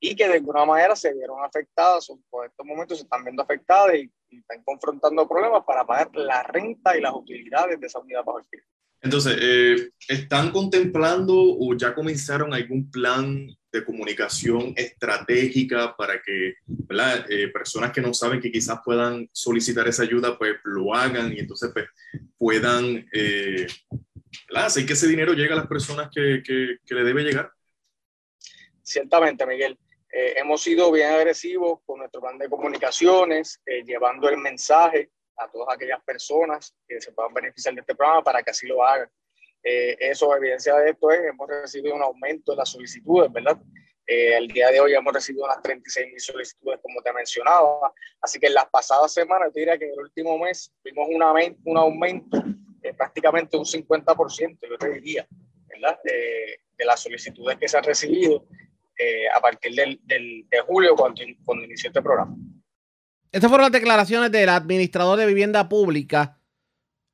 [0.00, 3.42] y que de alguna manera se vieron afectadas o por estos momentos se están viendo
[3.42, 8.22] afectadas y, están confrontando problemas para pagar la renta y las utilidades de esa unidad
[8.22, 8.60] bajo el fin.
[9.00, 16.56] Entonces, eh, ¿están contemplando o ya comenzaron algún plan de comunicación estratégica para que
[17.30, 21.38] eh, personas que no saben que quizás puedan solicitar esa ayuda, pues lo hagan y
[21.38, 21.86] entonces pues,
[22.36, 23.66] puedan eh,
[24.54, 27.50] hacer que ese dinero llegue a las personas que, que, que le debe llegar?
[28.82, 29.78] Ciertamente, Miguel.
[30.10, 35.48] Eh, hemos sido bien agresivos con nuestro plan de comunicaciones, eh, llevando el mensaje a
[35.50, 39.10] todas aquellas personas que se puedan beneficiar de este programa para que así lo hagan.
[39.62, 43.58] Eh, eso, evidencia de esto es, hemos recibido un aumento en las solicitudes, ¿verdad?
[44.10, 47.92] el día de hoy hemos recibido unas 36 mil solicitudes, como te mencionaba.
[48.22, 51.22] Así que en las pasadas semanas, te diría que en el último mes vimos un
[51.22, 52.42] aumento, un aumento
[52.96, 55.28] prácticamente un 50%, yo te diría,
[55.66, 56.00] ¿verdad?
[56.02, 58.46] de las solicitudes que se han recibido
[58.98, 62.36] eh, a partir del, de julio, cuando, inició este programa.
[63.30, 66.38] Estas fueron las declaraciones del administrador de vivienda pública.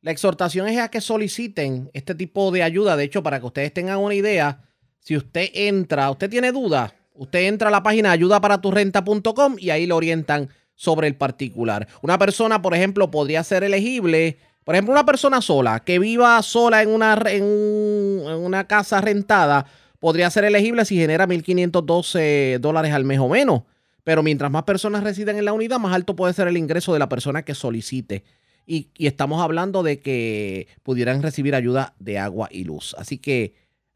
[0.01, 2.97] La exhortación es a que soliciten este tipo de ayuda.
[2.97, 4.63] De hecho, para que ustedes tengan una idea,
[4.99, 9.93] si usted entra, usted tiene duda, usted entra a la página ayudaparaturrenta.com y ahí le
[9.93, 11.87] orientan sobre el particular.
[12.01, 16.83] Una persona, por ejemplo, podría ser elegible, por ejemplo, una persona sola que viva sola
[16.83, 19.67] en una, en una casa rentada
[20.05, 23.63] podría ser elegible si genera 1.512 dólares al mes o menos.
[24.03, 26.99] Pero mientras más personas residen en la unidad, más alto puede ser el ingreso de
[26.99, 28.23] la persona que solicite.
[28.67, 32.95] Y, estamos hablando de que pudieran recibir ayuda de agua y luz.
[32.99, 33.55] Así que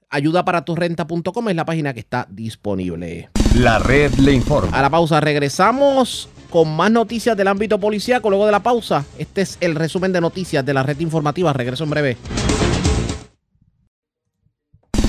[0.09, 3.28] ayuda para tu renta.com es la página que está disponible.
[3.56, 4.78] La red le informa.
[4.78, 8.30] A la pausa regresamos con más noticias del ámbito policíaco.
[8.30, 11.52] Luego de la pausa, este es el resumen de noticias de la red informativa.
[11.52, 12.16] Regreso en breve.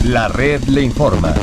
[0.09, 1.35] La red le informa.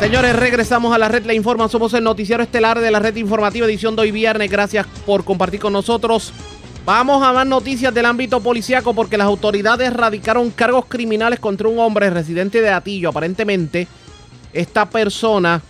[0.00, 1.68] Señores, regresamos a la red le informa.
[1.68, 4.50] Somos el noticiero estelar de la red informativa edición de hoy viernes.
[4.50, 6.32] Gracias por compartir con nosotros.
[6.84, 11.78] Vamos a más noticias del ámbito policíaco porque las autoridades radicaron cargos criminales contra un
[11.78, 13.10] hombre residente de Atillo.
[13.10, 13.86] Aparentemente,
[14.52, 15.62] esta persona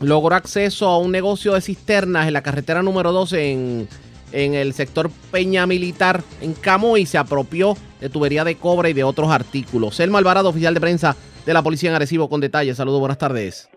[0.00, 3.88] logró acceso a un negocio de cisternas en la carretera número 12 en,
[4.32, 8.92] en el sector Peña Militar en Camo y se apropió de tubería de cobre y
[8.92, 10.00] de otros artículos.
[10.00, 11.14] El Malvarado, oficial de prensa
[11.50, 12.76] de la Policía en Arecibo con detalles.
[12.76, 13.68] Saludos, buenas tardes.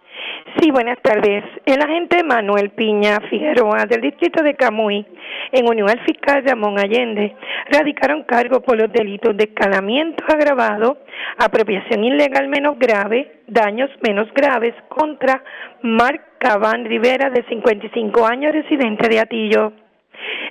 [0.60, 1.44] Sí, buenas tardes.
[1.66, 5.06] El agente Manuel Piña Figueroa del distrito de Camuy,
[5.52, 7.36] en unión al fiscal Ramón Allende,
[7.72, 11.00] radicaron cargos por los delitos de escalamiento agravado,
[11.38, 15.44] apropiación ilegal menos grave, daños menos graves contra
[15.82, 19.74] Marc Cabán Rivera, de 55 años, residente de Atillo.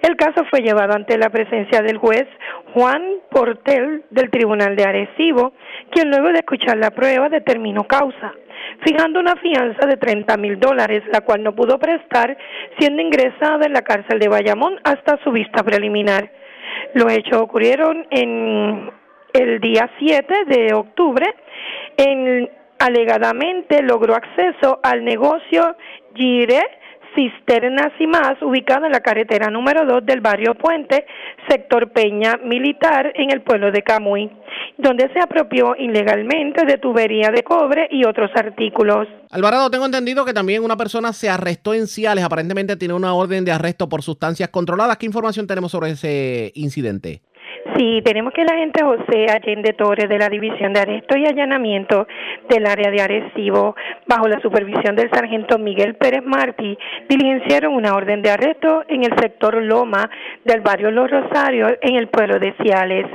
[0.02, 2.26] El caso fue llevado ante la presencia del juez
[2.74, 5.52] Juan Portel del Tribunal de Arecibo,
[5.90, 8.32] quien luego de escuchar la prueba determinó causa,
[8.84, 12.36] fijando una fianza de 30 mil dólares, la cual no pudo prestar,
[12.78, 16.30] siendo ingresada en la cárcel de Bayamón hasta su vista preliminar.
[16.94, 18.90] Los hechos ocurrieron en
[19.32, 21.26] el día 7 de octubre.
[21.96, 25.76] En, alegadamente logró acceso al negocio
[26.14, 26.81] Gire
[27.14, 31.06] cisternas y más, ubicado en la carretera número 2 del barrio Puente,
[31.48, 34.30] sector Peña Militar, en el pueblo de Camuy,
[34.78, 39.08] donde se apropió ilegalmente de tubería de cobre y otros artículos.
[39.30, 43.44] Alvarado, tengo entendido que también una persona se arrestó en Ciales, aparentemente tiene una orden
[43.44, 44.96] de arresto por sustancias controladas.
[44.96, 47.22] ¿Qué información tenemos sobre ese incidente?
[47.76, 52.06] Sí, tenemos que la agente José Allende Torres de la División de Arresto y Allanamiento
[52.48, 53.74] del área de Arecibo,
[54.06, 56.76] bajo la supervisión del sargento Miguel Pérez Martí,
[57.08, 60.10] diligenciaron una orden de arresto en el sector Loma
[60.44, 63.06] del barrio Los Rosarios en el pueblo de Ciales.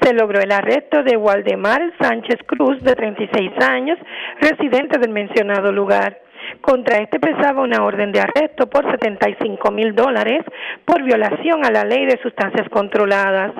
[0.00, 3.98] Se logró el arresto de Waldemar Sánchez Cruz, de 36 años,
[4.40, 6.18] residente del mencionado lugar.
[6.60, 10.44] Contra este pesaba una orden de arresto por 75 mil dólares
[10.84, 13.52] por violación a la ley de sustancias controladas.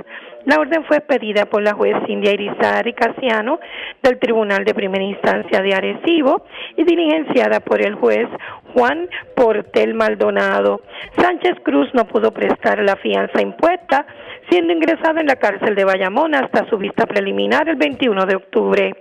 [0.49, 3.61] La orden fue pedida por la juez Cindy Irizarry Casiano
[4.03, 8.27] del Tribunal de Primera Instancia de Arecibo y diligenciada por el juez
[8.73, 10.81] Juan Portel Maldonado.
[11.19, 14.07] Sánchez Cruz no pudo prestar la fianza impuesta,
[14.49, 18.95] siendo ingresado en la cárcel de Bayamón hasta su vista preliminar el 21 de octubre.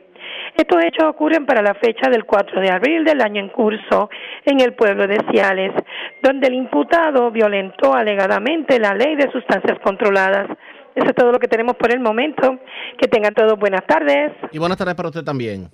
[0.57, 4.09] Estos hechos ocurren para la fecha del 4 de abril del año en curso
[4.43, 5.71] en el pueblo de Ciales,
[6.21, 10.47] donde el imputado violentó alegadamente la ley de sustancias controladas.
[10.97, 12.59] Eso es todo lo que tenemos por el momento.
[12.97, 14.31] Que tengan todos buenas tardes.
[14.51, 15.69] Y buenas tardes para usted también.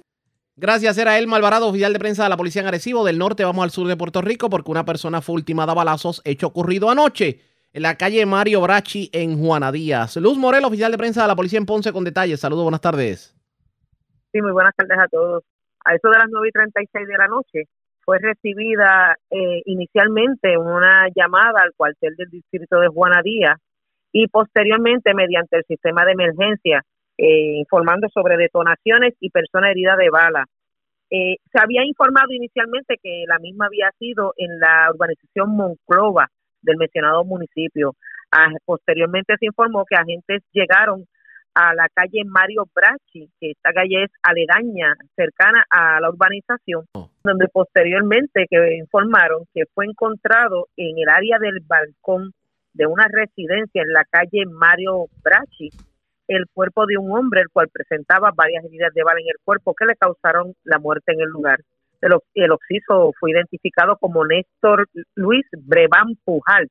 [0.57, 3.05] Gracias, era el Malvarado, oficial de prensa de la Policía en Arecibo.
[3.05, 6.21] Del norte vamos al sur de Puerto Rico porque una persona fue ultimada a balazos,
[6.25, 7.39] hecho ocurrido anoche
[7.71, 10.17] en la calle Mario Brachi en Juana Díaz.
[10.17, 12.41] Luz Morel, oficial de prensa de la Policía en Ponce con detalles.
[12.41, 13.33] Saludos, buenas tardes.
[14.33, 15.43] Sí, muy buenas tardes a todos.
[15.85, 17.63] A eso de las 9 y 36 de la noche
[18.01, 23.57] fue recibida eh, inicialmente una llamada al cuartel del distrito de Juana Díaz
[24.13, 26.83] y posteriormente mediante el sistema de emergencia
[27.17, 30.45] eh, informando sobre detonaciones y persona herida de bala.
[31.09, 36.27] Eh, se había informado inicialmente que la misma había sido en la urbanización Monclova
[36.61, 37.95] del mencionado municipio.
[38.31, 41.05] Ah, posteriormente se informó que agentes llegaron
[41.55, 47.09] a la calle Mario Brachi, que esta calle es aledaña, cercana a la urbanización, oh.
[47.23, 52.33] donde posteriormente que informaron que fue encontrado en el área del balcón
[52.73, 55.69] de una residencia en la calle Mario Brachi
[56.27, 59.73] el cuerpo de un hombre el cual presentaba varias heridas de bala en el cuerpo
[59.73, 61.59] que le causaron la muerte en el lugar.
[62.01, 66.69] El, el occiso fue identificado como Néstor Luis Brevan Pujal,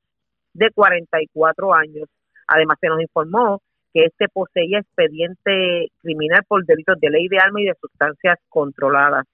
[0.54, 2.08] de 44 años.
[2.46, 3.62] Además, se nos informó
[3.94, 9.26] que este poseía expediente criminal por delitos de ley de armas y de sustancias controladas.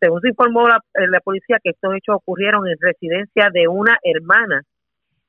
[0.00, 4.62] Según se informó la, la policía que estos hechos ocurrieron en residencia de una hermana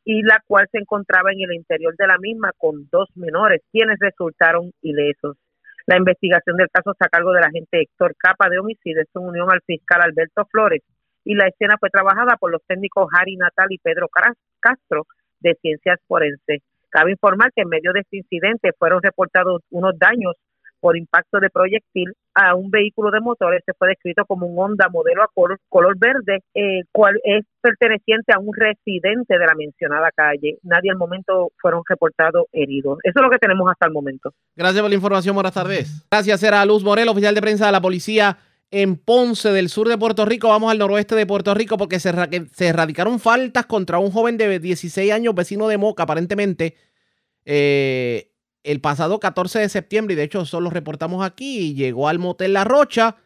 [0.05, 3.97] y la cual se encontraba en el interior de la misma con dos menores, quienes
[3.99, 5.35] resultaron ilesos.
[5.87, 9.51] La investigación del caso está a cargo del agente Héctor Capa de homicidios en unión
[9.51, 10.81] al fiscal Alberto Flores
[11.23, 14.07] y la escena fue trabajada por los técnicos Harry Natal y Pedro
[14.59, 15.07] Castro
[15.39, 16.61] de Ciencias Forenses.
[16.89, 20.35] Cabe informar que en medio de este incidente fueron reportados unos daños
[20.79, 23.55] por impacto de proyectil a un vehículo de motor.
[23.55, 28.33] Este fue descrito como un Honda modelo a color, color verde, eh, cual es perteneciente
[28.33, 30.57] a un residente de la mencionada calle.
[30.63, 32.99] Nadie al momento fueron reportados heridos.
[33.03, 34.33] Eso es lo que tenemos hasta el momento.
[34.55, 35.35] Gracias por la información.
[35.35, 36.05] Buenas tardes.
[36.11, 38.37] Gracias, era Luz Morel, oficial de prensa de la policía
[38.71, 40.49] en Ponce, del sur de Puerto Rico.
[40.49, 42.11] Vamos al noroeste de Puerto Rico porque se,
[42.51, 46.75] se erradicaron faltas contra un joven de 16 años, vecino de Moca, aparentemente.
[47.45, 48.31] Eh,
[48.65, 52.63] el pasado 14 de septiembre, y de hecho solo reportamos aquí, llegó al motel La
[52.63, 53.17] Rocha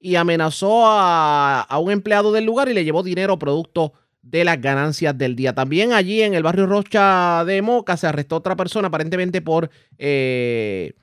[0.00, 3.92] y amenazó a, un empleado del lugar y le llevó dinero producto
[4.22, 5.54] de las ganancias del día.
[5.54, 10.94] También allí en el barrio Rocha de Moca se arrestó otra persona aparentemente por eh,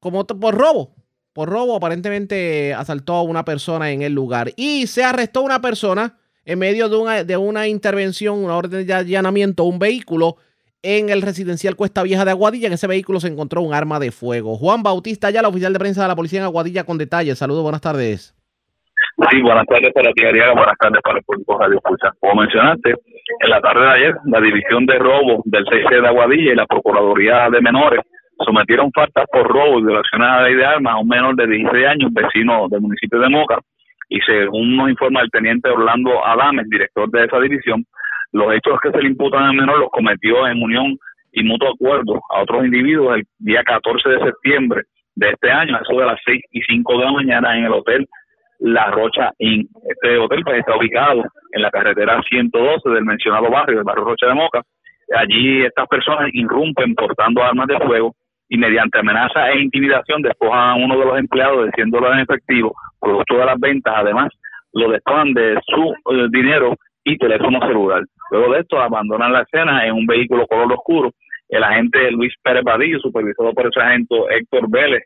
[0.00, 0.94] como por robo.
[1.32, 4.52] Por robo aparentemente asaltó a una persona en el lugar.
[4.56, 8.92] Y se arrestó una persona en medio de una, de una intervención, una orden de
[8.92, 10.36] allanamiento, un vehículo
[10.84, 12.68] en el residencial Cuesta Vieja de Aguadilla.
[12.68, 14.56] En ese vehículo se encontró un arma de fuego.
[14.56, 17.38] Juan Bautista, ya la oficial de prensa de la policía en Aguadilla con detalles.
[17.38, 18.34] Saludos, buenas tardes.
[19.30, 22.12] Sí, buenas tardes para ti, Ariaga, buenas tardes para el público Radio Escucha.
[22.20, 26.52] Como mencionaste, en la tarde de ayer, la División de Robo del 6 de Aguadilla
[26.52, 28.00] y la Procuraduría de Menores
[28.44, 31.46] sometieron faltas por robo y violaciones a la ley de armas a un menor de
[31.46, 33.58] 16 años, vecino del municipio de Moca.
[34.08, 37.84] Y según nos informa el teniente Orlando Adames, director de esa división,
[38.34, 40.98] los hechos que se le imputan al menor los cometió en unión
[41.32, 44.82] y mutuo acuerdo a otros individuos el día 14 de septiembre
[45.14, 47.72] de este año, a eso de las 6 y 5 de la mañana en el
[47.72, 48.08] hotel
[48.58, 49.68] La Rocha Inn.
[49.88, 54.26] Este hotel pues, está ubicado en la carretera 112 del mencionado barrio, del barrio Rocha
[54.26, 54.62] de Moca.
[55.16, 58.16] Allí estas personas irrumpen portando armas de fuego
[58.48, 63.38] y mediante amenaza e intimidación despojan a uno de los empleados diciéndolo en efectivo, producto
[63.38, 64.32] de las ventas, además
[64.72, 66.74] lo despojan de su eh, dinero
[67.04, 68.02] y teléfono celular.
[68.30, 71.12] Luego de esto, abandonan la escena en un vehículo color oscuro.
[71.48, 75.02] El agente Luis Pérez Badillo, supervisado por el sargento Héctor Vélez,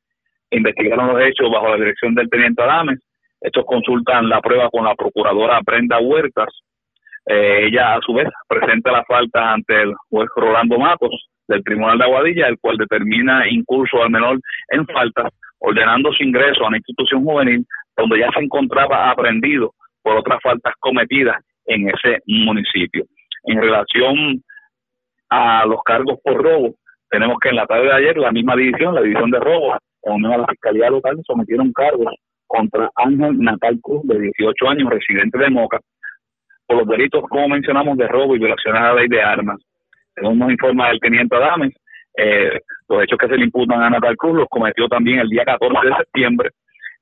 [0.50, 3.00] investigaron los hechos bajo la dirección del teniente Adames.
[3.40, 6.48] Estos consultan la prueba con la procuradora Brenda Huertas.
[7.26, 11.98] Eh, ella, a su vez, presenta la falta ante el juez Rolando Matos del Tribunal
[11.98, 14.38] de Aguadilla, el cual determina incurso al menor
[14.70, 17.66] en faltas, ordenando su ingreso a una institución juvenil
[17.96, 21.36] donde ya se encontraba aprendido por otras faltas cometidas
[21.68, 23.04] en ese municipio.
[23.44, 24.42] En relación
[25.30, 26.74] a los cargos por robo,
[27.10, 30.22] tenemos que en la tarde de ayer la misma división, la división de robo, con
[30.22, 32.14] la Fiscalía Local, sometieron cargos
[32.46, 35.78] contra Ángel Natal Cruz, de 18 años, residente de Moca,
[36.66, 39.58] por los delitos, como mencionamos, de robo y violaciones a la ley de armas.
[40.14, 41.74] Según nos informa el teniente Adames,
[42.16, 45.44] eh, los hechos que se le imputan a Natal Cruz los cometió también el día
[45.44, 46.50] 14 de septiembre,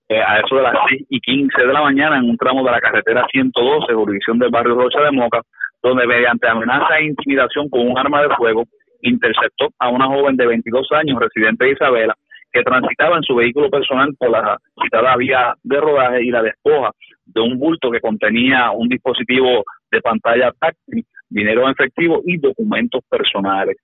[0.08, 2.70] eh, a eso de las 6 y 15 de la mañana, en un tramo de
[2.70, 5.42] la carretera 112, jurisdicción del barrio Rocha de Moca,
[5.82, 8.64] donde mediante amenaza e intimidación con un arma de fuego
[9.02, 12.14] interceptó a una joven de 22 años, residente de Isabela,
[12.52, 16.92] que transitaba en su vehículo personal por la citada vía de rodaje y la despoja
[17.26, 23.02] de un bulto que contenía un dispositivo de pantalla táctil, dinero en efectivo y documentos
[23.10, 23.76] personales.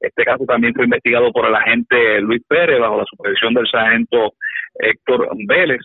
[0.00, 4.32] Este caso también fue investigado por el agente Luis Pérez bajo la supervisión del sargento
[4.74, 5.80] Héctor Vélez.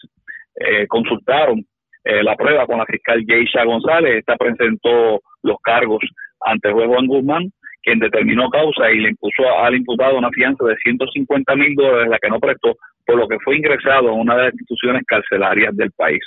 [0.55, 1.65] Eh, consultaron
[2.05, 4.19] eh, la prueba con la fiscal Geisha González.
[4.19, 6.01] Esta presentó los cargos
[6.45, 7.51] ante el Juan Guzmán,
[7.83, 12.19] quien determinó causa y le impuso al imputado una fianza de 150 mil dólares, la
[12.19, 12.75] que no prestó,
[13.05, 16.21] por lo que fue ingresado a una de las instituciones carcelarias del país.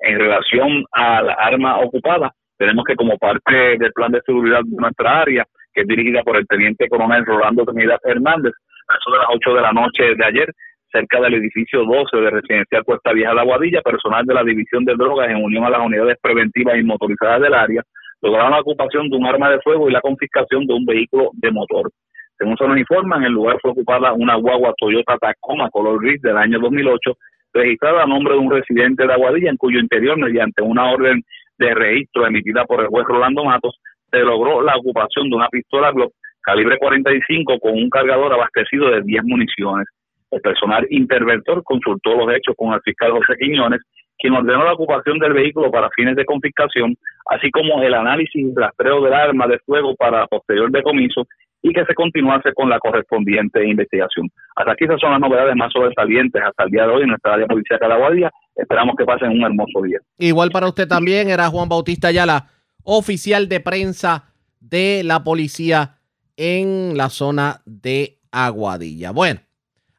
[0.00, 4.76] En relación a la arma ocupada, tenemos que como parte del plan de seguridad de
[4.76, 8.52] nuestra área, que es dirigida por el teniente coronel Rolando Trinidad Hernández,
[8.88, 10.52] a eso de las 8 de la noche de ayer,
[10.92, 14.94] cerca del edificio 12 de Residencial Cuesta Vieja de Aguadilla, personal de la División de
[14.94, 17.82] Drogas en unión a las unidades preventivas y motorizadas del área,
[18.22, 21.50] lograron la ocupación de un arma de fuego y la confiscación de un vehículo de
[21.50, 21.90] motor.
[22.38, 26.20] Según se nos informa, en el lugar fue ocupada una guagua Toyota Tacoma color gris
[26.22, 27.16] del año 2008,
[27.52, 31.22] registrada a nombre de un residente de Aguadilla, en cuyo interior, mediante una orden
[31.58, 33.78] de registro emitida por el juez Rolando Matos,
[34.10, 36.12] se logró la ocupación de una pistola Glock
[36.42, 39.86] calibre 45 con un cargador abastecido de 10 municiones.
[40.30, 43.80] El personal interventor consultó los hechos con el fiscal José Quiñones,
[44.18, 46.94] quien ordenó la ocupación del vehículo para fines de confiscación,
[47.26, 51.26] así como el análisis y rastreo del arma de fuego para posterior decomiso
[51.62, 54.28] y que se continuase con la correspondiente investigación.
[54.56, 57.34] Hasta aquí esas son las novedades más sobresalientes hasta el día de hoy en nuestra
[57.34, 59.98] área policial de la Esperamos que pasen un hermoso día.
[60.18, 62.46] Igual para usted también era Juan Bautista Ayala,
[62.92, 64.24] oficial de prensa
[64.58, 65.98] de la policía
[66.36, 69.12] en la zona de Aguadilla.
[69.12, 69.40] Bueno,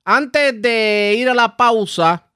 [0.04, 2.28] antes de ir a la pausa,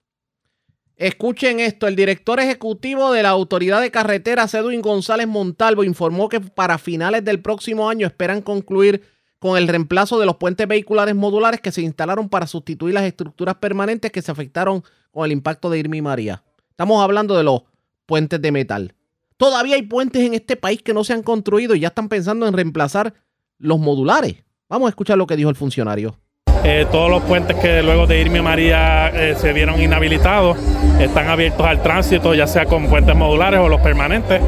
[0.96, 1.88] escuchen esto.
[1.88, 7.26] El director ejecutivo de la Autoridad de Carreteras, Edwin González Montalvo, informó que para finales
[7.26, 9.04] del próximo año esperan concluir
[9.40, 13.56] con el reemplazo de los puentes vehiculares modulares que se instalaron para sustituir las estructuras
[13.56, 16.44] permanentes que se afectaron con el impacto de Irma María.
[16.70, 17.64] Estamos hablando de los
[18.06, 18.96] puentes de metal.
[19.38, 22.48] Todavía hay puentes en este país que no se han construido y ya están pensando
[22.48, 23.14] en reemplazar
[23.58, 24.44] los modulares.
[24.70, 26.18] Vamos a escuchar lo que dijo el funcionario.
[26.64, 30.58] Eh, todos los puentes que luego de Irma María eh, se vieron inhabilitados
[31.00, 34.42] están abiertos al tránsito, ya sea con puentes modulares o los permanentes.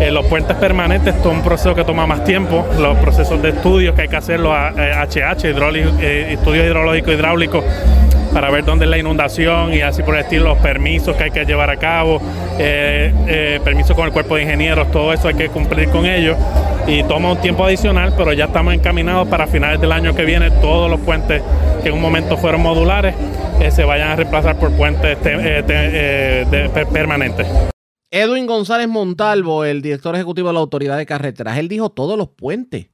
[0.00, 3.94] Eh, los puentes permanentes es un proceso que toma más tiempo, los procesos de estudios
[3.94, 7.64] que hay que hacer, los HH, estudios hidrológicos hidráulicos
[8.32, 11.30] para ver dónde es la inundación y así por el estilo, los permisos que hay
[11.30, 12.20] que llevar a cabo,
[12.58, 16.36] eh, eh, permisos con el cuerpo de ingenieros, todo eso hay que cumplir con ellos
[16.86, 20.50] y toma un tiempo adicional, pero ya estamos encaminados para finales del año que viene
[20.50, 21.42] todos los puentes
[21.82, 23.14] que en un momento fueron modulares
[23.60, 25.18] eh, se vayan a reemplazar por puentes
[26.92, 27.46] permanentes.
[28.10, 32.28] Edwin González Montalvo, el director ejecutivo de la Autoridad de Carreteras, él dijo todos los
[32.30, 32.90] puentes.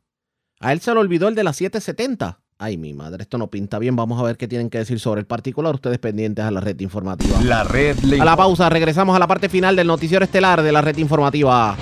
[0.60, 2.40] A él se le olvidó el de las 770.
[2.58, 3.96] Ay, mi madre, esto no pinta bien.
[3.96, 5.74] Vamos a ver qué tienen que decir sobre el particular.
[5.74, 7.38] Ustedes pendientes a la red informativa.
[7.42, 7.98] La red.
[8.18, 11.76] A la pausa, regresamos a la parte final del noticiero estelar de la red informativa.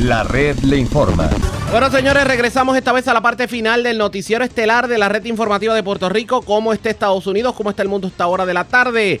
[0.00, 1.28] La red le informa.
[1.70, 5.24] Bueno, señores, regresamos esta vez a la parte final del noticiero estelar de la red
[5.26, 6.40] informativa de Puerto Rico.
[6.40, 7.54] ¿Cómo está Estados Unidos?
[7.54, 9.20] ¿Cómo está el mundo a esta hora de la tarde?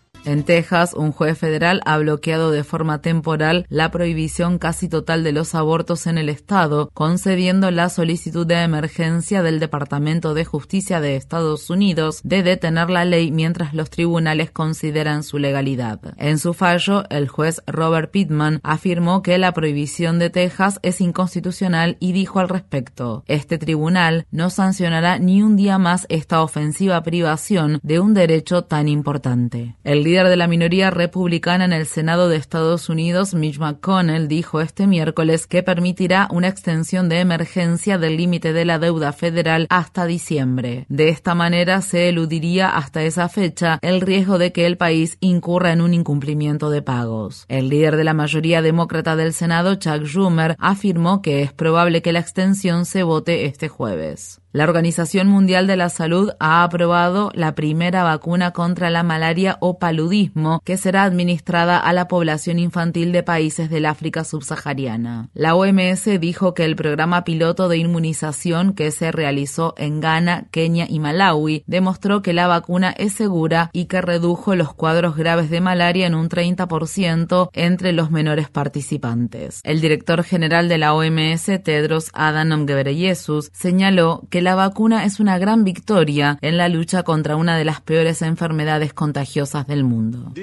[0.23, 5.31] En Texas, un juez federal ha bloqueado de forma temporal la prohibición casi total de
[5.31, 11.15] los abortos en el estado, concediendo la solicitud de emergencia del Departamento de Justicia de
[11.15, 15.99] Estados Unidos de detener la ley mientras los tribunales consideran su legalidad.
[16.17, 21.97] En su fallo, el juez Robert Pittman afirmó que la prohibición de Texas es inconstitucional
[21.99, 27.79] y dijo al respecto, este tribunal no sancionará ni un día más esta ofensiva privación
[27.81, 29.75] de un derecho tan importante.
[30.11, 34.85] Líder de la minoría republicana en el Senado de Estados Unidos, Mitch McConnell, dijo este
[34.85, 40.85] miércoles que permitirá una extensión de emergencia del límite de la deuda federal hasta diciembre.
[40.89, 45.71] De esta manera se eludiría hasta esa fecha el riesgo de que el país incurra
[45.71, 47.45] en un incumplimiento de pagos.
[47.47, 52.11] El líder de la mayoría demócrata del Senado, Chuck Schumer, afirmó que es probable que
[52.11, 54.40] la extensión se vote este jueves.
[54.53, 59.79] La Organización Mundial de la Salud ha aprobado la primera vacuna contra la malaria o
[59.79, 65.29] paludismo que será administrada a la población infantil de países del África subsahariana.
[65.33, 70.85] La OMS dijo que el programa piloto de inmunización que se realizó en Ghana, Kenia
[70.89, 75.61] y Malawi demostró que la vacuna es segura y que redujo los cuadros graves de
[75.61, 79.61] malaria en un 30% entre los menores participantes.
[79.63, 85.37] El director general de la OMS, Tedros Adhanom Ghebreyesus, señaló que la vacuna es una
[85.37, 90.33] gran victoria en la lucha contra una de las peores enfermedades contagiosas del mundo.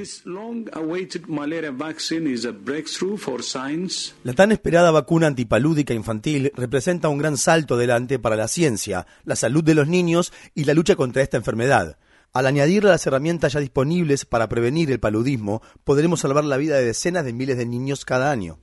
[4.24, 9.36] La tan esperada vacuna antipalúdica infantil representa un gran salto adelante para la ciencia, la
[9.36, 11.98] salud de los niños y la lucha contra esta enfermedad.
[12.32, 16.84] Al añadir las herramientas ya disponibles para prevenir el paludismo, podremos salvar la vida de
[16.84, 18.58] decenas de miles de niños cada año.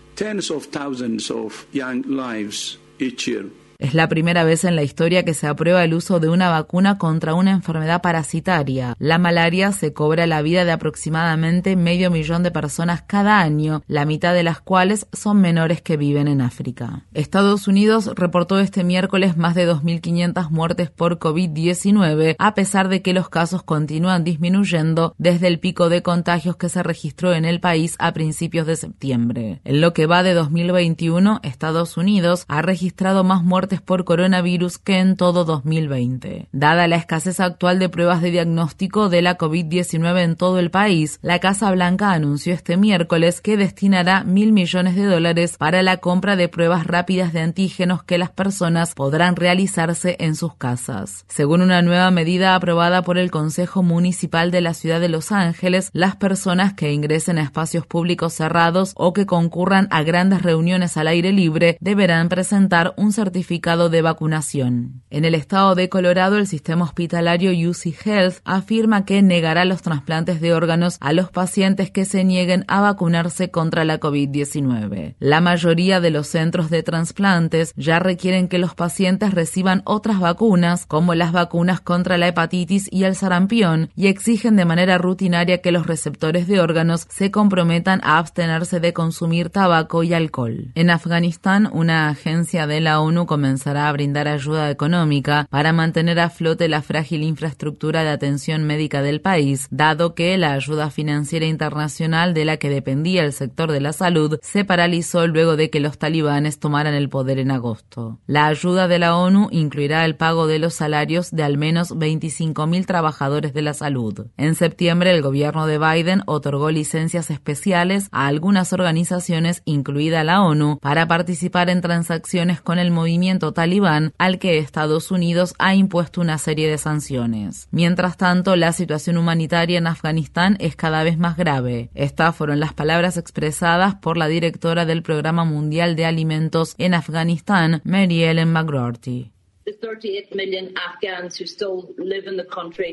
[3.85, 6.97] Es la primera vez en la historia que se aprueba el uso de una vacuna
[6.97, 8.95] contra una enfermedad parasitaria.
[8.97, 14.05] La malaria se cobra la vida de aproximadamente medio millón de personas cada año, la
[14.05, 17.05] mitad de las cuales son menores que viven en África.
[17.13, 23.13] Estados Unidos reportó este miércoles más de 2.500 muertes por COVID-19, a pesar de que
[23.13, 27.97] los casos continúan disminuyendo desde el pico de contagios que se registró en el país
[27.99, 29.61] a principios de septiembre.
[29.63, 34.99] En lo que va de 2021, Estados Unidos ha registrado más muertes por coronavirus que
[34.99, 36.47] en todo 2020.
[36.51, 41.19] Dada la escasez actual de pruebas de diagnóstico de la COVID-19 en todo el país,
[41.21, 46.35] la Casa Blanca anunció este miércoles que destinará mil millones de dólares para la compra
[46.35, 51.25] de pruebas rápidas de antígenos que las personas podrán realizarse en sus casas.
[51.27, 55.89] Según una nueva medida aprobada por el Consejo Municipal de la Ciudad de Los Ángeles,
[55.93, 61.07] las personas que ingresen a espacios públicos cerrados o que concurran a grandes reuniones al
[61.07, 65.01] aire libre deberán presentar un certificado de vacunación.
[65.09, 70.41] En el estado de Colorado, el sistema hospitalario UC Health afirma que negará los trasplantes
[70.41, 75.15] de órganos a los pacientes que se nieguen a vacunarse contra la COVID-19.
[75.19, 80.85] La mayoría de los centros de trasplantes ya requieren que los pacientes reciban otras vacunas,
[80.85, 85.71] como las vacunas contra la hepatitis y el sarampión, y exigen de manera rutinaria que
[85.71, 90.71] los receptores de órganos se comprometan a abstenerse de consumir tabaco y alcohol.
[90.75, 96.31] En Afganistán, una agencia de la ONU comenzará a brindar ayuda económica para mantener a
[96.31, 102.33] flote la frágil infraestructura de atención médica del país, dado que la ayuda financiera internacional
[102.33, 105.99] de la que dependía el sector de la salud se paralizó luego de que los
[105.99, 108.17] talibanes tomaran el poder en agosto.
[108.25, 112.87] La ayuda de la ONU incluirá el pago de los salarios de al menos 25.000
[112.87, 114.25] trabajadores de la salud.
[114.37, 120.79] En septiembre, el gobierno de Biden otorgó licencias especiales a algunas organizaciones, incluida la ONU,
[120.79, 126.37] para participar en transacciones con el movimiento talibán al que Estados Unidos ha impuesto una
[126.37, 127.67] serie de sanciones.
[127.71, 131.89] Mientras tanto, la situación humanitaria en Afganistán es cada vez más grave.
[131.93, 137.81] Estas fueron las palabras expresadas por la directora del Programa Mundial de Alimentos en Afganistán,
[137.83, 139.34] Mary Ellen McGrorty.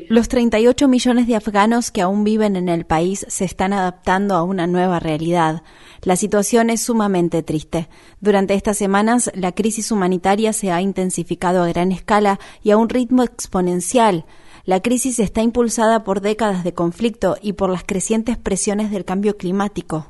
[0.09, 4.41] Los 38 millones de afganos que aún viven en el país se están adaptando a
[4.41, 5.61] una nueva realidad.
[6.01, 7.89] La situación es sumamente triste.
[8.21, 12.89] Durante estas semanas, la crisis humanitaria se ha intensificado a gran escala y a un
[12.89, 14.25] ritmo exponencial.
[14.65, 19.37] La crisis está impulsada por décadas de conflicto y por las crecientes presiones del cambio
[19.37, 20.07] climático.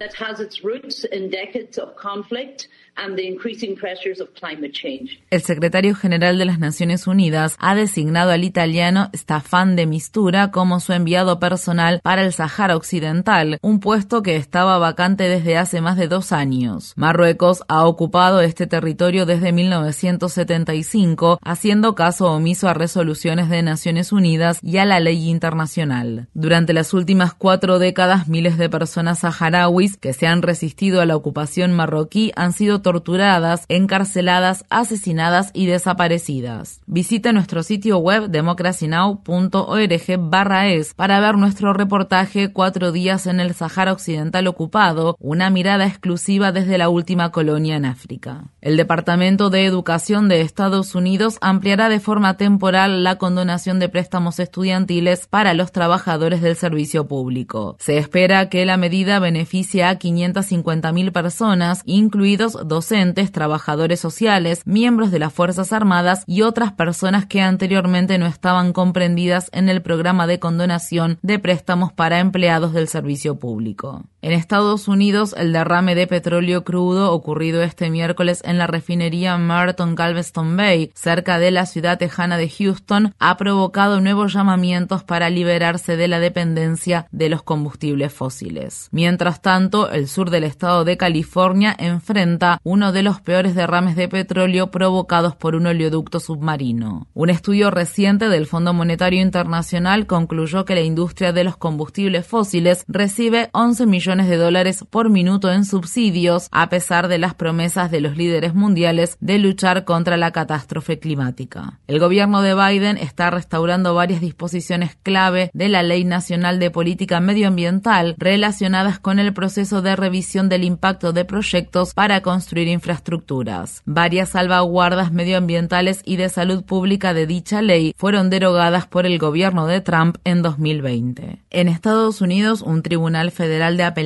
[5.30, 10.80] El secretario general de las Naciones Unidas ha designado al italiano Staffan de Mistura como
[10.80, 15.98] su enviado personal para el Sahara Occidental, un puesto que estaba vacante desde hace más
[15.98, 16.94] de dos años.
[16.96, 24.60] Marruecos ha ocupado este territorio desde 1975, haciendo caso omiso a resoluciones de Naciones Unidas
[24.62, 26.28] y a la ley internacional.
[26.34, 31.16] Durante las últimas cuatro décadas, miles de personas saharauis que se han resistido a la
[31.16, 36.82] ocupación marroquí han sido torturadas, encarceladas, asesinadas y desaparecidas.
[36.86, 43.56] Visite nuestro sitio web democracynow.org barra es para ver nuestro reportaje Cuatro días en el
[43.56, 48.44] Sahara Occidental ocupado, una mirada exclusiva desde la última colonia en África.
[48.62, 54.40] El Departamento de Educación de Estados Unidos ampliará de forma temporal la condonación de préstamos
[54.40, 57.78] estudiantiles para los trabajadores del servicio público.
[57.80, 65.20] Se espera que la medida beneficie a 550.000 personas, incluidos docentes, trabajadores sociales, miembros de
[65.20, 70.40] las Fuerzas Armadas y otras personas que anteriormente no estaban comprendidas en el programa de
[70.40, 74.04] condonación de préstamos para empleados del servicio público.
[74.24, 79.96] En Estados Unidos, el derrame de petróleo crudo ocurrido este miércoles en la refinería Merton
[79.96, 85.98] Galveston Bay, cerca de la ciudad tejana de Houston, ha provocado nuevos llamamientos para liberarse
[85.98, 88.88] de la dependencia de los combustibles fósiles.
[88.92, 94.08] Mientras tanto, el sur del estado de California enfrenta uno de los peores derrames de
[94.08, 97.10] petróleo provocados por un oleoducto submarino.
[97.14, 102.86] Un estudio reciente del Fondo Monetario Internacional concluyó que la industria de los combustibles fósiles
[102.88, 108.00] recibe 11 millones de dólares por minuto en subsidios, a pesar de las promesas de
[108.00, 111.80] los líderes mundiales de luchar contra la catástrofe climática.
[111.88, 117.20] El gobierno de Biden está restaurando varias disposiciones clave de la Ley Nacional de Política
[117.20, 123.82] Medioambiental relacionadas con el proceso de revisión del impacto de proyectos para construir infraestructuras.
[123.86, 129.66] Varias salvaguardas medioambientales y de salud pública de dicha ley fueron derogadas por el gobierno
[129.66, 131.40] de Trump en 2020.
[131.50, 134.03] En Estados Unidos, un tribunal federal de apelación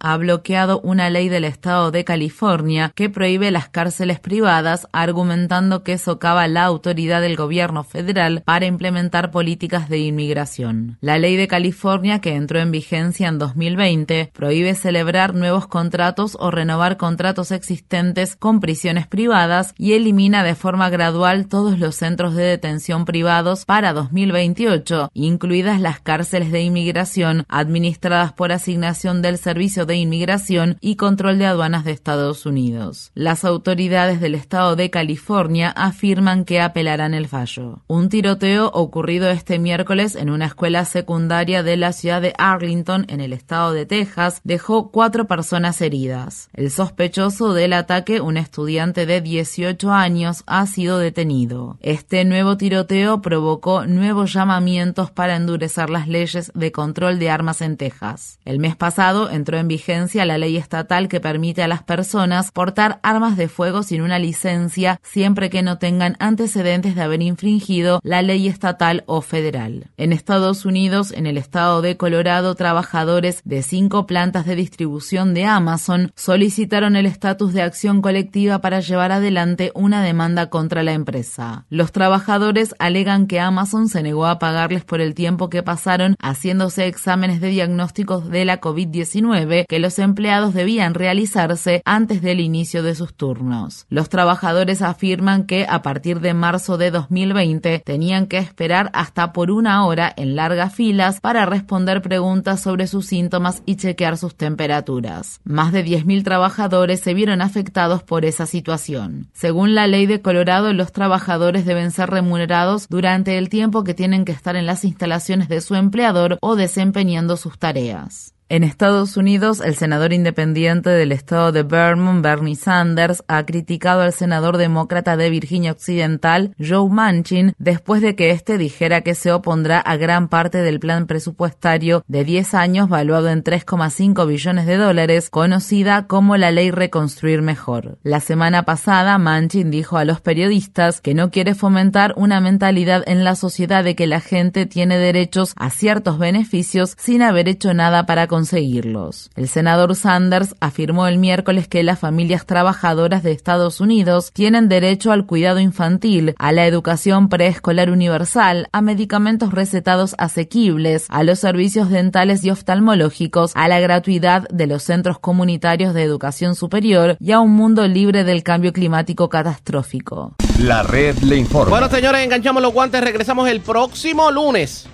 [0.00, 5.98] ha bloqueado una ley del estado de California que prohíbe las cárceles privadas, argumentando que
[5.98, 10.98] socava la autoridad del gobierno federal para implementar políticas de inmigración.
[11.00, 16.50] La ley de California, que entró en vigencia en 2020, prohíbe celebrar nuevos contratos o
[16.50, 22.44] renovar contratos existentes con prisiones privadas y elimina de forma gradual todos los centros de
[22.44, 29.96] detención privados para 2028, incluidas las cárceles de inmigración administradas por asignación del Servicio de
[29.96, 33.10] Inmigración y Control de Aduanas de Estados Unidos.
[33.14, 37.82] Las autoridades del estado de California afirman que apelarán el fallo.
[37.86, 43.20] Un tiroteo ocurrido este miércoles en una escuela secundaria de la ciudad de Arlington, en
[43.20, 46.48] el estado de Texas, dejó cuatro personas heridas.
[46.52, 51.78] El sospechoso del ataque, un estudiante de 18 años, ha sido detenido.
[51.80, 57.76] Este nuevo tiroteo provocó nuevos llamamientos para endurecer las leyes de control de armas en
[57.76, 58.38] Texas.
[58.44, 63.00] El mes pasado, entró en vigencia la ley estatal que permite a las personas portar
[63.02, 68.22] armas de fuego sin una licencia siempre que no tengan antecedentes de haber infringido la
[68.22, 69.90] ley estatal o federal.
[69.98, 75.44] En Estados Unidos, en el estado de Colorado, trabajadores de cinco plantas de distribución de
[75.44, 81.66] Amazon solicitaron el estatus de acción colectiva para llevar adelante una demanda contra la empresa.
[81.68, 86.86] Los trabajadores alegan que Amazon se negó a pagarles por el tiempo que pasaron haciéndose
[86.86, 92.94] exámenes de diagnósticos de la COVID-19 que los empleados debían realizarse antes del inicio de
[92.94, 93.86] sus turnos.
[93.88, 99.50] Los trabajadores afirman que a partir de marzo de 2020 tenían que esperar hasta por
[99.50, 105.40] una hora en largas filas para responder preguntas sobre sus síntomas y chequear sus temperaturas.
[105.44, 109.28] Más de 10.000 trabajadores se vieron afectados por esa situación.
[109.32, 114.24] Según la ley de Colorado, los trabajadores deben ser remunerados durante el tiempo que tienen
[114.24, 118.33] que estar en las instalaciones de su empleador o desempeñando sus tareas.
[118.50, 124.12] En Estados Unidos, el senador independiente del estado de Vermont, Bernie Sanders, ha criticado al
[124.12, 129.78] senador demócrata de Virginia Occidental, Joe Manchin, después de que éste dijera que se opondrá
[129.78, 135.30] a gran parte del plan presupuestario de 10 años valuado en 3,5 billones de dólares,
[135.30, 137.96] conocida como la Ley Reconstruir Mejor.
[138.02, 143.24] La semana pasada, Manchin dijo a los periodistas que no quiere fomentar una mentalidad en
[143.24, 148.04] la sociedad de que la gente tiene derechos a ciertos beneficios sin haber hecho nada
[148.04, 149.30] para conseguirlos.
[149.36, 155.12] El senador Sanders afirmó el miércoles que las familias trabajadoras de Estados Unidos tienen derecho
[155.12, 161.90] al cuidado infantil, a la educación preescolar universal, a medicamentos recetados asequibles, a los servicios
[161.90, 167.38] dentales y oftalmológicos, a la gratuidad de los centros comunitarios de educación superior y a
[167.38, 170.34] un mundo libre del cambio climático catastrófico.
[170.58, 171.70] La red le informa.
[171.70, 173.00] Bueno, señores, enganchamos los guantes.
[173.00, 174.88] Regresamos el próximo lunes,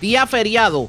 [0.00, 0.88] día feriado